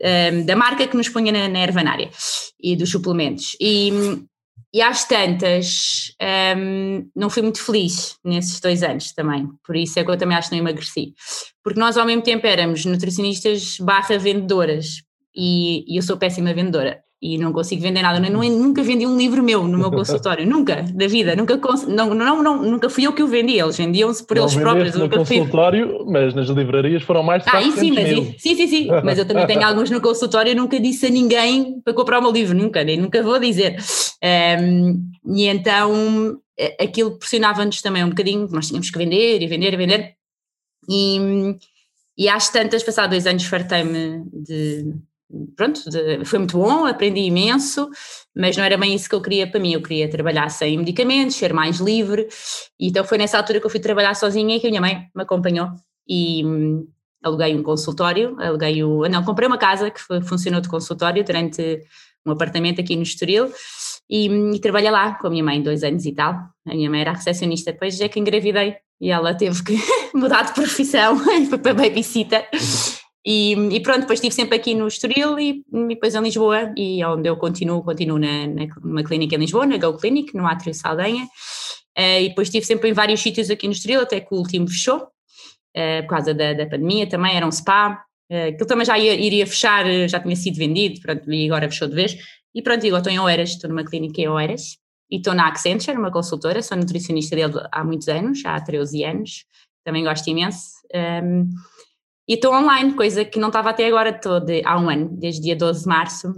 Um, 0.00 0.46
da 0.46 0.54
marca 0.54 0.86
que 0.86 0.96
nos 0.96 1.08
punha 1.08 1.32
na, 1.32 1.48
na 1.48 1.58
Ervanária 1.58 2.08
e 2.62 2.76
dos 2.76 2.88
suplementos. 2.88 3.56
E 3.60 3.90
e 4.72 4.80
às 4.80 5.04
tantas, 5.04 6.14
um, 6.56 7.08
não 7.14 7.28
fui 7.28 7.42
muito 7.42 7.62
feliz 7.62 8.16
nesses 8.24 8.60
dois 8.60 8.82
anos 8.82 9.12
também, 9.12 9.48
por 9.64 9.76
isso 9.76 9.98
é 9.98 10.04
que 10.04 10.10
eu 10.10 10.16
também 10.16 10.36
acho 10.36 10.48
que 10.48 10.56
não 10.56 10.62
emagreci. 10.62 11.12
Porque 11.62 11.80
nós 11.80 11.96
ao 11.96 12.06
mesmo 12.06 12.22
tempo 12.22 12.46
éramos 12.46 12.84
nutricionistas 12.84 13.76
barra 13.80 14.18
vendedoras, 14.18 15.02
e, 15.34 15.84
e 15.92 15.96
eu 15.96 16.02
sou 16.02 16.16
péssima 16.16 16.52
vendedora 16.52 17.02
e 17.22 17.36
não 17.36 17.52
consigo 17.52 17.82
vender 17.82 18.02
nada. 18.02 18.24
Eu 18.26 18.32
nunca 18.32 18.82
vendi 18.82 19.06
um 19.06 19.16
livro 19.16 19.42
meu 19.42 19.64
no 19.68 19.76
meu 19.76 19.90
consultório, 19.90 20.46
nunca, 20.48 20.82
da 20.82 21.06
vida, 21.06 21.36
nunca, 21.36 21.60
não, 21.86 22.14
não, 22.14 22.42
não, 22.42 22.62
nunca 22.62 22.88
fui 22.88 23.06
eu 23.06 23.12
que 23.12 23.22
o 23.22 23.26
vendi, 23.26 23.58
eles 23.58 23.76
vendiam-se 23.76 24.24
por 24.26 24.36
não 24.36 24.44
eles 24.44 24.54
próprios. 24.54 24.94
No 24.94 25.10
consultório, 25.10 25.98
fui... 25.98 26.12
mas 26.12 26.34
nas 26.34 26.48
livrarias 26.48 27.02
foram 27.02 27.22
mais 27.22 27.44
de 27.44 27.50
ah, 27.50 27.62
sim, 27.72 27.92
mas, 27.92 28.08
sim, 28.40 28.54
sim, 28.54 28.66
sim, 28.66 28.88
mas 29.04 29.18
eu 29.18 29.26
também 29.26 29.46
tenho 29.46 29.64
alguns 29.64 29.90
no 29.90 30.00
consultório 30.00 30.52
e 30.52 30.54
nunca 30.54 30.80
disse 30.80 31.06
a 31.06 31.10
ninguém 31.10 31.80
para 31.82 31.92
comprar 31.92 32.18
o 32.18 32.22
meu 32.22 32.32
livro, 32.32 32.56
nunca, 32.56 32.82
nem 32.82 32.96
nunca 32.96 33.22
vou 33.22 33.38
dizer. 33.38 33.76
Um, 34.62 35.10
e 35.34 35.46
então 35.46 36.38
aquilo 36.80 37.18
pressionava-nos 37.18 37.82
também 37.82 38.04
um 38.04 38.10
bocadinho, 38.10 38.48
nós 38.50 38.68
tínhamos 38.68 38.90
que 38.90 38.98
vender 38.98 39.42
e 39.42 39.46
vender 39.46 39.74
e 39.74 39.76
vender. 39.76 40.14
E, 40.88 41.56
e 42.16 42.28
às 42.28 42.48
tantas, 42.50 42.82
passados 42.82 43.10
dois 43.10 43.26
anos, 43.26 43.44
fartei-me 43.44 44.24
de 44.32 44.94
pronto, 45.56 45.88
de, 45.88 46.24
foi 46.24 46.38
muito 46.38 46.58
bom, 46.58 46.86
aprendi 46.86 47.20
imenso, 47.20 47.88
mas 48.36 48.56
não 48.56 48.64
era 48.64 48.76
bem 48.76 48.94
isso 48.94 49.08
que 49.08 49.14
eu 49.14 49.22
queria 49.22 49.46
para 49.50 49.60
mim. 49.60 49.72
Eu 49.72 49.82
queria 49.82 50.08
trabalhar 50.08 50.48
sem 50.50 50.78
medicamentos, 50.78 51.36
ser 51.36 51.52
mais 51.52 51.78
livre. 51.78 52.28
Então 52.78 53.04
foi 53.04 53.18
nessa 53.18 53.38
altura 53.38 53.60
que 53.60 53.66
eu 53.66 53.70
fui 53.70 53.80
trabalhar 53.80 54.14
sozinha 54.14 54.56
e 54.56 54.60
que 54.60 54.66
a 54.66 54.70
minha 54.70 54.80
mãe 54.80 55.08
me 55.14 55.22
acompanhou 55.22 55.68
e 56.08 56.44
hum, 56.44 56.86
aluguei 57.22 57.54
um 57.54 57.62
consultório, 57.62 58.36
aluguei 58.40 58.82
o. 58.82 59.08
Não, 59.08 59.22
comprei 59.24 59.46
uma 59.46 59.58
casa 59.58 59.90
que 59.90 60.00
foi, 60.00 60.20
funcionou 60.20 60.60
de 60.60 60.68
consultório 60.68 61.24
durante 61.24 61.80
um 62.26 62.32
apartamento 62.32 62.80
aqui 62.80 62.96
no 62.96 63.02
Estoril 63.02 63.50
e, 64.08 64.28
hum, 64.28 64.50
e 64.54 64.58
trabalhei 64.58 64.90
lá 64.90 65.14
com 65.14 65.28
a 65.28 65.30
minha 65.30 65.44
mãe 65.44 65.62
dois 65.62 65.84
anos 65.84 66.04
e 66.04 66.12
tal. 66.12 66.34
A 66.66 66.74
minha 66.74 66.90
mãe 66.90 67.00
era 67.00 67.12
recepcionista, 67.12 67.72
depois 67.72 68.00
é 68.00 68.08
que 68.08 68.18
engravidei 68.18 68.76
e 69.00 69.10
ela 69.10 69.34
teve 69.34 69.62
que 69.62 69.76
mudar 70.14 70.42
de 70.42 70.54
profissão 70.54 71.16
para 71.62 71.74
babysitter. 71.74 72.48
E, 73.24 73.52
e, 73.52 73.80
pronto, 73.80 74.00
depois 74.00 74.18
estive 74.18 74.34
sempre 74.34 74.56
aqui 74.56 74.74
no 74.74 74.86
Estoril 74.86 75.38
e, 75.38 75.62
e, 75.72 75.88
depois 75.88 76.14
em 76.14 76.22
Lisboa, 76.22 76.72
e 76.76 77.04
onde 77.04 77.28
eu 77.28 77.36
continuo, 77.36 77.82
continuo 77.82 78.18
na, 78.18 78.46
na, 78.46 78.66
numa 78.82 79.04
clínica 79.04 79.34
em 79.34 79.38
Lisboa, 79.38 79.66
na 79.66 79.76
Go 79.76 79.98
Clinic, 79.98 80.34
no 80.34 80.46
Átrio 80.46 80.72
Saldanha, 80.72 81.24
uh, 81.24 82.20
e 82.20 82.28
depois 82.30 82.48
estive 82.48 82.64
sempre 82.64 82.88
em 82.88 82.92
vários 82.94 83.20
sítios 83.20 83.50
aqui 83.50 83.66
no 83.66 83.74
Estoril, 83.74 84.00
até 84.00 84.20
que 84.20 84.34
o 84.34 84.38
último 84.38 84.68
fechou, 84.68 85.02
uh, 85.02 86.02
por 86.02 86.08
causa 86.08 86.32
da, 86.32 86.54
da, 86.54 86.66
pandemia 86.66 87.06
também, 87.06 87.36
era 87.36 87.46
um 87.46 87.52
spa, 87.52 88.02
uh, 88.32 88.48
aquilo 88.48 88.66
também 88.66 88.86
já 88.86 88.98
ia, 88.98 89.14
iria 89.14 89.46
fechar, 89.46 89.84
já 90.08 90.18
tinha 90.18 90.36
sido 90.36 90.56
vendido, 90.56 91.00
pronto, 91.02 91.30
e 91.30 91.44
agora 91.44 91.68
fechou 91.68 91.88
de 91.88 91.94
vez, 91.94 92.16
e 92.54 92.62
pronto, 92.62 92.86
agora 92.86 93.00
estou 93.00 93.12
em 93.12 93.18
Oeiras, 93.18 93.50
estou 93.50 93.68
numa 93.68 93.84
clínica 93.84 94.18
em 94.18 94.28
Oeiras, 94.28 94.78
e 95.10 95.16
estou 95.16 95.34
na 95.34 95.48
Accenture, 95.48 95.98
uma 95.98 96.10
consultora, 96.10 96.62
sou 96.62 96.78
nutricionista 96.78 97.36
dele 97.36 97.52
há 97.70 97.84
muitos 97.84 98.08
anos, 98.08 98.42
há 98.46 98.58
13 98.58 99.04
anos, 99.04 99.44
também 99.84 100.04
gosto 100.04 100.28
imenso, 100.28 100.70
um, 100.94 100.98
ehm, 100.98 101.48
e 102.30 102.34
estou 102.34 102.54
online, 102.54 102.94
coisa 102.94 103.24
que 103.24 103.40
não 103.40 103.48
estava 103.48 103.70
até 103.70 103.84
agora, 103.88 104.12
de, 104.12 104.62
há 104.64 104.78
um 104.78 104.88
ano, 104.88 105.10
desde 105.18 105.42
dia 105.42 105.56
12 105.56 105.80
de 105.82 105.88
março. 105.88 106.32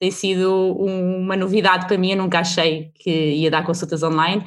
Tem 0.00 0.10
sido 0.10 0.50
um, 0.50 1.18
uma 1.18 1.36
novidade 1.36 1.86
para 1.86 1.98
mim, 1.98 2.12
eu 2.12 2.16
nunca 2.16 2.38
achei 2.38 2.90
que 2.94 3.10
ia 3.10 3.50
dar 3.50 3.62
consultas 3.62 4.02
online. 4.02 4.42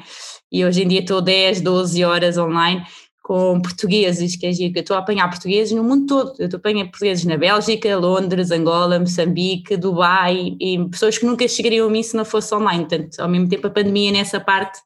E 0.50 0.64
hoje 0.64 0.82
em 0.82 0.88
dia 0.88 0.98
estou 0.98 1.22
10, 1.22 1.60
12 1.60 2.02
horas 2.02 2.36
online 2.36 2.82
com 3.22 3.60
portugueses, 3.62 4.34
que 4.34 4.44
é 4.44 4.50
que 4.50 4.80
estou 4.80 4.96
a 4.96 4.98
apanhar 4.98 5.28
portugueses 5.28 5.72
no 5.72 5.84
mundo 5.84 6.06
todo. 6.06 6.32
Eu 6.36 6.46
estou 6.46 6.58
a 6.58 6.60
apanhar 6.60 6.86
portugueses 6.86 7.24
na 7.26 7.36
Bélgica, 7.36 7.96
Londres, 7.96 8.50
Angola, 8.50 8.98
Moçambique, 8.98 9.76
Dubai, 9.76 10.56
e 10.60 10.84
pessoas 10.90 11.16
que 11.16 11.24
nunca 11.24 11.46
chegariam 11.46 11.86
a 11.86 11.90
mim 11.92 12.02
se 12.02 12.16
não 12.16 12.24
fosse 12.24 12.52
online. 12.52 12.86
Portanto, 12.86 13.20
ao 13.20 13.28
mesmo 13.28 13.48
tempo, 13.48 13.68
a 13.68 13.70
pandemia 13.70 14.10
nessa 14.10 14.40
parte 14.40 14.80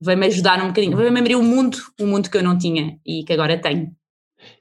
vai-me 0.00 0.28
ajudar 0.28 0.64
um 0.64 0.68
bocadinho, 0.68 0.96
vai-me 0.96 1.20
abrir 1.20 1.34
o 1.34 1.40
um 1.40 1.44
mundo, 1.44 1.76
um 2.00 2.06
mundo 2.06 2.30
que 2.30 2.38
eu 2.38 2.42
não 2.42 2.56
tinha 2.56 2.96
e 3.04 3.22
que 3.22 3.34
agora 3.34 3.60
tenho. 3.60 3.94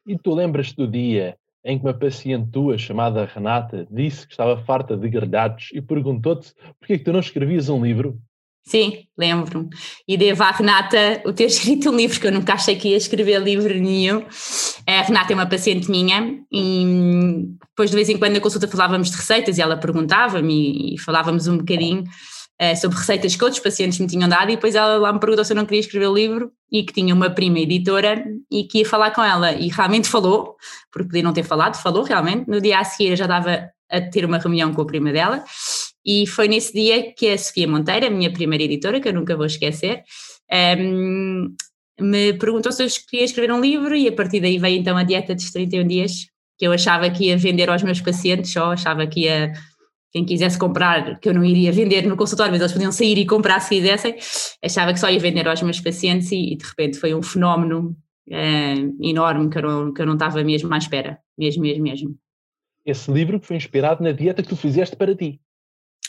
E 0.05 0.17
tu 0.17 0.33
lembras-te 0.33 0.75
do 0.75 0.87
dia 0.87 1.35
em 1.63 1.77
que 1.77 1.85
uma 1.85 1.93
paciente 1.93 2.49
tua, 2.51 2.77
chamada 2.77 3.25
Renata, 3.25 3.87
disse 3.89 4.25
que 4.25 4.33
estava 4.33 4.57
farta 4.63 4.97
de 4.97 5.07
grelhados 5.07 5.69
e 5.73 5.81
perguntou-te 5.81 6.53
porquê 6.79 6.97
que 6.97 7.03
tu 7.03 7.13
não 7.13 7.19
escrevias 7.19 7.69
um 7.69 7.83
livro? 7.83 8.19
Sim, 8.63 9.05
lembro-me. 9.17 9.69
E 10.07 10.15
devo 10.17 10.43
à 10.43 10.51
Renata 10.51 11.21
o 11.25 11.33
ter 11.33 11.45
escrito 11.51 11.89
um 11.89 11.95
livro, 11.95 12.19
que 12.19 12.27
eu 12.27 12.31
nunca 12.31 12.53
achei 12.53 12.75
que 12.75 12.89
ia 12.89 12.97
escrever 12.97 13.41
livro 13.41 13.73
nenhum. 13.73 14.23
A 14.87 15.01
Renata 15.01 15.33
é 15.33 15.35
uma 15.35 15.47
paciente 15.47 15.89
minha 15.89 16.39
e 16.51 17.47
depois 17.69 17.89
de 17.89 17.95
vez 17.95 18.09
em 18.09 18.17
quando 18.17 18.33
na 18.33 18.39
consulta 18.39 18.67
falávamos 18.67 19.09
de 19.09 19.17
receitas 19.17 19.57
e 19.57 19.61
ela 19.61 19.77
perguntava-me 19.77 20.93
e 20.93 20.99
falávamos 20.99 21.47
um 21.47 21.57
bocadinho 21.57 22.03
uh, 22.61 22.75
sobre 22.77 22.97
receitas 22.97 23.35
que 23.35 23.43
outros 23.43 23.61
pacientes 23.61 23.99
me 23.99 24.07
tinham 24.07 24.29
dado 24.29 24.51
e 24.51 24.55
depois 24.55 24.75
ela 24.75 24.97
lá 24.97 25.11
me 25.11 25.19
perguntou 25.19 25.43
se 25.43 25.53
eu 25.53 25.55
não 25.55 25.65
queria 25.65 25.79
escrever 25.79 26.07
o 26.07 26.13
livro 26.13 26.51
e 26.71 26.83
que 26.83 26.93
tinha 26.93 27.13
uma 27.13 27.29
prima 27.29 27.59
editora 27.59 28.23
e 28.51 28.63
que 28.65 28.79
ia 28.79 28.85
falar 28.85 29.11
com 29.11 29.23
ela 29.23 29.51
e 29.53 29.67
realmente 29.69 30.07
falou, 30.07 30.55
porque 30.91 31.07
podia 31.07 31.23
não 31.23 31.33
ter 31.33 31.43
falado, 31.43 31.75
falou 31.81 32.03
realmente. 32.03 32.47
No 32.47 32.61
dia 32.61 32.79
a 32.79 32.83
seguir 32.83 33.09
eu 33.09 33.15
já 33.15 33.27
dava 33.27 33.69
a 33.89 34.01
ter 34.01 34.23
uma 34.23 34.37
reunião 34.37 34.73
com 34.73 34.81
a 34.81 34.85
prima 34.85 35.11
dela 35.11 35.43
e 36.05 36.25
foi 36.27 36.47
nesse 36.47 36.73
dia 36.73 37.13
que 37.13 37.29
a 37.29 37.37
Sofia 37.37 37.67
Monteira, 37.67 38.07
a 38.07 38.09
minha 38.09 38.31
primeira 38.31 38.63
editora, 38.63 38.99
que 38.99 39.07
eu 39.07 39.13
nunca 39.13 39.35
vou 39.35 39.45
esquecer, 39.45 40.03
um, 40.51 40.55
ehm, 40.55 41.55
me 41.99 42.33
perguntou 42.33 42.71
se 42.71 42.83
eu 42.83 42.87
queria 43.09 43.25
escrever 43.25 43.51
um 43.53 43.61
livro 43.61 43.95
e 43.95 44.07
a 44.07 44.11
partir 44.11 44.39
daí 44.39 44.57
veio 44.57 44.79
então 44.79 44.97
a 44.97 45.03
dieta 45.03 45.35
dos 45.35 45.51
31 45.51 45.87
dias, 45.87 46.11
que 46.57 46.65
eu 46.65 46.71
achava 46.71 47.09
que 47.09 47.25
ia 47.25 47.37
vender 47.37 47.69
aos 47.69 47.83
meus 47.83 48.01
pacientes, 48.01 48.51
só 48.51 48.71
achava 48.71 49.05
que 49.05 49.21
ia 49.21 49.53
quem 50.11 50.25
quisesse 50.25 50.57
comprar, 50.57 51.19
que 51.19 51.29
eu 51.29 51.33
não 51.33 51.43
iria 51.43 51.71
vender 51.71 52.05
no 52.05 52.17
consultório, 52.17 52.51
mas 52.51 52.61
eles 52.61 52.73
podiam 52.73 52.91
sair 52.91 53.17
e 53.17 53.25
comprar 53.25 53.59
se 53.61 53.69
quisessem, 53.69 54.15
achava 54.63 54.93
que 54.93 54.99
só 54.99 55.09
ia 55.09 55.19
vender 55.19 55.47
aos 55.47 55.61
meus 55.61 55.79
pacientes 55.79 56.31
e, 56.31 56.53
e 56.53 56.57
de 56.57 56.65
repente 56.65 56.97
foi 56.97 57.13
um 57.15 57.21
fenómeno 57.21 57.95
é, 58.29 58.73
enorme 59.01 59.49
que 59.49 59.57
eu, 59.57 59.61
não, 59.61 59.93
que 59.93 60.01
eu 60.01 60.05
não 60.05 60.13
estava 60.13 60.43
mesmo 60.43 60.73
à 60.73 60.77
espera, 60.77 61.17
mesmo, 61.37 61.61
mesmo, 61.61 61.83
mesmo. 61.83 62.15
Esse 62.85 63.11
livro 63.11 63.39
foi 63.41 63.55
inspirado 63.55 64.03
na 64.03 64.11
dieta 64.11 64.43
que 64.43 64.49
tu 64.49 64.55
fizeste 64.55 64.95
para 64.95 65.15
ti. 65.15 65.39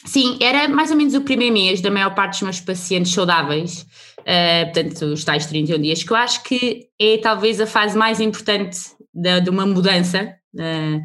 Sim, 0.05 0.37
era 0.41 0.69
mais 0.69 0.91
ou 0.91 0.97
menos 0.97 1.15
o 1.15 1.21
primeiro 1.21 1.55
mês 1.55 1.81
da 1.81 1.91
maior 1.91 2.13
parte 2.15 2.33
dos 2.33 2.43
meus 2.43 2.61
pacientes 2.61 3.13
saudáveis, 3.13 3.87
uh, 4.21 4.73
portanto, 4.73 5.05
os 5.07 5.25
tais 5.25 5.47
31 5.47 5.81
dias, 5.81 6.03
que 6.03 6.13
eu 6.13 6.17
acho 6.17 6.43
que 6.43 6.89
é 7.01 7.19
talvez 7.19 7.61
a 7.61 7.67
fase 7.67 7.97
mais 7.97 8.19
importante 8.19 8.79
de, 9.15 9.41
de 9.43 9.51
uma 9.51 9.65
mudança. 9.65 10.35
Uh, 10.55 11.03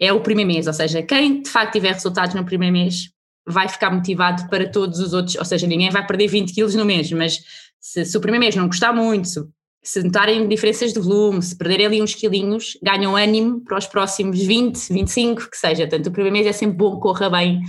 é 0.00 0.12
o 0.12 0.20
primeiro 0.20 0.50
mês, 0.50 0.66
ou 0.66 0.72
seja, 0.72 1.02
quem 1.02 1.42
de 1.42 1.50
facto 1.50 1.72
tiver 1.72 1.92
resultados 1.92 2.34
no 2.34 2.44
primeiro 2.44 2.72
mês 2.72 3.10
vai 3.46 3.68
ficar 3.68 3.90
motivado 3.90 4.48
para 4.48 4.68
todos 4.68 4.98
os 5.00 5.12
outros, 5.12 5.36
ou 5.36 5.44
seja, 5.44 5.66
ninguém 5.66 5.90
vai 5.90 6.06
perder 6.06 6.28
20 6.28 6.52
quilos 6.52 6.74
no 6.74 6.84
mês, 6.84 7.10
mas 7.12 7.38
se, 7.80 8.04
se 8.04 8.16
o 8.16 8.20
primeiro 8.20 8.44
mês 8.44 8.54
não 8.54 8.66
gostar 8.66 8.92
muito, 8.92 9.26
se, 9.26 9.40
se 9.82 10.02
notarem 10.02 10.46
diferenças 10.46 10.92
de 10.92 11.00
volume, 11.00 11.42
se 11.42 11.56
perderem 11.56 11.86
ali 11.86 12.02
uns 12.02 12.14
quilinhos, 12.14 12.78
ganham 12.82 13.16
ânimo 13.16 13.62
para 13.64 13.78
os 13.78 13.86
próximos 13.86 14.38
20, 14.40 14.92
25, 14.92 15.50
que 15.50 15.56
seja, 15.56 15.86
portanto 15.86 16.06
o 16.08 16.12
primeiro 16.12 16.36
mês 16.36 16.46
é 16.46 16.52
sempre 16.52 16.76
bom 16.76 16.96
que 16.96 17.00
corra 17.00 17.30
bem 17.30 17.62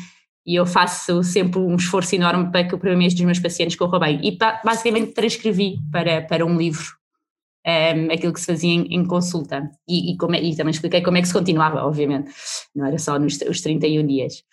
e 0.45 0.55
eu 0.55 0.65
faço 0.65 1.23
sempre 1.23 1.59
um 1.59 1.75
esforço 1.75 2.15
enorme 2.15 2.51
para 2.51 2.63
que 2.63 2.73
o 2.73 2.79
primeiro 2.79 2.99
mês 2.99 3.13
dos 3.13 3.23
meus 3.23 3.39
pacientes 3.39 3.75
corra 3.75 3.99
bem. 3.99 4.19
E 4.23 4.37
basicamente 4.63 5.13
transcrevi 5.13 5.77
para, 5.91 6.23
para 6.23 6.43
um 6.43 6.57
livro 6.57 6.98
um, 7.65 7.69
ehm, 7.69 8.11
aquilo 8.11 8.33
que 8.33 8.39
se 8.39 8.45
fazia 8.45 8.69
em, 8.69 8.87
em 8.93 9.05
consulta 9.05 9.69
e, 9.87 10.11
e, 10.13 10.17
como 10.17 10.35
é, 10.35 10.41
e, 10.41 10.55
também 10.55 10.71
expliquei 10.71 11.01
como 11.01 11.17
é 11.17 11.21
que 11.21 11.27
se 11.27 11.33
continuava, 11.33 11.83
obviamente, 11.83 12.31
não 12.75 12.85
era 12.85 12.97
só 12.97 13.17
nos 13.19 13.39
os 13.41 13.61
31 13.61 14.05
dias. 14.05 14.43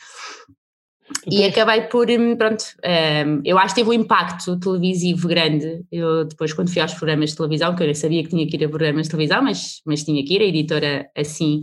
E 1.30 1.44
acabei 1.44 1.82
por, 1.82 2.10
hum, 2.10 2.36
pronto, 2.36 2.64
um, 2.84 2.88
ehm, 2.88 3.40
eu 3.44 3.58
acho 3.58 3.74
que 3.74 3.80
teve 3.80 3.90
um 3.90 4.00
impacto 4.00 4.58
televisivo 4.58 5.28
grande. 5.28 5.84
Eu 5.90 6.24
depois, 6.24 6.52
quando 6.52 6.72
fui 6.72 6.82
aos 6.82 6.94
programas 6.94 7.30
de 7.30 7.36
televisão, 7.36 7.76
que 7.76 7.84
eu 7.84 7.94
sabia 7.94 8.22
que 8.24 8.30
tinha 8.30 8.46
que 8.46 8.56
ir 8.56 8.64
a 8.64 8.68
programas 8.68 9.06
de 9.06 9.10
televisão, 9.10 9.42
mas, 9.42 9.80
mas 9.86 10.02
tinha 10.02 10.24
que 10.24 10.34
ir, 10.34 10.42
a 10.42 10.44
editora 10.44 11.08
assim 11.16 11.62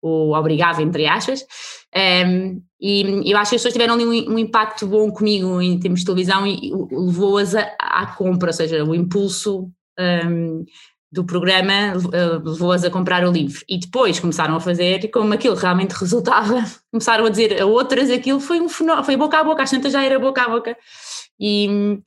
o 0.00 0.32
obrigava, 0.32 0.80
entre 0.82 1.06
aspas, 1.06 1.42
um, 1.42 1.98
ehm, 1.98 2.62
e 2.80 3.32
eu 3.32 3.36
acho 3.36 3.50
que 3.50 3.56
as 3.56 3.62
pessoas 3.62 3.72
tiveram 3.72 3.94
ali 3.94 4.04
um, 4.04 4.34
um, 4.34 4.38
impacto 4.38 4.86
bom 4.86 5.10
comigo 5.10 5.60
em 5.60 5.78
termos 5.80 6.00
de 6.00 6.06
televisão 6.06 6.46
e 6.46 6.70
levou-as 6.92 7.54
à 7.56 8.06
compra, 8.16 8.50
ou 8.50 8.52
seja, 8.52 8.84
o 8.84 8.94
impulso 8.94 9.68
um, 9.98 10.64
do 11.10 11.24
programa 11.24 11.72
eh, 11.72 12.40
levou-as 12.44 12.84
a 12.84 12.90
comprar 12.90 13.26
o 13.26 13.32
livro. 13.32 13.62
E 13.68 13.78
depois 13.78 14.20
começaram 14.20 14.54
a 14.54 14.60
fazer, 14.60 15.10
como 15.10 15.32
aquilo 15.32 15.54
realmente 15.54 15.92
resultava, 15.92 16.62
começaram 16.92 17.24
a 17.24 17.30
dizer 17.30 17.60
a 17.60 17.66
outras 17.66 18.10
aquilo 18.10 18.40
foi 18.40 18.60
um 18.60 18.68
fenómeno, 18.68 19.04
foi 19.04 19.16
boca 19.16 19.38
a 19.38 19.44
boca, 19.44 19.62
às 19.62 19.70
tantas 19.70 19.92
já 19.92 20.04
era 20.04 20.18
boca 20.18 20.42
a 20.42 20.48
boca. 20.48 20.76
E, 21.40 21.98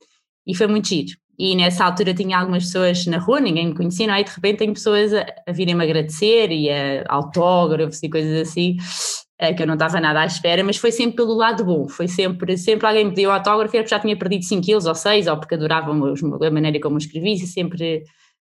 e 0.46 0.54
foi 0.54 0.66
muito 0.66 0.88
giro. 0.88 1.16
e 1.38 1.56
nessa 1.56 1.84
altura 1.84 2.14
tinha 2.14 2.38
algumas 2.38 2.64
pessoas 2.64 3.04
na 3.06 3.18
rua, 3.18 3.40
ninguém 3.40 3.68
me 3.68 3.74
conhecia, 3.74 4.06
não 4.06 4.14
é? 4.14 4.20
E 4.20 4.24
de 4.24 4.30
repente 4.30 4.58
tem 4.58 4.72
pessoas 4.72 5.12
a, 5.12 5.26
a 5.48 5.52
virem-me 5.52 5.82
agradecer 5.82 6.52
e 6.52 6.70
a 6.70 7.04
autógrafos 7.08 8.02
e 8.02 8.08
coisas 8.08 8.48
assim, 8.48 8.76
uh, 8.76 9.31
que 9.54 9.62
eu 9.62 9.66
não 9.66 9.74
estava 9.74 10.00
nada 10.00 10.20
à 10.20 10.26
espera, 10.26 10.62
mas 10.62 10.76
foi 10.76 10.92
sempre 10.92 11.16
pelo 11.16 11.34
lado 11.34 11.64
bom, 11.64 11.88
foi 11.88 12.06
sempre, 12.06 12.56
sempre 12.56 12.86
alguém 12.86 13.04
me 13.06 13.10
pediu 13.10 13.32
autógrafo, 13.32 13.74
era 13.74 13.82
porque 13.82 13.94
já 13.94 14.00
tinha 14.00 14.16
perdido 14.16 14.44
5 14.44 14.62
quilos 14.62 14.86
ou 14.86 14.94
6, 14.94 15.26
ou 15.26 15.36
porque 15.38 15.54
adoravam 15.54 16.14
a 16.14 16.50
maneira 16.50 16.78
como 16.80 16.94
eu 16.94 16.98
escrevi, 16.98 17.32
e 17.32 17.46
sempre, 17.46 18.04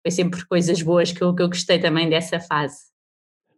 foi 0.02 0.12
sempre 0.12 0.46
coisas 0.48 0.82
boas 0.82 1.12
que 1.12 1.22
eu, 1.22 1.36
que 1.36 1.44
eu 1.44 1.50
gostei 1.50 1.78
também 1.78 2.10
dessa 2.10 2.40
fase. 2.40 2.78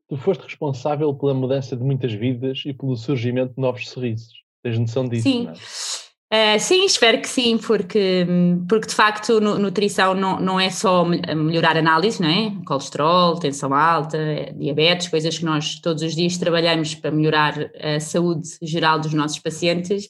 Tu 0.09 0.17
foste 0.17 0.43
responsável 0.43 1.13
pela 1.13 1.33
mudança 1.33 1.77
de 1.77 1.83
muitas 1.83 2.11
vidas 2.11 2.63
e 2.65 2.73
pelo 2.73 2.97
surgimento 2.97 3.53
de 3.55 3.61
novos 3.61 3.87
sorrisos. 3.87 4.33
Tens 4.61 4.77
noção 4.77 5.07
disso? 5.07 5.23
Sim. 5.23 5.45
Não 5.45 5.51
é? 5.51 5.55
Uh, 6.33 6.57
sim, 6.59 6.85
espero 6.85 7.19
que 7.19 7.27
sim, 7.27 7.57
porque, 7.57 8.25
porque 8.69 8.87
de 8.87 8.95
facto 8.95 9.41
nutrição 9.41 10.13
não, 10.13 10.39
não 10.39 10.57
é 10.57 10.69
só 10.69 11.03
melhorar 11.03 11.75
análise, 11.75 12.21
não 12.21 12.29
é? 12.29 12.53
Colesterol, 12.65 13.37
tensão 13.37 13.73
alta, 13.73 14.17
diabetes, 14.55 15.09
coisas 15.09 15.37
que 15.37 15.43
nós 15.43 15.81
todos 15.81 16.01
os 16.01 16.15
dias 16.15 16.37
trabalhamos 16.37 16.95
para 16.95 17.11
melhorar 17.11 17.53
a 17.77 17.99
saúde 17.99 18.47
geral 18.61 18.97
dos 18.97 19.13
nossos 19.13 19.39
pacientes, 19.39 20.07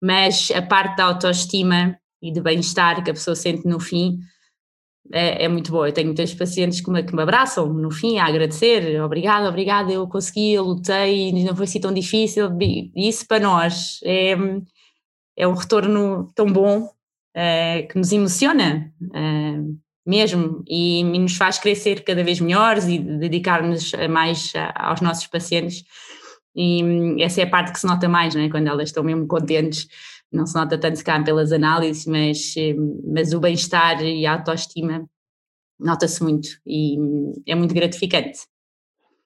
mas 0.00 0.52
a 0.54 0.62
parte 0.62 0.98
da 0.98 1.06
autoestima 1.06 1.98
e 2.22 2.30
de 2.30 2.40
bem-estar 2.40 3.02
que 3.02 3.10
a 3.10 3.14
pessoa 3.14 3.34
sente 3.34 3.66
no 3.66 3.80
fim 3.80 4.20
é, 5.12 5.46
é, 5.46 5.48
muito 5.48 5.72
boa. 5.72 5.88
Eu 5.88 5.92
tenho 5.92 6.06
muitos 6.06 6.32
pacientes 6.34 6.80
que 6.80 6.88
me, 6.92 7.02
que 7.02 7.14
me 7.14 7.22
abraçam 7.22 7.66
no 7.72 7.90
fim 7.90 8.18
a 8.18 8.26
agradecer, 8.26 9.02
obrigada, 9.02 9.48
obrigada, 9.48 9.92
eu 9.92 10.06
consegui, 10.06 10.52
eu 10.52 10.62
lutei, 10.62 11.32
não 11.32 11.56
foi 11.56 11.64
assim 11.64 11.80
tão 11.80 11.92
difícil. 11.92 12.50
Isso 12.94 13.26
para 13.26 13.40
nós 13.40 13.98
é 14.04 14.36
é 15.36 15.46
um 15.46 15.54
retorno 15.54 16.30
tão 16.34 16.46
bom 16.46 16.84
uh, 16.84 17.88
que 17.88 17.98
nos 17.98 18.12
emociona 18.12 18.92
uh, 19.02 19.78
mesmo 20.06 20.62
e, 20.66 21.02
nos 21.04 21.36
faz 21.36 21.58
crescer 21.58 22.04
cada 22.04 22.22
vez 22.22 22.40
melhores 22.40 22.86
e 22.86 22.98
dedicar-nos 22.98 23.92
mais 24.08 24.52
aos 24.74 25.00
nossos 25.00 25.26
pacientes. 25.26 25.84
E 26.54 26.82
um, 26.82 27.20
essa 27.20 27.40
é 27.40 27.44
a 27.44 27.50
parte 27.50 27.72
que 27.72 27.80
se 27.80 27.86
nota 27.86 28.08
mais, 28.08 28.34
não 28.34 28.42
é? 28.42 28.48
quando 28.48 28.68
elas 28.68 28.88
estão 28.88 29.02
mesmo 29.02 29.26
contentes. 29.26 29.88
Não 30.32 30.46
se 30.46 30.54
nota 30.54 30.78
tanto 30.78 30.96
se 30.96 31.04
cá 31.04 31.22
pelas 31.22 31.52
análises, 31.52 32.06
mas, 32.06 32.54
mas 33.12 33.32
o 33.32 33.40
bem-estar 33.40 34.02
e 34.02 34.26
a 34.26 34.32
autoestima 34.34 35.08
nota-se 35.78 36.22
muito 36.22 36.48
e 36.66 36.98
hum, 36.98 37.32
é 37.46 37.54
muito 37.54 37.74
gratificante. 37.74 38.40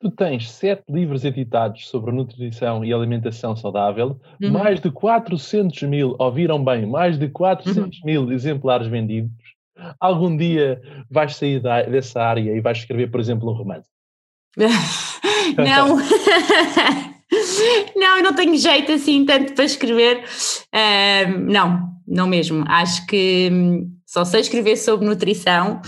Tu 0.01 0.11
tens 0.11 0.51
sete 0.51 0.85
livros 0.89 1.27
editados 1.27 1.87
sobre 1.89 2.11
nutrição 2.11 2.83
e 2.83 2.91
alimentação 2.91 3.55
saudável, 3.55 4.19
uhum. 4.43 4.51
mais 4.51 4.81
de 4.81 4.91
400 4.91 5.83
mil, 5.83 6.17
ouviram 6.19 6.65
bem, 6.65 6.87
mais 6.87 7.19
de 7.19 7.29
400 7.29 7.77
uhum. 7.99 8.07
mil 8.07 8.33
exemplares 8.33 8.87
vendidos. 8.87 9.31
Algum 9.99 10.35
dia 10.35 10.81
vais 11.11 11.37
sair 11.37 11.61
da, 11.61 11.83
dessa 11.83 12.23
área 12.23 12.57
e 12.57 12.61
vais 12.61 12.79
escrever, 12.79 13.11
por 13.11 13.21
exemplo, 13.21 13.51
um 13.51 13.55
romance? 13.55 13.89
não. 15.57 15.99
não, 17.95 18.17
eu 18.17 18.23
não 18.23 18.35
tenho 18.35 18.57
jeito 18.57 18.93
assim 18.93 19.27
tanto 19.27 19.55
para 19.55 19.65
escrever. 19.65 20.25
Uh, 20.75 21.39
não, 21.41 21.91
não 22.07 22.27
mesmo. 22.27 22.65
Acho 22.69 23.07
que 23.07 23.51
hum, 23.53 23.91
só 24.07 24.25
sei 24.25 24.41
escrever 24.41 24.77
sobre 24.77 25.07
nutrição. 25.07 25.81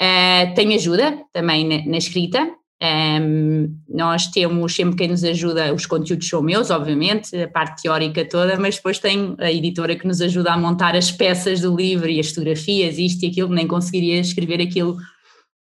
Uh, 0.00 0.54
tenho 0.54 0.74
ajuda 0.74 1.18
também 1.32 1.66
na, 1.66 1.90
na 1.90 1.98
escrita. 1.98 2.59
Um, 2.82 3.76
nós 3.86 4.28
temos 4.28 4.74
sempre 4.74 4.96
quem 4.96 5.08
nos 5.08 5.22
ajuda, 5.22 5.74
os 5.74 5.84
conteúdos 5.84 6.26
são 6.26 6.40
meus, 6.40 6.70
obviamente, 6.70 7.36
a 7.36 7.46
parte 7.46 7.82
teórica 7.82 8.24
toda, 8.24 8.58
mas 8.58 8.76
depois 8.76 8.98
tem 8.98 9.34
a 9.38 9.52
editora 9.52 9.94
que 9.94 10.06
nos 10.06 10.22
ajuda 10.22 10.52
a 10.52 10.56
montar 10.56 10.96
as 10.96 11.10
peças 11.10 11.60
do 11.60 11.76
livro 11.76 12.08
e 12.08 12.18
as 12.18 12.30
fotografias, 12.30 12.96
isto 12.96 13.22
e 13.24 13.28
aquilo, 13.28 13.50
nem 13.50 13.66
conseguiria 13.66 14.18
escrever 14.20 14.62
aquilo 14.62 14.96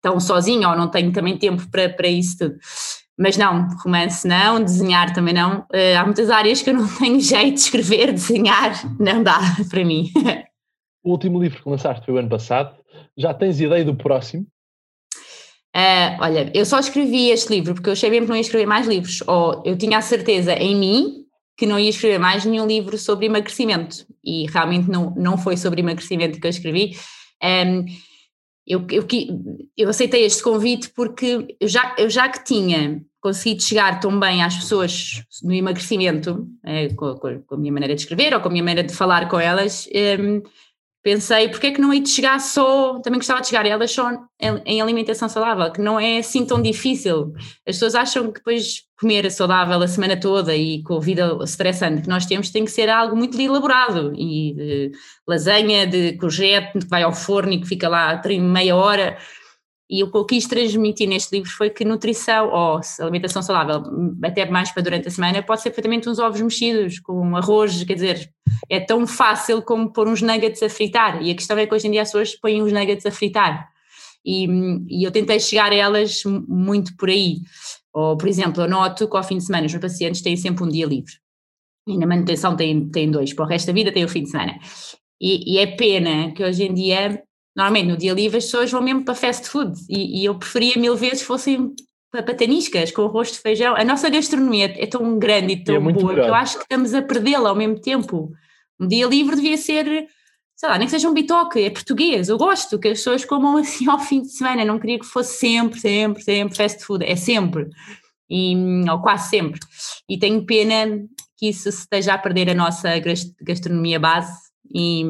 tão 0.02 0.22
sozinho, 0.22 0.70
ou 0.70 0.76
não 0.76 0.88
tenho 0.88 1.12
também 1.12 1.38
tempo 1.38 1.70
para, 1.70 1.90
para 1.90 2.08
isso 2.08 2.38
tudo. 2.38 2.56
Mas 3.20 3.36
não, 3.36 3.68
romance 3.84 4.26
não, 4.26 4.64
desenhar 4.64 5.14
também 5.14 5.34
não. 5.34 5.60
Uh, 5.64 6.00
há 6.00 6.06
muitas 6.06 6.30
áreas 6.30 6.62
que 6.62 6.70
eu 6.70 6.76
não 6.76 6.88
tenho 6.98 7.20
jeito 7.20 7.56
de 7.56 7.60
escrever, 7.60 8.14
desenhar, 8.14 8.74
não 8.98 9.22
dá 9.22 9.38
para 9.70 9.84
mim. 9.84 10.10
O 11.04 11.12
último 11.12 11.42
livro 11.42 11.62
que 11.62 11.70
lançaste 11.70 12.06
foi 12.06 12.14
o 12.14 12.18
ano 12.18 12.30
passado. 12.30 12.74
Já 13.18 13.34
tens 13.34 13.60
ideia 13.60 13.84
do 13.84 13.96
próximo? 13.96 14.48
Uh, 15.76 16.20
olha, 16.20 16.52
eu 16.54 16.66
só 16.66 16.80
escrevi 16.80 17.30
este 17.30 17.50
livro 17.50 17.74
porque 17.74 17.90
eu 17.90 17.94
achei 17.94 18.10
mesmo 18.10 18.26
que 18.26 18.30
não 18.30 18.36
ia 18.36 18.42
escrever 18.42 18.66
mais 18.66 18.88
livros, 18.88 19.24
ou 19.26 19.64
eu 19.66 19.78
tinha 19.78 19.98
a 19.98 20.02
certeza 20.02 20.54
em 20.54 20.76
mim 20.76 21.26
que 21.58 21.66
não 21.66 21.80
ia 21.80 21.90
escrever 21.90 22.20
mais 22.20 22.44
nenhum 22.44 22.66
livro 22.66 22.98
sobre 22.98 23.28
emagrecimento, 23.28 24.06
e 24.24 24.46
realmente 24.48 24.90
não, 24.90 25.14
não 25.16 25.38
foi 25.38 25.56
sobre 25.56 25.80
emagrecimento 25.80 26.40
que 26.40 26.48
eu 26.48 26.50
escrevi. 26.50 26.98
Um, 27.44 27.86
eu, 28.66 28.86
eu, 28.90 29.06
eu 29.78 29.90
aceitei 29.90 30.26
este 30.26 30.44
convite 30.44 30.90
porque 30.90 31.56
eu 31.60 31.68
já, 31.68 31.96
eu 31.98 32.10
já 32.10 32.30
que 32.30 32.44
tinha 32.44 33.02
conseguido 33.22 33.62
chegar 33.62 34.00
tão 34.00 34.20
bem 34.20 34.44
às 34.44 34.56
pessoas 34.56 35.24
no 35.44 35.54
emagrecimento, 35.54 36.48
é, 36.66 36.90
com, 36.90 37.16
com, 37.16 37.56
a 37.56 37.58
minha 37.58 37.72
maneira 37.72 37.96
de 37.96 38.02
escrever 38.02 38.34
ou 38.34 38.42
com 38.42 38.48
a 38.48 38.52
minha 38.52 38.64
maneira 38.64 38.88
de 38.88 38.96
falar 38.96 39.30
com 39.30 39.40
elas, 39.40 39.88
pensei, 41.04 41.50
porque 41.50 41.68
é 41.68 41.72
que 41.72 41.82
não 41.82 41.94
hei 41.94 42.00
de 42.00 42.10
chegar 42.10 42.40
só, 42.40 43.00
também 43.00 43.20
gostava 43.20 43.42
de 43.42 43.48
chegar. 43.48 43.66
A 43.66 43.70
elas 43.70 43.92
só 43.92 44.12
em, 44.40 44.82
alimentação 44.82 45.28
saudável, 45.28 45.72
que 45.72 45.82
não 45.82 46.00
é 46.00 46.20
assim 46.20 46.46
tão 46.46 46.62
difícil. 46.62 47.34
As 47.68 47.76
pessoas 47.76 47.96
acham 47.96 48.28
que 48.28 48.40
depois 48.40 48.84
comer 49.00 49.30
saudável 49.32 49.82
a 49.82 49.88
semana 49.88 50.20
toda 50.20 50.56
e 50.56 50.84
com 50.84 50.98
a 50.98 51.00
vida 51.00 51.38
estressante 51.44 52.04
que 52.04 52.08
nós 52.10 52.26
temos 52.26 52.52
tem 52.52 52.66
que 52.66 52.72
ser 52.72 52.90
algo 52.90 53.16
muito 53.16 53.40
elaborado. 53.40 54.14
E 54.16 54.54
de 54.54 54.92
lasanha 55.28 55.88
de 55.88 56.18
courgette 56.18 56.80
que 56.80 56.88
vai 56.88 57.04
ao 57.04 57.14
forno 57.14 57.54
e 57.54 57.62
que 57.62 57.68
fica 57.68 57.90
lá 57.90 58.22
meia 58.40 58.76
hora 58.76 59.18
e 59.92 60.02
o 60.04 60.10
que 60.10 60.18
eu 60.18 60.24
quis 60.24 60.48
transmitir 60.48 61.10
neste 61.10 61.36
livro 61.36 61.52
foi 61.52 61.70
que 61.70 61.84
nutrição 61.84 62.48
ou 62.48 62.80
alimentação 63.02 63.42
saudável, 63.42 63.84
até 64.24 64.50
mais 64.50 64.72
para 64.72 64.82
durante 64.82 65.10
a 65.10 65.12
semana, 65.12 65.44
pode 65.44 65.62
ser 65.62 65.70
perfeitamente 65.70 66.08
uns 66.08 66.18
ovos 66.18 66.40
mexidos 66.40 66.98
com 67.00 67.36
arroz, 67.36 67.84
quer 67.84 67.96
dizer, 67.96 68.32
é 68.70 68.80
tão 68.80 69.06
fácil 69.06 69.62
como 69.62 69.92
pôr 69.92 70.08
uns 70.08 70.22
nuggets 70.22 70.64
a 70.64 70.70
fritar. 70.70 71.22
E 71.22 71.30
a 71.30 71.36
questão 71.36 71.58
é 71.58 71.68
que 71.68 71.76
hoje 71.76 71.90
em 71.90 71.92
dia 71.92 72.04
as 72.04 72.08
pessoas 72.08 72.34
põem 72.40 72.64
uns 72.64 72.72
nuggets 72.72 73.06
a 73.06 73.12
fritar. 73.12 73.68
E, 74.26 74.48
e 74.88 75.04
eu 75.04 75.12
tentei 75.12 75.42
chegar 75.42 75.74
a 75.74 75.76
elas 75.76 76.24
muito 76.48 76.96
por 76.96 77.10
aí. 77.10 77.40
Ou, 77.94 78.16
por 78.16 78.30
exemplo, 78.30 78.64
eu 78.64 78.70
noto 78.70 79.10
que 79.10 79.18
ao 79.18 79.24
fim 79.24 79.40
de 79.40 79.44
semana 79.44 79.66
os 79.66 79.74
meus 79.74 79.82
pacientes 79.82 80.22
têm 80.22 80.38
sempre 80.38 80.64
um 80.64 80.70
dia 80.70 80.86
livre. 80.86 81.16
E 81.86 81.98
na 81.98 82.08
manutenção 82.08 82.56
têm, 82.56 82.90
têm 82.90 83.12
dois, 83.12 83.34
para 83.34 83.44
o 83.44 83.48
resto 83.48 83.68
da 83.68 83.74
vida 83.74 83.92
têm 83.92 84.06
o 84.06 84.10
fim 84.10 84.24
de 84.24 84.30
semana. 84.30 84.58
E, 85.20 85.56
e 85.56 85.58
é 85.60 85.68
pena 85.68 86.32
que 86.32 86.42
hoje 86.42 86.64
em 86.64 86.74
dia 86.74 87.22
Normalmente 87.56 87.88
no 87.88 87.98
dia 87.98 88.14
livre 88.14 88.38
as 88.38 88.46
pessoas 88.46 88.72
vão 88.72 88.82
mesmo 88.82 89.04
para 89.04 89.16
fast 89.16 89.48
food 89.50 89.74
e, 89.90 90.22
e 90.22 90.26
eu 90.26 90.36
preferia 90.36 90.76
mil 90.78 90.96
vezes 90.96 91.22
fossem 91.22 91.74
para 92.12 92.24
pataniscas 92.24 92.92
com 92.92 93.04
arroz 93.04 93.32
de 93.32 93.40
feijão. 93.40 93.76
A 93.76 93.86
nossa 93.86 94.10
gastronomia 94.10 94.74
é 94.78 94.86
tão 94.86 95.18
grande 95.18 95.54
e 95.54 95.64
tão 95.64 95.76
é 95.76 95.80
boa 95.80 96.14
que 96.14 96.20
eu 96.20 96.36
acho 96.36 96.58
que 96.58 96.64
estamos 96.64 96.94
a 96.94 97.02
perdê-la 97.02 97.50
ao 97.50 97.56
mesmo 97.56 97.80
tempo. 97.80 98.32
Um 98.80 98.88
dia 98.88 99.08
livre 99.08 99.36
devia 99.36 99.58
ser, 99.58 100.08
sei 100.56 100.70
lá, 100.70 100.78
nem 100.78 100.88
que 100.88 100.92
seja 100.92 101.10
um 101.10 101.14
bitoque, 101.14 101.62
é 101.62 101.70
português. 101.70 102.28
Eu 102.28 102.38
gosto 102.38 102.78
que 102.78 102.90
as 102.90 103.00
pessoas 103.00 103.24
comam 103.24 103.58
assim 103.58 103.88
ao 103.90 104.00
fim 104.00 104.22
de 104.22 104.30
semana. 104.30 104.66
não 104.66 104.78
queria 104.78 105.00
que 105.00 105.06
fosse 105.06 105.40
sempre, 105.40 105.80
sempre, 105.80 106.22
sempre 106.22 106.56
fast 106.56 106.84
food. 106.84 107.06
É 107.06 107.16
sempre. 107.16 107.70
E, 108.30 108.56
ou 108.90 109.02
quase 109.02 109.30
sempre. 109.30 109.60
E 110.10 110.18
tenho 110.18 110.46
pena 110.46 111.02
que 111.38 111.48
isso 111.48 111.70
esteja 111.70 112.14
a 112.14 112.18
perder 112.18 112.50
a 112.50 112.54
nossa 112.54 112.90
gastronomia 113.42 114.00
base 114.00 114.51
e, 114.74 115.04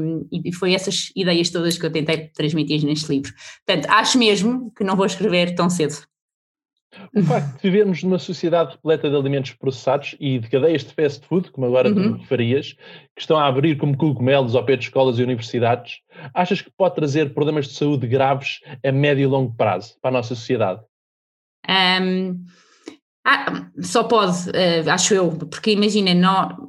e, 0.50 0.54
foi 0.54 0.74
essas 0.74 1.12
ideias 1.16 1.50
todas 1.50 1.78
que 1.78 1.86
eu 1.86 1.92
tentei 1.92 2.30
transmitir 2.30 2.84
neste 2.84 3.12
livro. 3.12 3.34
Portanto, 3.66 3.90
acho 3.90 4.18
mesmo 4.18 4.72
que 4.76 4.84
não 4.84 4.96
vou 4.96 5.06
escrever 5.06 5.56
tão 5.56 5.70
cedo. 5.70 5.96
O 7.16 7.24
facto 7.24 7.56
de 7.56 7.62
vivermos 7.62 8.04
numa 8.04 8.20
sociedade 8.20 8.74
repleta 8.74 9.10
de 9.10 9.16
alimentos 9.16 9.52
processados 9.54 10.16
e 10.20 10.40
de 10.40 10.50
cadeias 10.50 10.84
de 10.84 10.94
fast 10.94 11.26
food, 11.26 11.50
como 11.52 11.66
agora 11.66 11.90
uhum. 11.90 12.18
tu 12.18 12.26
farias, 12.26 12.74
que 13.16 13.22
estão 13.22 13.38
a 13.38 13.48
abrir 13.48 13.78
como 13.78 13.96
cogumelos 13.96 14.56
ao 14.56 14.66
pé 14.66 14.76
de 14.76 14.84
escolas 14.84 15.18
e 15.18 15.24
universidades, 15.24 16.00
achas 16.34 16.62
que 16.62 16.70
pode 16.70 16.96
trazer 16.96 17.34
problemas 17.34 17.68
de 17.68 17.76
saúde 17.76 18.08
graves 18.08 18.60
a 18.86 18.92
médio 18.92 19.24
e 19.24 19.28
longo 19.28 19.56
prazo 19.56 19.96
para 20.02 20.10
a 20.10 20.14
nossa 20.14 20.36
sociedade? 20.36 20.82
Um, 21.70 22.44
ah, 23.24 23.68
só 23.82 24.04
pode, 24.04 24.50
uh, 24.50 24.90
acho 24.90 25.14
eu, 25.14 25.30
porque 25.30 25.72
imagina, 25.72 26.12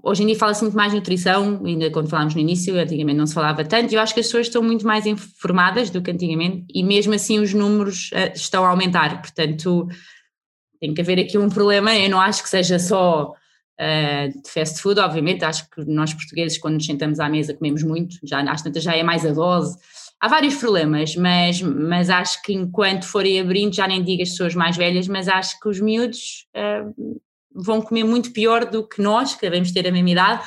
hoje 0.03 0.23
em 0.23 0.27
dia 0.27 0.37
fala-se 0.37 0.63
muito 0.63 0.77
mais 0.77 0.93
nutrição, 0.93 1.63
ainda 1.65 1.91
quando 1.91 2.11
falámos 2.11 2.35
no 2.35 2.41
início, 2.41 2.79
antigamente 2.79 3.19
não 3.19 3.27
se 3.27 3.33
falava 3.33 3.65
tanto, 3.65 3.93
e 3.93 3.95
eu 3.95 4.01
acho 4.01 4.13
que 4.13 4.21
as 4.21 4.27
pessoas 4.27 4.49
estão 4.49 4.63
muito 4.63 4.87
mais 4.87 5.07
informadas 5.07 5.89
do 5.89 6.03
que 6.03 6.11
antigamente, 6.11 6.67
e 6.73 6.83
mesmo 6.83 7.15
assim 7.15 7.39
os 7.39 7.55
números 7.55 8.11
uh, 8.13 8.33
estão 8.35 8.65
a 8.67 8.69
aumentar, 8.69 9.23
portanto 9.23 9.89
tem 10.79 10.93
que 10.93 11.01
haver 11.01 11.21
aqui 11.21 11.39
um 11.39 11.49
problema, 11.49 11.95
eu 11.97 12.11
não 12.11 12.21
acho 12.21 12.43
que 12.43 12.49
seja 12.51 12.79
só 12.79 13.31
uh, 13.31 14.43
de 14.43 14.51
fast 14.51 14.83
food, 14.83 15.01
obviamente, 15.01 15.45
acho 15.45 15.71
que 15.71 15.83
nós 15.87 16.13
portugueses 16.13 16.59
quando 16.59 16.75
nos 16.75 16.85
sentamos 16.85 17.19
à 17.19 17.31
mesa 17.31 17.55
comemos 17.55 17.83
muito, 17.83 18.17
já, 18.23 18.43
às 18.43 18.61
tantas 18.61 18.83
já 18.83 18.95
é 18.95 19.03
mais 19.03 19.25
a 19.25 19.33
dose, 19.33 19.79
há 20.23 20.29
vários 20.29 20.55
problemas, 20.55 21.17
mas, 21.17 21.61
mas 21.61 22.09
acho 22.09 22.41
que 22.43 22.53
enquanto 22.53 23.05
forem 23.05 23.41
abrindo, 23.41 23.75
já 23.75 23.89
nem 23.89 24.03
digo 24.03 24.23
as 24.23 24.31
pessoas 24.31 24.55
mais 24.55 24.77
velhas, 24.77 25.09
mas 25.09 25.27
acho 25.27 25.59
que 25.59 25.69
os 25.69 25.81
miúdos 25.81 26.47
uh, 26.57 27.21
vão 27.53 27.83
comer 27.83 28.05
muito 28.05 28.33
pior 28.33 28.65
do 28.65 28.87
que 28.87 29.03
nós, 29.03 29.35
que 29.35 29.43
devemos 29.43 29.73
ter 29.73 29.87
a 29.87 29.91
mesma 29.91 30.11
idade, 30.11 30.43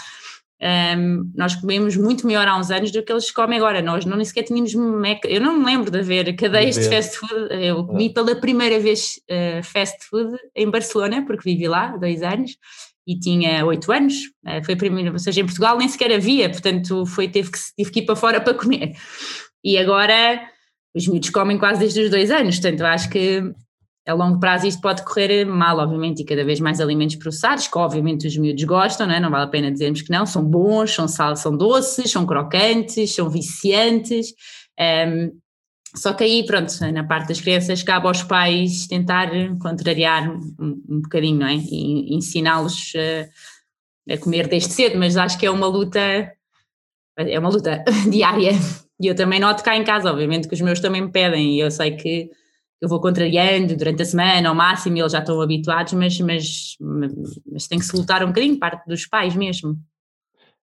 Um, 0.57 1.29
nós 1.35 1.53
comemos 1.53 1.97
muito 1.97 2.25
melhor 2.25 2.47
há 2.47 2.57
uns 2.57 2.71
anos 2.71 2.89
do 2.89 3.03
que 3.03 3.11
eles 3.11 3.29
comem 3.29 3.57
agora. 3.57 3.81
Nós 3.81 4.05
não 4.05 4.15
nem 4.15 4.25
sequer 4.25 4.43
tínhamos 4.43 4.73
meca. 4.73 5.27
Eu 5.27 5.41
não 5.41 5.59
me 5.59 5.65
lembro 5.65 5.91
de 5.91 5.99
haver 5.99 6.33
cadeias 6.37 6.75
de, 6.75 6.87
fast 6.87 7.17
food. 7.17 7.53
Eu 7.53 7.85
comi 7.85 8.11
pela 8.11 8.33
primeira 8.35 8.79
vez 8.79 9.19
uh, 9.29 9.61
fast 9.61 10.05
food 10.05 10.35
em 10.55 10.71
Barcelona, 10.71 11.25
porque 11.25 11.43
vivi 11.43 11.67
lá 11.67 11.97
dois 11.97 12.23
anos 12.23 12.57
e 13.05 13.19
tinha 13.19 13.65
oito 13.65 13.91
anos. 13.91 14.15
Uh, 14.45 14.63
foi 14.63 14.75
a 14.75 14.77
primeira, 14.77 15.11
ou 15.11 15.19
seja, 15.19 15.41
em 15.41 15.45
Portugal 15.45 15.77
nem 15.77 15.89
sequer 15.89 16.11
havia, 16.13 16.49
portanto 16.49 17.05
foi, 17.05 17.27
teve, 17.27 17.51
que, 17.51 17.59
tive 17.77 17.91
que 17.91 17.99
ir 17.99 18.05
para 18.05 18.15
fora 18.15 18.39
para 18.41 18.53
comer. 18.53 18.93
E 19.65 19.77
agora 19.79 20.47
os 20.95 21.07
miúdos 21.07 21.31
comem 21.31 21.57
quase 21.57 21.79
desde 21.79 22.01
os 22.01 22.09
dois 22.11 22.29
anos, 22.29 22.59
portanto 22.59 22.79
eu 22.79 22.85
acho 22.85 23.09
que 23.09 23.43
a 24.07 24.13
longo 24.13 24.39
prazo 24.39 24.67
isto 24.67 24.79
pode 24.79 25.03
correr 25.03 25.45
mal, 25.45 25.79
obviamente, 25.79 26.21
e 26.21 26.25
cada 26.25 26.45
vez 26.45 26.59
mais 26.59 26.79
alimentos 26.79 27.15
processados, 27.15 27.67
que 27.67 27.77
obviamente 27.77 28.27
os 28.27 28.37
miúdos 28.37 28.63
gostam, 28.63 29.07
não, 29.07 29.15
é? 29.15 29.19
não 29.19 29.31
vale 29.31 29.45
a 29.45 29.47
pena 29.47 29.71
dizermos 29.71 30.03
que 30.03 30.11
não, 30.11 30.27
são 30.27 30.43
bons, 30.43 30.93
são 30.93 31.07
sal, 31.07 31.35
são 31.35 31.57
doces, 31.57 32.11
são 32.11 32.23
crocantes, 32.23 33.15
são 33.15 33.27
viciantes, 33.27 34.27
um, 34.79 35.31
só 35.95 36.13
que 36.13 36.23
aí, 36.25 36.45
pronto, 36.45 36.71
na 36.91 37.05
parte 37.05 37.29
das 37.29 37.39
crianças, 37.39 37.81
cabe 37.81 38.07
aos 38.07 38.21
pais 38.21 38.85
tentar 38.85 39.29
contrariar 39.59 40.29
um, 40.29 40.83
um 40.89 41.01
bocadinho, 41.01 41.39
não 41.39 41.47
é? 41.47 41.55
E 41.55 42.13
ensiná-los 42.13 42.91
a, 44.09 44.13
a 44.13 44.17
comer 44.17 44.47
desde 44.47 44.73
cedo, 44.73 44.97
mas 44.97 45.15
acho 45.15 45.37
que 45.37 45.45
é 45.45 45.51
uma 45.51 45.67
luta, 45.67 45.99
é 47.17 47.39
uma 47.39 47.49
luta 47.49 47.83
diária. 48.11 48.51
E 49.01 49.07
eu 49.07 49.15
também 49.15 49.39
noto 49.39 49.63
cá 49.63 49.75
em 49.75 49.83
casa, 49.83 50.09
obviamente, 50.09 50.47
que 50.47 50.53
os 50.53 50.61
meus 50.61 50.79
também 50.79 51.01
me 51.01 51.11
pedem, 51.11 51.55
e 51.55 51.59
eu 51.59 51.69
sei 51.69 51.91
que 51.91 52.29
eu 52.81 52.89
vou 52.89 52.99
contrariando 52.99 53.75
durante 53.75 54.01
a 54.01 54.05
semana 54.05 54.49
ao 54.49 54.55
máximo 54.55 54.97
e 54.97 54.99
eles 54.99 55.11
já 55.11 55.19
estão 55.19 55.41
habituados, 55.41 55.93
mas, 55.93 56.19
mas, 56.19 56.77
mas 57.51 57.67
tem 57.67 57.79
que 57.79 57.85
se 57.85 57.95
lutar 57.95 58.23
um 58.23 58.27
bocadinho, 58.27 58.59
parte 58.59 58.85
dos 58.87 59.07
pais 59.07 59.35
mesmo. 59.35 59.77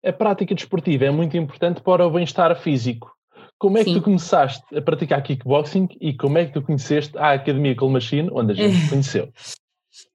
A 0.05 0.13
prática 0.13 0.55
desportiva 0.55 1.07
é 1.07 1.11
muito 1.11 1.37
importante 1.37 1.81
para 1.81 2.07
o 2.07 2.11
bem-estar 2.11 2.55
físico. 2.61 3.11
Como 3.59 3.79
é 3.79 3.85
que 3.85 3.91
Sim. 3.91 3.99
tu 3.99 4.03
começaste 4.03 4.77
a 4.77 4.83
praticar 4.83 5.23
kickboxing 5.23 5.89
e 6.01 6.15
como 6.15 6.37
é 6.37 6.45
que 6.45 6.53
tu 6.53 6.61
conheceste 6.61 7.17
a 7.17 7.33
Academia 7.33 7.75
Cool 7.75 7.91
Machine, 7.91 8.29
onde 8.33 8.53
a 8.53 8.55
gente 8.55 8.77
conheceu? 8.91 9.33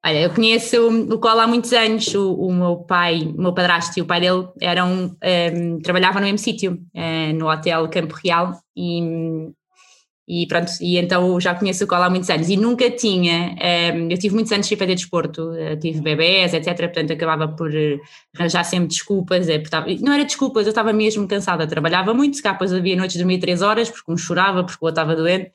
Olha, 0.05 0.21
eu 0.21 0.29
conheço 0.29 0.77
o 0.87 1.19
Colo 1.19 1.41
há 1.41 1.47
muitos 1.47 1.73
anos, 1.73 2.13
o, 2.15 2.33
o, 2.33 2.53
meu 2.53 2.77
pai, 2.77 3.33
o 3.37 3.41
meu 3.41 3.53
padrasto 3.53 3.99
e 3.99 4.01
o 4.01 4.05
pai 4.05 4.21
dele 4.21 4.47
eram, 4.61 4.91
um, 4.91 5.15
ehm, 5.21 5.79
trabalhavam 5.79 6.21
no 6.21 6.25
mesmo 6.25 6.37
sítio, 6.37 6.79
uh, 6.95 7.33
no 7.33 7.49
Hotel 7.49 7.89
Campo 7.89 8.15
Real, 8.15 8.53
e 8.75 9.51
e 10.31 10.45
pronto, 10.45 10.71
e 10.79 10.99
então 10.99 11.39
já 11.39 11.55
conheço 11.55 11.83
o 11.83 11.87
Cola 11.87 12.05
há 12.05 12.09
muitos 12.09 12.29
anos. 12.29 12.49
E 12.49 12.55
nunca 12.55 12.91
tinha, 12.91 13.49
um, 13.49 13.55
ehm, 13.59 14.11
eu 14.11 14.17
tive 14.19 14.35
muitos 14.35 14.51
anos 14.51 14.67
sem 14.67 14.77
fazer 14.77 14.93
desporto, 14.93 15.53
eh, 15.55 15.75
tive 15.77 16.01
bebés, 16.01 16.53
etc, 16.53 16.77
portanto 16.77 17.11
acabava 17.11 17.47
por 17.47 17.75
eh, 17.75 17.97
arranjar 18.37 18.63
sempre 18.63 18.89
desculpas, 18.89 19.49
é, 19.49 19.55
estava, 19.55 19.87
não 20.01 20.13
era 20.13 20.23
desculpas, 20.23 20.67
eu 20.67 20.69
estava 20.69 20.93
mesmo 20.93 21.27
cansada, 21.27 21.65
trabalhava 21.65 22.13
muito, 22.13 22.37
se 22.37 22.43
cá 22.43 22.51
depois 22.51 22.71
havia 22.71 22.95
noites 22.95 23.13
de 23.13 23.23
dormir 23.23 23.39
três 23.39 23.63
horas, 23.63 23.89
porque 23.89 24.11
um 24.11 24.17
chorava, 24.17 24.63
porque 24.63 24.77
o 24.79 24.85
outro 24.85 25.01
estava 25.01 25.15
doente, 25.15 25.51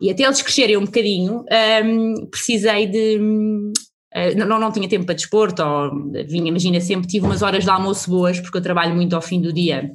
e 0.00 0.10
até 0.10 0.24
eles 0.24 0.42
crescerem 0.42 0.76
um 0.76 0.84
bocadinho, 0.84 1.44
um, 1.84 2.26
precisei 2.30 2.86
de, 2.86 3.18
Uh, 4.08 4.34
não, 4.38 4.58
não 4.58 4.72
tinha 4.72 4.88
tempo 4.88 5.04
para 5.04 5.14
desporto, 5.14 5.62
ou 5.62 6.10
vinha, 6.26 6.48
imagina, 6.48 6.80
sempre 6.80 7.06
tive 7.06 7.26
umas 7.26 7.42
horas 7.42 7.64
de 7.64 7.70
almoço 7.70 8.08
boas, 8.10 8.40
porque 8.40 8.56
eu 8.56 8.62
trabalho 8.62 8.94
muito 8.94 9.14
ao 9.14 9.20
fim 9.20 9.38
do 9.38 9.52
dia 9.52 9.92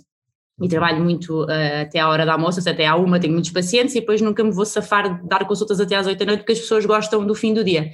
e 0.61 0.67
trabalho 0.67 1.03
muito 1.03 1.43
uh, 1.45 1.81
até 1.81 1.99
à 1.99 2.07
hora 2.07 2.25
da 2.25 2.33
almoço, 2.33 2.59
até 2.67 2.85
à 2.85 2.95
uma, 2.95 3.19
tenho 3.19 3.33
muitos 3.33 3.51
pacientes 3.51 3.95
e 3.95 3.99
depois 3.99 4.21
nunca 4.21 4.43
me 4.43 4.51
vou 4.51 4.65
safar 4.65 5.19
de 5.19 5.27
dar 5.27 5.45
consultas 5.45 5.79
até 5.79 5.95
às 5.95 6.05
oito 6.05 6.19
da 6.19 6.25
noite 6.25 6.39
porque 6.41 6.53
as 6.53 6.59
pessoas 6.59 6.85
gostam 6.85 7.25
do 7.25 7.33
fim 7.33 7.53
do 7.53 7.63
dia. 7.63 7.89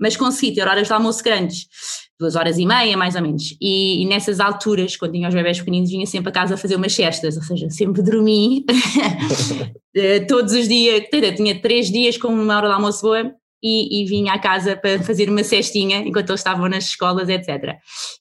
Mas 0.00 0.16
consegui 0.16 0.54
ter 0.54 0.66
horas 0.66 0.86
de 0.86 0.92
almoço 0.92 1.22
grandes, 1.22 1.66
duas 2.18 2.36
horas 2.36 2.58
e 2.58 2.66
meia 2.66 2.96
mais 2.96 3.14
ou 3.14 3.22
menos, 3.22 3.56
e, 3.60 4.02
e 4.02 4.06
nessas 4.06 4.40
alturas, 4.40 4.96
quando 4.96 5.12
tinha 5.12 5.28
os 5.28 5.34
bebés 5.34 5.58
pequeninos, 5.58 5.90
vinha 5.90 6.06
sempre 6.06 6.30
a 6.30 6.32
casa 6.32 6.54
a 6.54 6.56
fazer 6.56 6.76
umas 6.76 6.94
cestas, 6.94 7.36
ou 7.36 7.42
seja, 7.42 7.68
sempre 7.70 8.02
dormi 8.02 8.64
eh, 9.94 10.20
todos 10.20 10.52
os 10.52 10.68
dias, 10.68 11.04
tinha 11.36 11.60
três 11.60 11.90
dias 11.90 12.16
com 12.16 12.28
uma 12.28 12.56
hora 12.56 12.68
de 12.68 12.74
almoço 12.74 13.02
boa 13.02 13.32
e, 13.62 14.02
e, 14.02 14.06
vinha 14.06 14.32
à 14.32 14.38
casa 14.38 14.76
para 14.76 15.02
fazer 15.02 15.28
uma 15.28 15.44
cestinha 15.44 15.98
enquanto 15.98 16.30
eles 16.30 16.40
estavam 16.40 16.68
nas 16.68 16.84
escolas, 16.84 17.28
etc. 17.28 17.76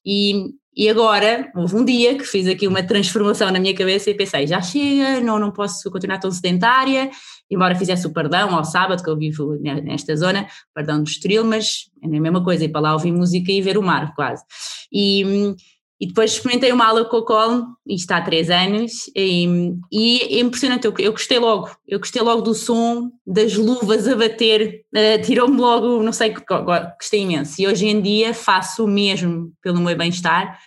E, 0.06 0.46
e 0.76 0.90
agora, 0.90 1.52
houve 1.56 1.76
um 1.76 1.86
dia 1.86 2.18
que 2.18 2.24
fiz 2.24 2.48
aqui 2.48 2.68
uma 2.68 2.84
transformação 2.84 3.52
na 3.52 3.60
minha 3.60 3.76
cabeça 3.76 4.10
e 4.10 4.14
pensei, 4.14 4.48
já 4.48 4.62
chega, 4.62 5.20
não, 5.22 5.40
não 5.40 5.52
posso 5.52 5.90
continuar 5.92 6.20
tão 6.20 6.32
sedentária, 6.32 7.10
embora 7.50 7.76
fizesse 7.76 8.06
o 8.06 8.14
perdão 8.14 8.56
ao 8.56 8.64
sábado, 8.64 9.04
que 9.04 9.10
eu 9.10 9.18
vivo 9.18 9.58
nesta 9.60 10.16
zona, 10.16 10.48
perdão 10.74 11.02
do 11.02 11.10
Estoril, 11.10 11.44
mas 11.44 11.90
é 12.04 12.06
a 12.06 12.22
mesma 12.22 12.44
coisa, 12.44 12.66
ir 12.66 12.70
para 12.70 12.82
lá 12.82 12.94
ouvir 12.94 13.12
música 13.12 13.52
e 13.52 13.62
ver 13.62 13.78
o 13.78 13.84
mar, 13.84 14.14
quase. 14.16 14.44
E, 14.92 15.56
e 16.00 16.08
depois 16.08 16.32
experimentei 16.32 16.72
uma 16.72 16.86
aula 16.86 17.04
com 17.06 17.18
o 17.18 17.26
colo, 17.26 17.66
isto 17.88 18.12
há 18.12 18.22
três 18.22 18.50
anos, 18.50 19.10
e, 19.16 19.74
e 19.92 20.38
é 20.38 20.40
impressionante, 20.40 20.86
eu, 20.86 20.94
eu, 21.00 21.12
gostei 21.12 21.40
logo, 21.40 21.70
eu 21.88 22.00
gostei 22.00 22.22
logo 22.22 22.42
do 22.42 22.54
som, 22.54 23.12
das 23.26 23.56
luvas 23.56 24.08
a 24.08 24.16
bater, 24.16 24.86
uh, 24.96 25.22
tirou-me 25.26 25.58
logo, 25.58 26.02
não 26.04 26.14
sei, 26.14 26.34
gostei 26.98 27.22
imenso. 27.22 27.62
E 27.62 27.68
hoje 27.68 27.88
em 27.88 28.00
dia 28.00 28.34
faço 28.34 28.86
o 28.86 28.88
mesmo 28.88 29.52
pelo 29.62 29.82
meu 29.82 29.98
bem-estar, 29.98 30.58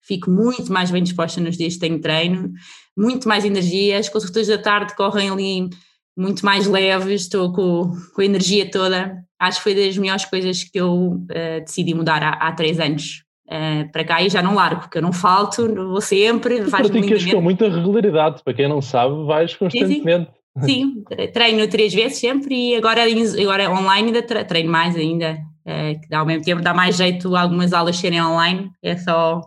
fico 0.00 0.30
muito 0.30 0.72
mais 0.72 0.90
bem 0.90 1.02
disposta 1.02 1.40
nos 1.40 1.56
dias 1.56 1.74
que 1.74 1.80
tenho 1.80 2.00
treino, 2.00 2.50
muito 2.96 3.28
mais 3.28 3.44
energia, 3.44 3.98
as 3.98 4.08
consultas 4.08 4.46
da 4.46 4.56
tarde 4.56 4.96
correm 4.96 5.28
ali 5.28 5.68
muito 6.18 6.44
mais 6.44 6.66
leves, 6.66 7.22
estou 7.22 7.52
com, 7.52 7.92
com 8.12 8.20
a 8.20 8.24
energia 8.24 8.68
toda. 8.68 9.16
Acho 9.38 9.58
que 9.58 9.62
foi 9.62 9.74
das 9.74 9.96
melhores 9.96 10.24
coisas 10.24 10.64
que 10.64 10.80
eu 10.80 11.12
uh, 11.12 11.60
decidi 11.60 11.94
mudar 11.94 12.22
há, 12.22 12.30
há 12.30 12.52
três 12.52 12.80
anos. 12.80 13.22
Uh, 13.46 13.90
para 13.90 14.04
cá 14.04 14.22
e 14.22 14.28
já 14.28 14.42
não 14.42 14.54
largo, 14.54 14.82
porque 14.82 14.98
eu 14.98 15.02
não 15.02 15.10
falto, 15.10 15.74
vou 15.74 16.02
sempre. 16.02 16.64
Tu 16.64 16.70
praticas 16.70 17.24
com 17.24 17.40
muita 17.40 17.66
regularidade, 17.66 18.42
para 18.44 18.52
quem 18.52 18.68
não 18.68 18.82
sabe, 18.82 19.24
vais 19.24 19.54
constantemente. 19.54 20.30
Sim, 20.60 21.02
sim. 21.08 21.26
treino 21.32 21.66
três 21.66 21.94
vezes 21.94 22.18
sempre 22.18 22.54
e 22.54 22.74
agora, 22.74 23.04
agora 23.40 23.70
online 23.70 24.08
ainda 24.08 24.44
treino 24.44 24.70
mais 24.70 24.96
ainda, 24.96 25.38
uh, 25.64 25.98
que 25.98 26.08
dá 26.10 26.18
ao 26.18 26.26
mesmo 26.26 26.44
tempo 26.44 26.60
dá 26.60 26.74
mais 26.74 26.96
jeito 26.96 27.34
algumas 27.34 27.72
aulas 27.72 27.96
serem 27.96 28.20
online, 28.20 28.70
é 28.82 28.98
só 28.98 29.40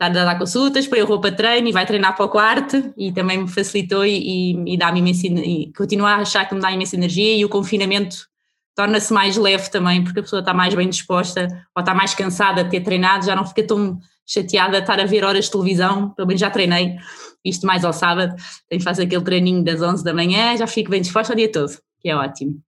estar 0.00 0.06
a 0.06 0.24
dar 0.24 0.38
consultas, 0.38 0.86
põe 0.86 1.00
a 1.00 1.04
roupa 1.04 1.30
de 1.30 1.36
treino 1.36 1.68
e 1.68 1.72
vai 1.72 1.84
treinar 1.84 2.14
para 2.14 2.24
o 2.24 2.28
quarto 2.28 2.94
e 2.96 3.10
também 3.10 3.38
me 3.38 3.48
facilitou 3.48 4.06
e, 4.06 4.52
e, 4.54 4.74
e 4.74 4.76
dá-me 4.76 5.00
imensa, 5.00 5.26
e 5.26 5.72
continuo 5.76 6.06
a 6.06 6.16
achar 6.16 6.48
que 6.48 6.54
me 6.54 6.60
dá 6.60 6.70
imensa 6.70 6.94
energia 6.94 7.36
e 7.36 7.44
o 7.44 7.48
confinamento 7.48 8.28
torna-se 8.76 9.12
mais 9.12 9.36
leve 9.36 9.68
também, 9.70 10.04
porque 10.04 10.20
a 10.20 10.22
pessoa 10.22 10.38
está 10.38 10.54
mais 10.54 10.72
bem 10.72 10.88
disposta 10.88 11.48
ou 11.76 11.80
está 11.80 11.92
mais 11.92 12.14
cansada 12.14 12.62
de 12.62 12.70
ter 12.70 12.80
treinado, 12.80 13.26
já 13.26 13.34
não 13.34 13.44
fica 13.44 13.66
tão 13.66 13.98
chateada 14.24 14.76
de 14.76 14.82
estar 14.82 15.00
a 15.00 15.04
ver 15.04 15.24
horas 15.24 15.46
de 15.46 15.50
televisão, 15.50 16.10
pelo 16.10 16.28
menos 16.28 16.40
já 16.40 16.48
treinei, 16.48 16.96
isto 17.44 17.66
mais 17.66 17.84
ao 17.84 17.92
sábado, 17.92 18.36
tenho 18.68 18.80
fazer 18.80 19.02
aquele 19.04 19.24
treininho 19.24 19.64
das 19.64 19.82
11 19.82 20.04
da 20.04 20.14
manhã, 20.14 20.56
já 20.56 20.66
fico 20.68 20.90
bem 20.90 21.00
disposta 21.00 21.32
o 21.32 21.36
dia 21.36 21.50
todo, 21.50 21.72
que 22.00 22.08
é 22.08 22.14
ótimo. 22.14 22.60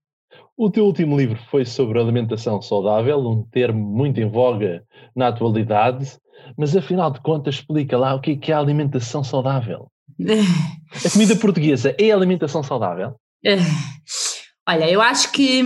O 0.57 0.69
teu 0.69 0.85
último 0.85 1.17
livro 1.17 1.39
foi 1.49 1.65
sobre 1.65 1.99
alimentação 1.99 2.61
saudável, 2.61 3.19
um 3.19 3.43
termo 3.43 3.79
muito 3.79 4.19
em 4.19 4.29
voga 4.29 4.83
na 5.15 5.29
atualidade. 5.29 6.19
Mas 6.57 6.75
afinal 6.75 7.11
de 7.11 7.19
contas, 7.21 7.55
explica 7.55 7.97
lá 7.97 8.13
o 8.15 8.21
que 8.21 8.31
é, 8.31 8.35
que 8.35 8.51
é 8.51 8.55
a 8.55 8.59
alimentação 8.59 9.23
saudável. 9.23 9.87
a 11.05 11.09
comida 11.09 11.35
portuguesa 11.35 11.95
é 11.99 12.11
alimentação 12.11 12.63
saudável? 12.63 13.15
Olha, 14.67 14.89
eu 14.89 15.01
acho 15.01 15.31
que, 15.31 15.65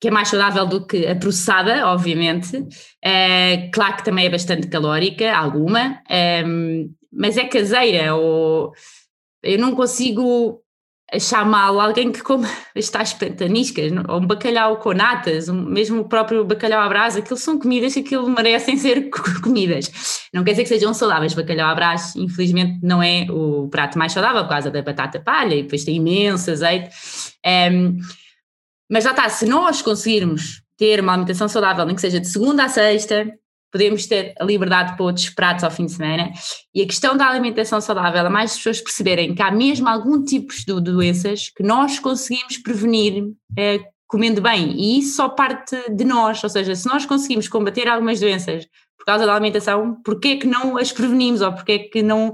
que 0.00 0.08
é 0.08 0.10
mais 0.10 0.28
saudável 0.28 0.66
do 0.66 0.86
que 0.86 1.06
a 1.06 1.16
processada, 1.16 1.86
obviamente. 1.88 2.66
É, 3.02 3.68
claro 3.72 3.96
que 3.96 4.04
também 4.04 4.26
é 4.26 4.30
bastante 4.30 4.68
calórica, 4.68 5.34
alguma, 5.34 6.00
é, 6.08 6.44
mas 7.12 7.36
é 7.36 7.44
caseira. 7.44 8.14
Ou 8.14 8.72
eu 9.42 9.58
não 9.58 9.74
consigo 9.74 10.63
achar 11.14 11.44
mal 11.46 11.80
alguém 11.80 12.10
que 12.10 12.22
come 12.22 12.46
as 12.76 12.88
tais 12.88 13.12
pataniscas, 13.12 13.92
ou 14.08 14.18
um 14.20 14.26
bacalhau 14.26 14.76
com 14.78 14.92
natas, 14.92 15.48
mesmo 15.48 16.02
o 16.02 16.08
próprio 16.08 16.44
bacalhau 16.44 16.80
à 16.80 16.88
brasa, 16.88 17.20
aquilo 17.20 17.36
são 17.36 17.58
comidas 17.58 17.94
que 17.94 18.00
aquilo 18.00 18.28
merecem 18.28 18.76
ser 18.78 19.10
comidas. 19.42 19.90
Não 20.32 20.44
quer 20.44 20.52
dizer 20.52 20.64
que 20.64 20.68
sejam 20.68 20.92
saudáveis, 20.92 21.34
bacalhau 21.34 21.70
à 21.70 21.74
brasa 21.74 22.18
infelizmente 22.18 22.78
não 22.82 23.02
é 23.02 23.26
o 23.30 23.68
prato 23.68 23.98
mais 23.98 24.12
saudável 24.12 24.42
por 24.42 24.50
causa 24.50 24.70
da 24.70 24.82
batata 24.82 25.20
palha 25.20 25.54
e 25.54 25.62
depois 25.62 25.84
tem 25.84 25.96
imenso 25.96 26.50
azeite. 26.50 26.90
Um, 27.72 27.98
mas 28.90 29.04
já 29.04 29.10
está, 29.10 29.28
se 29.28 29.46
nós 29.46 29.82
conseguirmos 29.82 30.62
ter 30.76 31.00
uma 31.00 31.12
alimentação 31.12 31.48
saudável, 31.48 31.84
nem 31.86 31.94
que 31.94 32.00
seja 32.00 32.20
de 32.20 32.28
segunda 32.28 32.64
a 32.64 32.68
sexta, 32.68 33.26
podemos 33.74 34.06
ter 34.06 34.32
a 34.38 34.44
liberdade 34.44 34.94
para 34.94 35.04
outros 35.04 35.28
pratos 35.30 35.64
ao 35.64 35.70
fim 35.70 35.86
de 35.86 35.92
semana. 35.92 36.30
E 36.72 36.80
a 36.80 36.86
questão 36.86 37.16
da 37.16 37.26
alimentação 37.26 37.80
saudável 37.80 38.24
é 38.24 38.28
mais 38.28 38.54
pessoas 38.54 38.80
perceberem 38.80 39.34
que 39.34 39.42
há 39.42 39.50
mesmo 39.50 39.88
algum 39.88 40.24
tipo 40.24 40.54
de 40.54 40.80
doenças 40.80 41.50
que 41.50 41.64
nós 41.64 41.98
conseguimos 41.98 42.56
prevenir 42.58 43.24
eh, 43.58 43.80
comendo 44.06 44.40
bem. 44.40 44.76
E 44.76 45.00
isso 45.00 45.16
só 45.16 45.28
parte 45.28 45.76
de 45.90 46.04
nós, 46.04 46.44
ou 46.44 46.48
seja, 46.48 46.72
se 46.76 46.86
nós 46.86 47.04
conseguimos 47.04 47.48
combater 47.48 47.88
algumas 47.88 48.20
doenças 48.20 48.64
por 48.96 49.04
causa 49.04 49.26
da 49.26 49.34
alimentação, 49.34 50.00
porquê 50.04 50.28
é 50.28 50.36
que 50.36 50.46
não 50.46 50.78
as 50.78 50.92
prevenimos 50.92 51.40
ou 51.40 51.52
porquê 51.52 51.72
é 51.72 51.78
que 51.80 52.00
não 52.00 52.32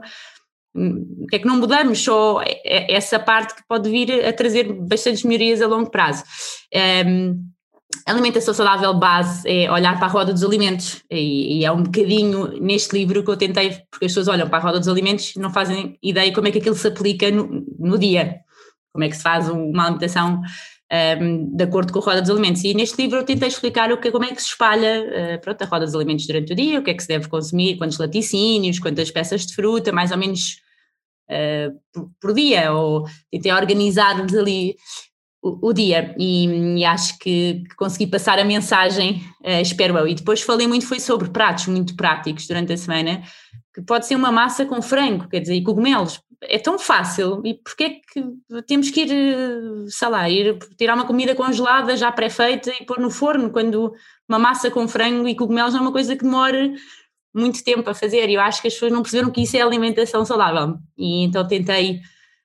porque 0.74 1.36
é 1.36 1.38
que 1.38 1.47
não 1.47 1.57
mudamos 1.57 2.05
só 2.05 2.41
essa 2.64 3.18
parte 3.18 3.57
que 3.57 3.62
pode 3.66 3.91
vir 3.91 4.24
a 4.24 4.32
trazer 4.32 4.72
bastantes 4.72 5.24
melhorias 5.24 5.61
a 5.61 5.66
longo 5.66 5.91
prazo. 5.91 6.22
Um, 7.07 7.30
a 7.30 7.59
alimentação 8.07 8.55
saudável 8.55 8.93
base 8.95 9.49
é 9.49 9.70
olhar 9.70 9.97
para 9.97 10.07
a 10.07 10.11
roda 10.11 10.32
dos 10.32 10.43
alimentos. 10.43 11.03
E, 11.11 11.59
e, 11.59 11.64
é 11.64 11.72
um 11.72 11.82
bocadinho 11.82 12.61
neste 12.61 12.97
livro 12.97 13.24
que 13.24 13.30
eu 13.30 13.36
tentei, 13.36 13.70
porque 13.91 14.07
as 14.07 14.12
pessoas 14.12 14.28
olham 14.28 14.49
para 14.49 14.59
a 14.59 14.62
roda 14.62 14.78
dos 14.78 14.88
alimentos 14.88 15.34
e 15.36 15.38
não 15.38 15.51
fazem 15.51 15.99
ideia 16.03 16.32
como 16.32 16.49
é 16.49 16.51
que 16.51 16.59
aquilo 16.59 16.74
se 16.74 16.88
aplica 16.88 17.30
no, 17.30 17.64
no 17.78 17.99
dia, 17.99 18.41
como 18.93 19.05
é 19.05 19.09
que 19.09 19.16
se 19.16 19.22
faz 19.22 19.49
uma 19.49 19.84
alimentação 19.84 20.41
um, 21.20 21.57
de 21.57 21.64
acordo 21.64 21.93
com 21.93 22.01
a 22.01 22.03
roda 22.03 22.20
dos 22.20 22.30
alimentos. 22.30 22.64
E 22.64 22.74
neste 22.74 23.01
livro 23.01 23.18
eu 23.18 23.24
tentei 23.24 23.49
explicar 23.49 23.93
o 23.93 23.99
que, 23.99 24.11
como 24.11 24.24
é 24.24 24.34
que 24.34 24.43
se 24.43 24.49
espalha 24.49 25.05
uh, 25.36 25.41
pronto, 25.41 25.62
a 25.62 25.66
roda 25.66 25.84
dos 25.84 25.95
alimentos 25.95 26.26
durante 26.26 26.53
o 26.53 26.57
dia, 26.57 26.80
o 26.80 26.82
que 26.82 26.91
é 26.91 26.95
que 26.95 27.03
se 27.03 27.09
deve 27.09 27.28
consumir, 27.28 27.76
quantos 27.76 27.99
laticínios, 27.99 28.78
quantas 28.78 29.11
peças 29.11 29.47
de 29.47 29.55
fruta, 29.55 29.93
mais 29.93 30.11
ou 30.11 30.18
menos 30.18 30.57
uh, 31.30 31.72
por, 31.93 32.11
por, 32.20 32.34
dia, 32.34 32.72
ou 32.72 33.05
tentei 33.30 33.53
organizar-nos 33.53 34.34
ali 34.34 34.76
o, 35.43 35.72
dia 35.72 36.14
e, 36.18 36.78
e, 36.78 36.84
acho 36.84 37.18
que, 37.18 37.64
que, 37.68 37.74
consegui 37.76 38.07
passar 38.07 38.38
a 38.38 38.45
mensagem, 38.45 39.22
uh, 39.43 39.61
espero 39.62 39.97
eu. 39.97 40.07
E 40.07 40.14
depois 40.14 40.43
falei 40.43 40.66
muito 40.66 40.86
foi 40.86 41.01
sobre 41.01 41.30
pratos 41.30 41.66
muito 41.66 41.97
práticos 41.97 42.47
durante 42.47 42.72
a 42.72 42.76
semana, 42.76 43.22
que 43.74 43.80
pode 43.82 44.07
ser 44.07 44.16
uma 44.16 44.30
massa 44.30 44.66
com 44.66 44.82
frango, 44.82 45.28
quer 45.28 45.41
dizer, 45.41 45.55
e 45.55 45.62
cogumelos. 45.62 46.20
É 46.43 46.59
tão 46.59 46.78
fácil 46.78 47.43
e 47.45 47.55
porque 47.55 47.84
é 47.84 47.91
que 47.91 48.24
temos 48.66 48.91
que 48.91 49.03
ir, 49.03 49.12
eh, 49.12 49.86
sei 49.88 50.09
lá, 50.09 50.28
ir 50.28 50.59
tirar 50.78 50.95
uma 50.95 51.07
comida 51.07 51.34
congelada 51.34 51.95
já 51.97 52.11
pré-feita 52.11 52.72
e 52.80 52.84
pôr 52.86 52.99
no 52.99 53.11
forno, 53.11 53.51
quando 53.51 53.93
uma 54.26 54.38
massa 54.38 54.70
com 54.70 54.88
frango 54.88 55.28
e 55.28 55.34
cogumelos 55.34 55.74
é 55.74 55.80
uma 55.80 55.93
coisa 55.93 56.16
que 56.16 56.24
demora 56.24 56.72
muito 57.34 57.62
tempo 57.62 57.88
a 57.91 57.95
fazer 57.95 58.28
e 58.30 58.34
eu 58.34 58.41
acho 58.41 58.62
que 58.62 58.68
as 58.68 58.74
pessoas 58.74 58.91
não 58.91 59.03
perceberam 59.03 59.30
que 59.30 59.43
isso 59.43 59.57
é 59.57 59.61
alimentação 59.61 60.24
saudável 60.24 60.78
e 60.97 61.24
então 61.24 61.47
tentei 61.47 62.01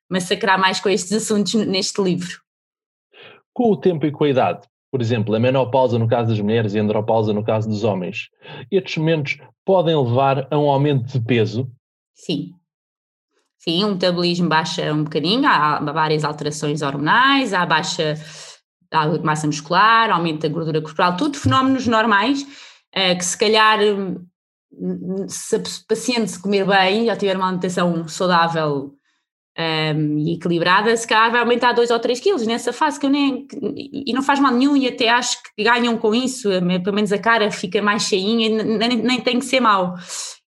massacrar 0.09 0.59
mais 0.59 0.79
com 0.79 0.89
estes 0.89 1.13
assuntos 1.13 1.53
neste 1.53 2.01
livro 2.01 2.44
com 3.55 3.71
o 3.71 3.77
tempo 3.77 4.05
e 4.05 4.11
com 4.11 4.25
a 4.25 4.29
idade, 4.29 4.67
por 4.91 5.01
exemplo, 5.01 5.33
a 5.33 5.39
menopausa 5.39 5.97
no 5.97 6.07
caso 6.07 6.29
das 6.29 6.39
mulheres 6.39 6.75
e 6.75 6.79
a 6.79 6.83
andropausa 6.83 7.33
no 7.33 7.43
caso 7.43 7.69
dos 7.69 7.85
homens, 7.85 8.29
estes 8.69 8.97
momentos 8.97 9.39
podem 9.63 9.97
levar 9.97 10.45
a 10.51 10.59
um 10.59 10.69
aumento 10.69 11.05
de 11.05 11.25
peso? 11.25 11.71
Sim. 12.13 12.53
Sim, 13.57 13.85
o 13.85 13.91
metabolismo 13.93 14.49
baixa 14.49 14.93
um 14.93 15.05
bocadinho, 15.05 15.47
há 15.47 15.79
várias 15.79 16.23
alterações 16.23 16.81
hormonais, 16.81 17.53
há 17.53 17.65
baixa 17.65 18.15
da 18.91 19.07
massa 19.23 19.47
muscular, 19.47 20.11
aumento 20.11 20.41
da 20.41 20.53
gordura 20.53 20.81
corporal, 20.81 21.15
tudo 21.15 21.37
fenómenos 21.37 21.87
normais 21.87 22.45
eh, 22.91 23.15
que 23.15 23.25
se 23.25 23.37
calhar 23.37 23.79
se 25.27 25.55
a 25.55 25.59
paciente 25.87 26.37
comer 26.39 26.65
bem, 26.65 27.05
já 27.05 27.15
tiver 27.15 27.37
uma 27.37 27.47
alimentação 27.47 28.07
saudável 28.07 28.93
um, 29.57 30.17
e 30.17 30.33
equilibrada, 30.33 30.95
se 30.97 31.07
calhar 31.07 31.31
vai 31.31 31.39
aumentar 31.39 31.71
2 31.71 31.89
ou 31.89 31.99
3 31.99 32.19
quilos 32.19 32.45
nessa 32.45 32.73
fase 32.73 32.99
que 32.99 33.05
eu 33.05 33.09
nem. 33.09 33.47
E 34.05 34.11
não 34.13 34.21
faz 34.21 34.39
mal 34.39 34.53
nenhum, 34.53 34.75
e 34.75 34.87
até 34.87 35.09
acho 35.09 35.37
que 35.55 35.63
ganham 35.63 35.97
com 35.97 36.13
isso, 36.13 36.49
pelo 36.83 36.95
menos 36.95 37.11
a 37.11 37.17
cara 37.17 37.49
fica 37.49 37.81
mais 37.81 38.03
cheinha, 38.03 38.63
nem, 38.63 38.97
nem 38.97 39.21
tem 39.21 39.39
que 39.39 39.45
ser 39.45 39.59
mau. 39.59 39.95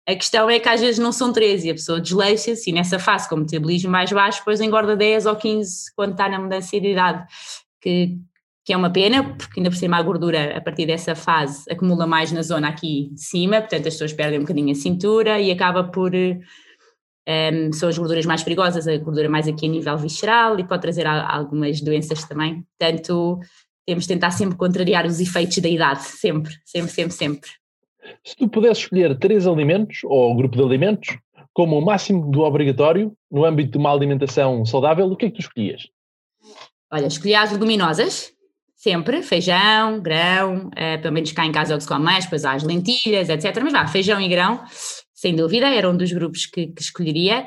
A 0.09 0.15
questão 0.15 0.49
é 0.49 0.59
que 0.61 0.69
às 0.69 0.81
vezes 0.81 0.99
não 0.99 1.11
são 1.11 1.33
13 1.33 1.67
e 1.67 1.71
a 1.71 1.75
pessoa 1.75 2.01
desleixa-se, 2.01 2.71
e 2.71 2.73
nessa 2.73 2.99
fase, 2.99 3.29
com 3.29 3.37
o 3.37 3.39
metabolismo 3.39 3.91
mais 3.91 4.11
baixo, 4.13 4.39
depois 4.39 4.61
engorda 4.61 4.97
10 4.97 5.27
ou 5.27 5.37
15 5.37 5.93
quando 5.95 6.13
está 6.13 6.29
na 6.29 6.39
mudança 6.39 6.81
de 6.81 6.89
idade, 6.89 7.25
que, 7.81 8.17
que 8.65 8.73
é 8.73 8.77
uma 8.77 8.91
pena, 8.91 9.23
porque 9.23 9.59
ainda 9.59 9.71
por 9.71 9.77
cima 9.77 9.97
a 9.97 10.03
gordura, 10.03 10.57
a 10.57 10.61
partir 10.61 10.87
dessa 10.87 11.15
fase, 11.15 11.65
acumula 11.71 12.07
mais 12.07 12.31
na 12.31 12.43
zona 12.43 12.69
aqui 12.69 13.11
de 13.13 13.21
cima, 13.21 13.61
portanto 13.61 13.89
as 13.89 13.95
pessoas 13.95 14.13
perdem 14.13 14.39
um 14.39 14.43
bocadinho 14.43 14.71
a 14.71 14.77
cintura 14.77 15.41
e 15.41 15.51
acaba 15.51 15.83
por 15.83 16.13
um, 17.29 17.73
são 17.73 17.89
as 17.89 17.99
gorduras 17.99 18.25
mais 18.25 18.43
perigosas, 18.43 18.87
a 18.87 18.97
gordura 18.99 19.29
mais 19.29 19.49
aqui 19.49 19.67
a 19.67 19.69
nível 19.69 19.97
visceral 19.99 20.59
e 20.59 20.65
pode 20.65 20.83
trazer 20.83 21.07
algumas 21.07 21.81
doenças 21.81 22.25
também. 22.25 22.65
Portanto, 22.79 23.41
temos 23.85 24.05
de 24.05 24.09
tentar 24.09 24.31
sempre 24.31 24.57
contrariar 24.57 25.07
os 25.07 25.21
efeitos 25.21 25.59
da 25.59 25.69
idade, 25.69 26.03
sempre, 26.03 26.55
sempre, 26.65 26.91
sempre, 26.91 27.13
sempre. 27.13 27.51
Se 28.25 28.37
tu 28.37 28.49
pudesses 28.49 28.85
escolher 28.85 29.19
três 29.19 29.47
alimentos 29.47 30.01
ou 30.05 30.37
grupo 30.37 30.57
de 30.57 30.63
alimentos 30.63 31.19
como 31.53 31.79
o 31.79 31.85
máximo 31.85 32.31
do 32.31 32.43
obrigatório 32.43 33.13
no 33.31 33.45
âmbito 33.45 33.73
de 33.73 33.79
uma 33.79 33.93
alimentação 33.93 34.65
saudável, 34.65 35.07
o 35.07 35.17
que 35.17 35.27
é 35.27 35.31
que 35.31 35.37
tu 35.37 35.41
escolhias? 35.41 35.89
Olha, 36.93 37.07
escolhi 37.07 37.35
as 37.35 37.51
leguminosas, 37.51 38.33
sempre, 38.75 39.23
feijão, 39.23 40.01
grão, 40.01 40.69
uh, 40.69 41.03
pelo 41.03 41.15
menos 41.15 41.33
cá 41.33 41.45
em 41.45 41.53
casa 41.53 41.73
é 41.73 41.75
o 41.75 41.79
que 41.79 41.85
se 41.85 41.89
come 41.89 42.05
mais, 42.05 42.25
depois 42.25 42.45
há 42.45 42.53
as 42.53 42.63
lentilhas, 42.63 43.29
etc. 43.29 43.57
Mas 43.63 43.73
vá, 43.73 43.87
feijão 43.87 44.21
e 44.21 44.29
grão, 44.29 44.63
sem 45.17 45.35
dúvida, 45.35 45.67
era 45.67 45.91
um 45.91 45.97
dos 45.97 46.13
grupos 46.13 46.45
que, 46.45 46.67
que 46.67 46.83
escolheria. 46.83 47.47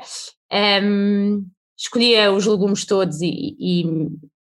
Um, 0.52 1.46
escolhia 1.78 2.32
os 2.32 2.44
legumes 2.44 2.84
todos 2.84 3.20
e, 3.22 3.56
e, 3.58 3.84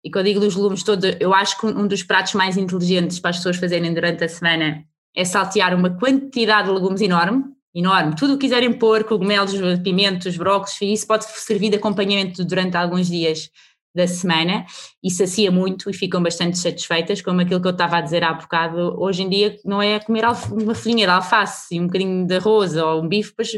e, 0.04 0.10
quando 0.10 0.26
digo 0.26 0.38
os 0.40 0.54
legumes 0.54 0.84
todos, 0.84 1.16
eu 1.18 1.34
acho 1.34 1.58
que 1.58 1.66
um 1.66 1.88
dos 1.88 2.04
pratos 2.04 2.34
mais 2.34 2.56
inteligentes 2.56 3.18
para 3.18 3.30
as 3.30 3.38
pessoas 3.38 3.56
fazerem 3.56 3.92
durante 3.92 4.22
a 4.22 4.28
semana 4.28 4.84
é 5.14 5.24
saltear 5.24 5.74
uma 5.74 5.90
quantidade 5.90 6.68
de 6.68 6.74
legumes 6.74 7.00
enorme, 7.00 7.44
enorme, 7.74 8.14
tudo 8.14 8.34
o 8.34 8.38
que 8.38 8.46
quiserem 8.46 8.72
pôr, 8.72 9.02
cogumelos, 9.02 9.52
pimentos, 9.82 10.36
brócolis, 10.36 10.80
isso 10.80 11.06
pode 11.06 11.24
servir 11.24 11.70
de 11.70 11.76
acompanhamento 11.76 12.44
durante 12.44 12.76
alguns 12.76 13.08
dias 13.08 13.50
da 13.96 14.06
semana 14.06 14.66
e 15.02 15.10
sacia 15.10 15.50
muito 15.50 15.88
e 15.88 15.94
ficam 15.94 16.22
bastante 16.22 16.58
satisfeitas, 16.58 17.22
como 17.22 17.40
aquilo 17.40 17.60
que 17.60 17.66
eu 17.66 17.72
estava 17.72 17.96
a 17.96 18.00
dizer 18.02 18.22
há 18.22 18.34
bocado, 18.34 18.94
hoje 19.00 19.22
em 19.22 19.28
dia 19.28 19.58
não 19.64 19.80
é 19.80 19.98
comer 19.98 20.24
uma 20.52 20.74
folhinha 20.74 21.06
de 21.06 21.12
alface 21.12 21.74
e 21.74 21.80
um 21.80 21.86
bocadinho 21.86 22.26
de 22.26 22.36
arroz 22.36 22.76
ou 22.76 23.02
um 23.02 23.08
bife, 23.08 23.32
pois, 23.34 23.52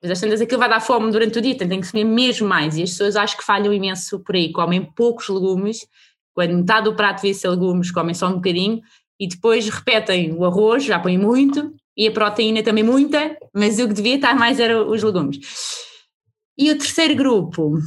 pois 0.00 0.10
às 0.10 0.20
tantas 0.20 0.40
aquilo 0.40 0.58
vai 0.58 0.68
dar 0.68 0.80
fome 0.80 1.12
durante 1.12 1.38
o 1.38 1.40
dia, 1.40 1.56
tem 1.56 1.80
que 1.80 1.90
comer 1.90 2.04
mesmo 2.04 2.48
mais. 2.48 2.76
E 2.76 2.82
as 2.82 2.90
pessoas 2.90 3.14
acho 3.14 3.36
que 3.36 3.44
falham 3.44 3.72
imenso 3.72 4.18
por 4.18 4.34
aí, 4.34 4.50
comem 4.52 4.82
poucos 4.82 5.28
legumes, 5.28 5.86
quando 6.34 6.54
metade 6.54 6.84
do 6.84 6.96
prato 6.96 7.22
devia 7.22 7.34
ser 7.34 7.48
legumes, 7.48 7.92
comem 7.92 8.14
só 8.14 8.28
um 8.28 8.34
bocadinho 8.34 8.80
e 9.18 9.28
depois 9.28 9.68
repetem 9.68 10.34
o 10.34 10.44
arroz, 10.44 10.84
já 10.84 10.98
põem 10.98 11.16
muito, 11.16 11.72
e 11.96 12.06
a 12.08 12.10
proteína 12.10 12.62
também 12.62 12.84
muita, 12.84 13.36
mas 13.54 13.78
o 13.78 13.88
que 13.88 13.94
devia 13.94 14.16
estar 14.16 14.34
mais 14.34 14.60
era 14.60 14.84
os 14.84 15.02
legumes. 15.02 15.38
E 16.58 16.70
o 16.70 16.76
terceiro 16.76 17.14
grupo, 17.14 17.78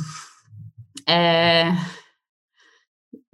Uh, 1.10 2.00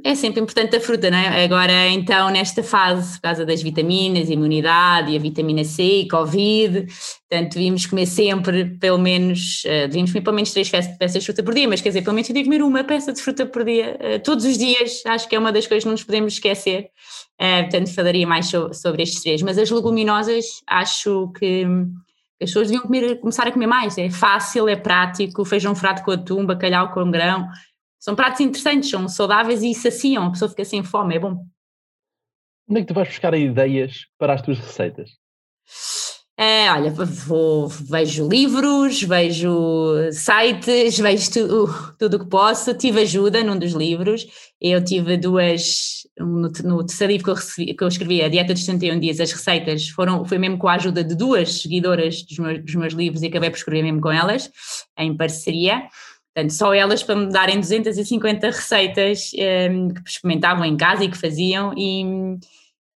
é 0.05 0.13
sempre 0.13 0.39
importante 0.39 0.75
a 0.75 0.79
fruta, 0.79 1.09
não 1.09 1.17
é? 1.17 1.43
Agora, 1.43 1.87
então, 1.89 2.29
nesta 2.29 2.61
fase, 2.61 3.15
por 3.15 3.21
causa 3.21 3.43
das 3.43 3.63
vitaminas, 3.63 4.29
imunidade 4.29 5.11
e 5.11 5.15
a 5.15 5.19
vitamina 5.19 5.63
C 5.63 5.81
e 6.01 6.07
Covid, 6.07 6.85
portanto, 7.27 7.53
devíamos 7.53 7.87
comer 7.87 8.05
sempre, 8.05 8.77
pelo 8.79 8.99
menos, 8.99 9.63
uh, 9.65 9.87
devíamos 9.87 10.11
comer 10.11 10.23
pelo 10.23 10.35
menos 10.35 10.51
três 10.51 10.69
peças 10.69 11.13
de 11.13 11.21
fruta 11.21 11.41
por 11.41 11.55
dia, 11.55 11.67
mas 11.67 11.81
quer 11.81 11.89
dizer, 11.89 12.03
pelo 12.03 12.13
menos 12.13 12.29
eu 12.29 12.35
devo 12.35 12.45
comer 12.45 12.61
uma 12.61 12.83
peça 12.83 13.11
de 13.11 13.19
fruta 13.19 13.47
por 13.47 13.65
dia, 13.65 13.97
uh, 13.99 14.19
todos 14.23 14.45
os 14.45 14.59
dias, 14.59 15.01
acho 15.07 15.27
que 15.27 15.35
é 15.35 15.39
uma 15.39 15.51
das 15.51 15.65
coisas 15.65 15.83
que 15.83 15.87
não 15.87 15.93
nos 15.93 16.03
podemos 16.03 16.33
esquecer, 16.33 16.91
uh, 17.41 17.63
portanto, 17.63 17.91
falaria 17.91 18.27
mais 18.27 18.45
so 18.45 18.71
sobre 18.75 19.01
estes 19.01 19.23
três. 19.23 19.41
Mas 19.41 19.57
as 19.57 19.71
leguminosas, 19.71 20.45
acho 20.67 21.31
que 21.31 21.65
as 22.41 22.49
pessoas 22.49 22.67
deviam 22.67 22.83
comer, 22.83 23.19
começar 23.19 23.47
a 23.47 23.51
comer 23.51 23.67
mais. 23.67 23.97
É 23.97 24.09
fácil, 24.09 24.67
é 24.67 24.75
prático, 24.75 25.45
feijão 25.45 25.73
frado 25.73 26.03
com 26.03 26.11
atum, 26.11 26.45
bacalhau 26.45 26.93
com 26.93 27.09
grão. 27.09 27.47
São 27.99 28.15
pratos 28.15 28.41
interessantes, 28.41 28.89
são 28.89 29.07
saudáveis 29.07 29.63
e 29.63 29.73
saciam, 29.73 30.27
a 30.27 30.31
pessoa 30.31 30.49
fica 30.49 30.65
sem 30.65 30.83
fome, 30.83 31.15
é 31.15 31.19
bom. 31.19 31.45
Onde 32.69 32.79
é 32.79 32.83
que 32.83 32.87
tu 32.87 32.93
vais 32.93 33.07
buscar 33.07 33.33
ideias 33.33 34.05
para 34.17 34.33
as 34.33 34.41
tuas 34.41 34.59
receitas? 34.59 35.11
É, 36.37 36.69
olha, 36.69 36.91
vou, 36.91 37.69
vejo 37.69 38.27
livros, 38.27 39.01
vejo 39.01 39.93
sites, 40.11 40.99
vejo 40.99 41.31
tudo, 41.31 41.95
tudo 41.97 42.17
o 42.17 42.19
que 42.19 42.29
posso. 42.29 42.73
Tive 42.73 43.01
ajuda 43.01 43.41
num 43.41 43.57
dos 43.57 43.71
livros. 43.71 44.27
Eu 44.59 44.83
tive 44.83 45.15
duas, 45.15 46.05
no, 46.19 46.51
no 46.63 46.85
terceiro 46.85 47.13
livro 47.13 47.23
que 47.23 47.29
eu, 47.31 47.35
recebi, 47.35 47.73
que 47.73 47.81
eu 47.81 47.87
escrevi, 47.87 48.21
A 48.21 48.27
Dieta 48.27 48.53
dos 48.53 48.65
71 48.65 48.99
Dias, 48.99 49.21
as 49.21 49.31
receitas, 49.31 49.87
foram, 49.87 50.25
foi 50.25 50.37
mesmo 50.37 50.57
com 50.57 50.67
a 50.67 50.73
ajuda 50.73 51.05
de 51.05 51.15
duas 51.15 51.61
seguidoras 51.61 52.21
dos 52.23 52.37
meus, 52.37 52.65
dos 52.65 52.75
meus 52.75 52.93
livros 52.93 53.21
e 53.23 53.27
acabei 53.27 53.49
por 53.49 53.57
escrever 53.57 53.83
mesmo 53.83 54.01
com 54.01 54.11
elas, 54.11 54.51
em 54.97 55.15
parceria. 55.15 55.83
Portanto, 56.33 56.51
só 56.51 56.73
elas 56.73 57.01
para 57.01 57.15
me 57.15 57.31
darem 57.31 57.61
250 57.61 58.47
receitas 58.47 59.31
um, 59.33 59.39
ehm, 59.39 59.87
que 59.89 60.09
experimentavam 60.09 60.65
em 60.65 60.75
casa 60.75 61.05
e 61.05 61.09
que 61.09 61.17
faziam, 61.17 61.73
e 61.77 62.03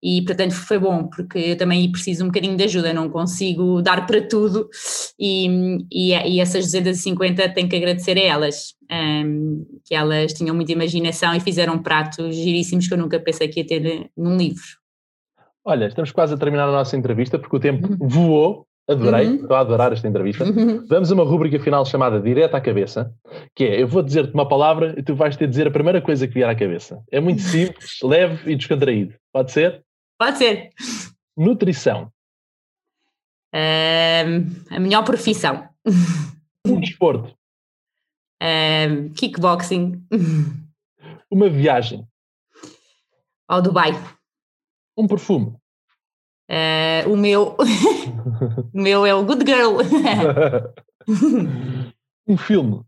e 0.06 0.22
portanto 0.22 0.54
foi 0.54 0.78
bom 0.78 1.08
porque 1.08 1.36
eu 1.36 1.56
também 1.56 1.90
preciso 1.90 2.22
um 2.22 2.28
bocadinho 2.28 2.56
de 2.56 2.62
ajuda, 2.62 2.92
não 2.92 3.10
consigo 3.10 3.82
dar 3.82 4.06
para 4.06 4.22
tudo 4.22 4.68
e, 5.18 5.78
e, 5.90 6.12
e 6.12 6.40
essas 6.40 6.66
250 6.66 7.48
tenho 7.48 7.68
que 7.68 7.74
agradecer 7.74 8.16
a 8.16 8.22
elas, 8.22 8.74
um, 8.88 9.66
que 9.84 9.96
elas 9.96 10.32
tinham 10.32 10.54
muita 10.54 10.70
imaginação 10.70 11.34
e 11.34 11.40
fizeram 11.40 11.82
pratos 11.82 12.36
giríssimos 12.36 12.86
que 12.86 12.94
eu 12.94 12.98
nunca 12.98 13.18
pensei 13.18 13.48
que 13.48 13.58
ia 13.58 13.66
ter 13.66 14.08
num 14.16 14.36
livro. 14.36 14.62
Olha, 15.64 15.86
estamos 15.86 16.12
quase 16.12 16.34
a 16.34 16.36
terminar 16.36 16.68
a 16.68 16.72
nossa 16.72 16.96
entrevista 16.96 17.36
porque 17.36 17.56
o 17.56 17.60
tempo 17.60 17.88
uhum. 17.88 18.08
voou, 18.08 18.66
adorei, 18.88 19.26
uhum. 19.26 19.34
estou 19.34 19.56
a 19.56 19.60
adorar 19.60 19.92
esta 19.92 20.06
entrevista. 20.06 20.44
Uhum. 20.44 20.86
Vamos 20.88 21.10
a 21.10 21.14
uma 21.14 21.24
rúbrica 21.24 21.58
final 21.58 21.84
chamada 21.84 22.20
Direto 22.20 22.54
à 22.54 22.60
Cabeça, 22.60 23.12
que 23.56 23.64
é, 23.64 23.82
eu 23.82 23.88
vou 23.88 24.04
dizer-te 24.04 24.32
uma 24.32 24.46
palavra 24.46 24.94
e 24.96 25.02
tu 25.02 25.16
vais 25.16 25.36
ter 25.36 25.46
de 25.46 25.50
dizer 25.50 25.66
a 25.66 25.72
primeira 25.72 26.00
coisa 26.00 26.28
que 26.28 26.34
vier 26.34 26.48
à 26.48 26.54
cabeça. 26.54 27.02
É 27.10 27.18
muito 27.18 27.42
simples, 27.42 27.98
leve 28.04 28.52
e 28.52 28.54
descontraído. 28.54 29.14
Pode 29.32 29.50
ser? 29.50 29.84
Pode 30.18 30.38
ser. 30.38 30.70
Nutrição. 31.36 32.10
Uh, 33.54 34.74
a 34.74 34.80
melhor 34.80 35.04
profissão. 35.04 35.68
Um 36.66 36.80
desporto. 36.80 37.36
Uh, 38.42 39.12
kickboxing. 39.14 40.02
Uma 41.30 41.48
viagem. 41.48 42.06
Ao 43.46 43.60
Dubai. 43.60 43.92
Um 44.96 45.06
perfume. 45.06 45.56
Uh, 46.48 47.12
o 47.12 47.16
meu. 47.16 47.56
o 48.72 48.80
meu 48.80 49.04
é 49.04 49.14
o 49.14 49.24
Good 49.24 49.44
Girl. 49.46 49.78
um 52.26 52.36
filme. 52.36 52.82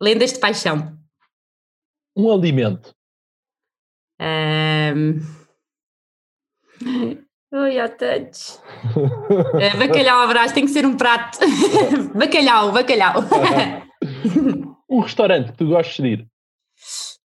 Lendas 0.00 0.32
de 0.32 0.38
Paixão. 0.38 0.98
Um 2.16 2.30
alimento. 2.30 2.94
Um... 4.24 5.20
Oi, 7.52 7.78
há 7.78 7.88
tantos. 7.88 8.60
Uh, 8.96 9.78
bacalhau 9.78 10.22
abraço, 10.22 10.54
tem 10.54 10.64
que 10.64 10.72
ser 10.72 10.86
um 10.86 10.96
prato. 10.96 11.38
bacalhau, 12.16 12.72
bacalhau. 12.72 13.20
um 14.88 15.00
restaurante 15.00 15.52
que 15.52 15.58
tu 15.58 15.68
gostes 15.68 16.02
de 16.02 16.08
ir? 16.08 16.20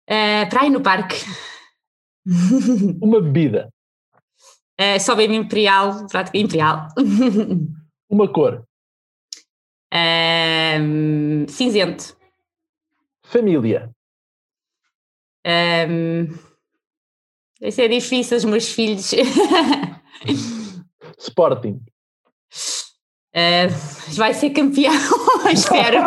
Uh, 0.08 0.48
praia 0.48 0.70
no 0.70 0.80
parque. 0.80 1.16
Uma 3.00 3.20
bebida? 3.20 3.68
Uh, 4.80 4.98
só 4.98 5.14
bem 5.14 5.34
imperial, 5.34 6.06
prato 6.08 6.30
imperial. 6.34 6.88
Uma 8.08 8.26
cor? 8.32 8.64
Uh, 9.92 11.48
cinzento. 11.48 12.16
Família? 13.22 13.90
Um, 15.46 16.45
esse 17.60 17.82
é 17.82 17.88
difícil, 17.88 18.36
os 18.36 18.44
meus 18.44 18.68
filhos. 18.68 19.12
Sporting. 21.18 21.80
Uh, 23.34 23.68
vai 24.16 24.32
ser 24.32 24.50
campeão, 24.50 24.92
espero. 25.52 25.98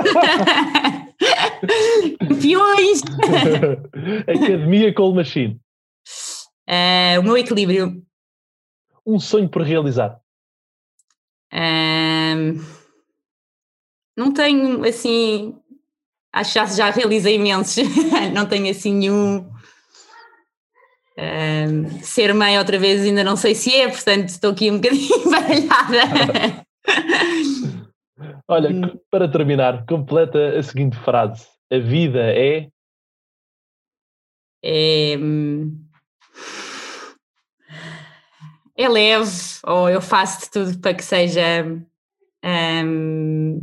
Campeões! 2.27 3.01
Academia 4.27 4.93
Cold 4.93 5.15
Machine. 5.15 5.59
Uh, 6.67 7.19
o 7.19 7.23
meu 7.23 7.37
equilíbrio. 7.37 8.03
Um 9.05 9.19
sonho 9.19 9.49
por 9.49 9.63
realizar. 9.63 10.19
Uh, 11.53 12.63
não 14.15 14.31
tenho 14.33 14.87
assim. 14.87 15.55
Acho 16.31 16.53
que 16.53 16.59
já, 16.59 16.65
já 16.65 16.89
realizei 16.91 17.35
imensos. 17.35 17.83
não 18.33 18.45
tenho 18.45 18.69
assim 18.69 18.93
nenhum. 18.93 19.49
Uh, 21.19 21.99
ser 22.01 22.33
mãe 22.33 22.57
outra 22.57 22.79
vez 22.79 23.01
ainda 23.01 23.25
não 23.25 23.35
sei 23.35 23.53
se 23.53 23.75
é, 23.75 23.89
portanto 23.89 24.29
estou 24.29 24.51
aqui 24.51 24.71
um 24.71 24.77
bocadinho 24.77 25.23
baralhada. 25.29 26.65
Olha, 28.47 28.69
hum. 28.69 28.97
para 29.11 29.27
terminar, 29.27 29.85
completa 29.85 30.57
a 30.57 30.63
seguinte 30.63 30.95
frase: 30.97 31.45
A 31.69 31.77
vida 31.77 32.21
é. 32.21 32.69
É. 34.63 35.17
É 38.77 38.87
leve, 38.87 39.29
ou 39.65 39.89
eu 39.89 40.01
faço 40.01 40.45
de 40.45 40.51
tudo 40.51 40.79
para 40.79 40.93
que 40.93 41.03
seja. 41.03 41.65
Um, 42.45 43.59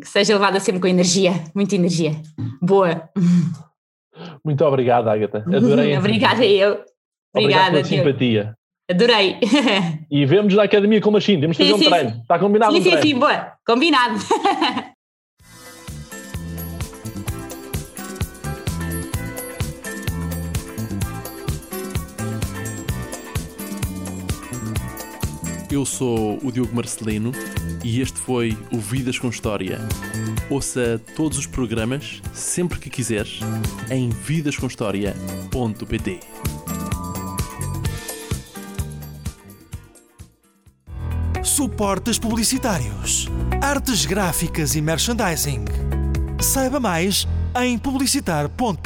que 0.00 0.08
seja 0.08 0.34
levada 0.34 0.58
sempre 0.58 0.80
com 0.80 0.88
energia, 0.88 1.32
muita 1.54 1.76
energia. 1.76 2.20
Boa. 2.60 3.08
Muito 4.44 4.64
obrigado, 4.64 5.08
Agatha. 5.08 5.38
Adorei. 5.54 5.96
Obrigada 5.96 6.44
eu. 6.44 6.84
Obrigada. 7.34 7.70
pela 7.72 7.84
simpatia. 7.84 8.54
Adorei. 8.90 9.36
E 10.10 10.24
vemos 10.24 10.54
na 10.54 10.62
academia 10.62 11.00
com 11.00 11.10
a 11.10 11.12
Machine. 11.12 11.42
Temos 11.42 11.56
que 11.56 11.64
fazer 11.64 11.78
sim, 11.78 11.86
um 11.86 11.90
treino. 11.90 12.10
Sim. 12.10 12.20
Está 12.20 12.38
combinado? 12.38 12.72
Sim, 12.72 12.78
um 12.78 12.82
sim, 12.82 12.90
treino. 12.90 13.06
sim, 13.06 13.18
boa. 13.18 13.52
Combinado. 13.66 14.18
Eu 25.70 25.84
sou 25.84 26.38
o 26.42 26.50
Diogo 26.50 26.74
Marcelino 26.74 27.30
e 27.84 28.00
este 28.00 28.18
foi 28.18 28.56
o 28.72 28.78
Vidas 28.78 29.18
com 29.18 29.28
História. 29.28 29.78
Ouça 30.50 31.00
todos 31.16 31.38
os 31.38 31.46
programas 31.46 32.20
sempre 32.32 32.78
que 32.78 32.90
quiseres 32.90 33.40
em 33.90 34.10
vidascomhistoria.pt. 34.10 36.20
Suportes 41.42 42.18
publicitários, 42.18 43.28
artes 43.60 44.06
gráficas 44.06 44.74
e 44.74 44.80
merchandising. 44.80 45.64
Saiba 46.40 46.78
mais 46.78 47.26
em 47.60 47.76
publicitar.pt. 47.78 48.76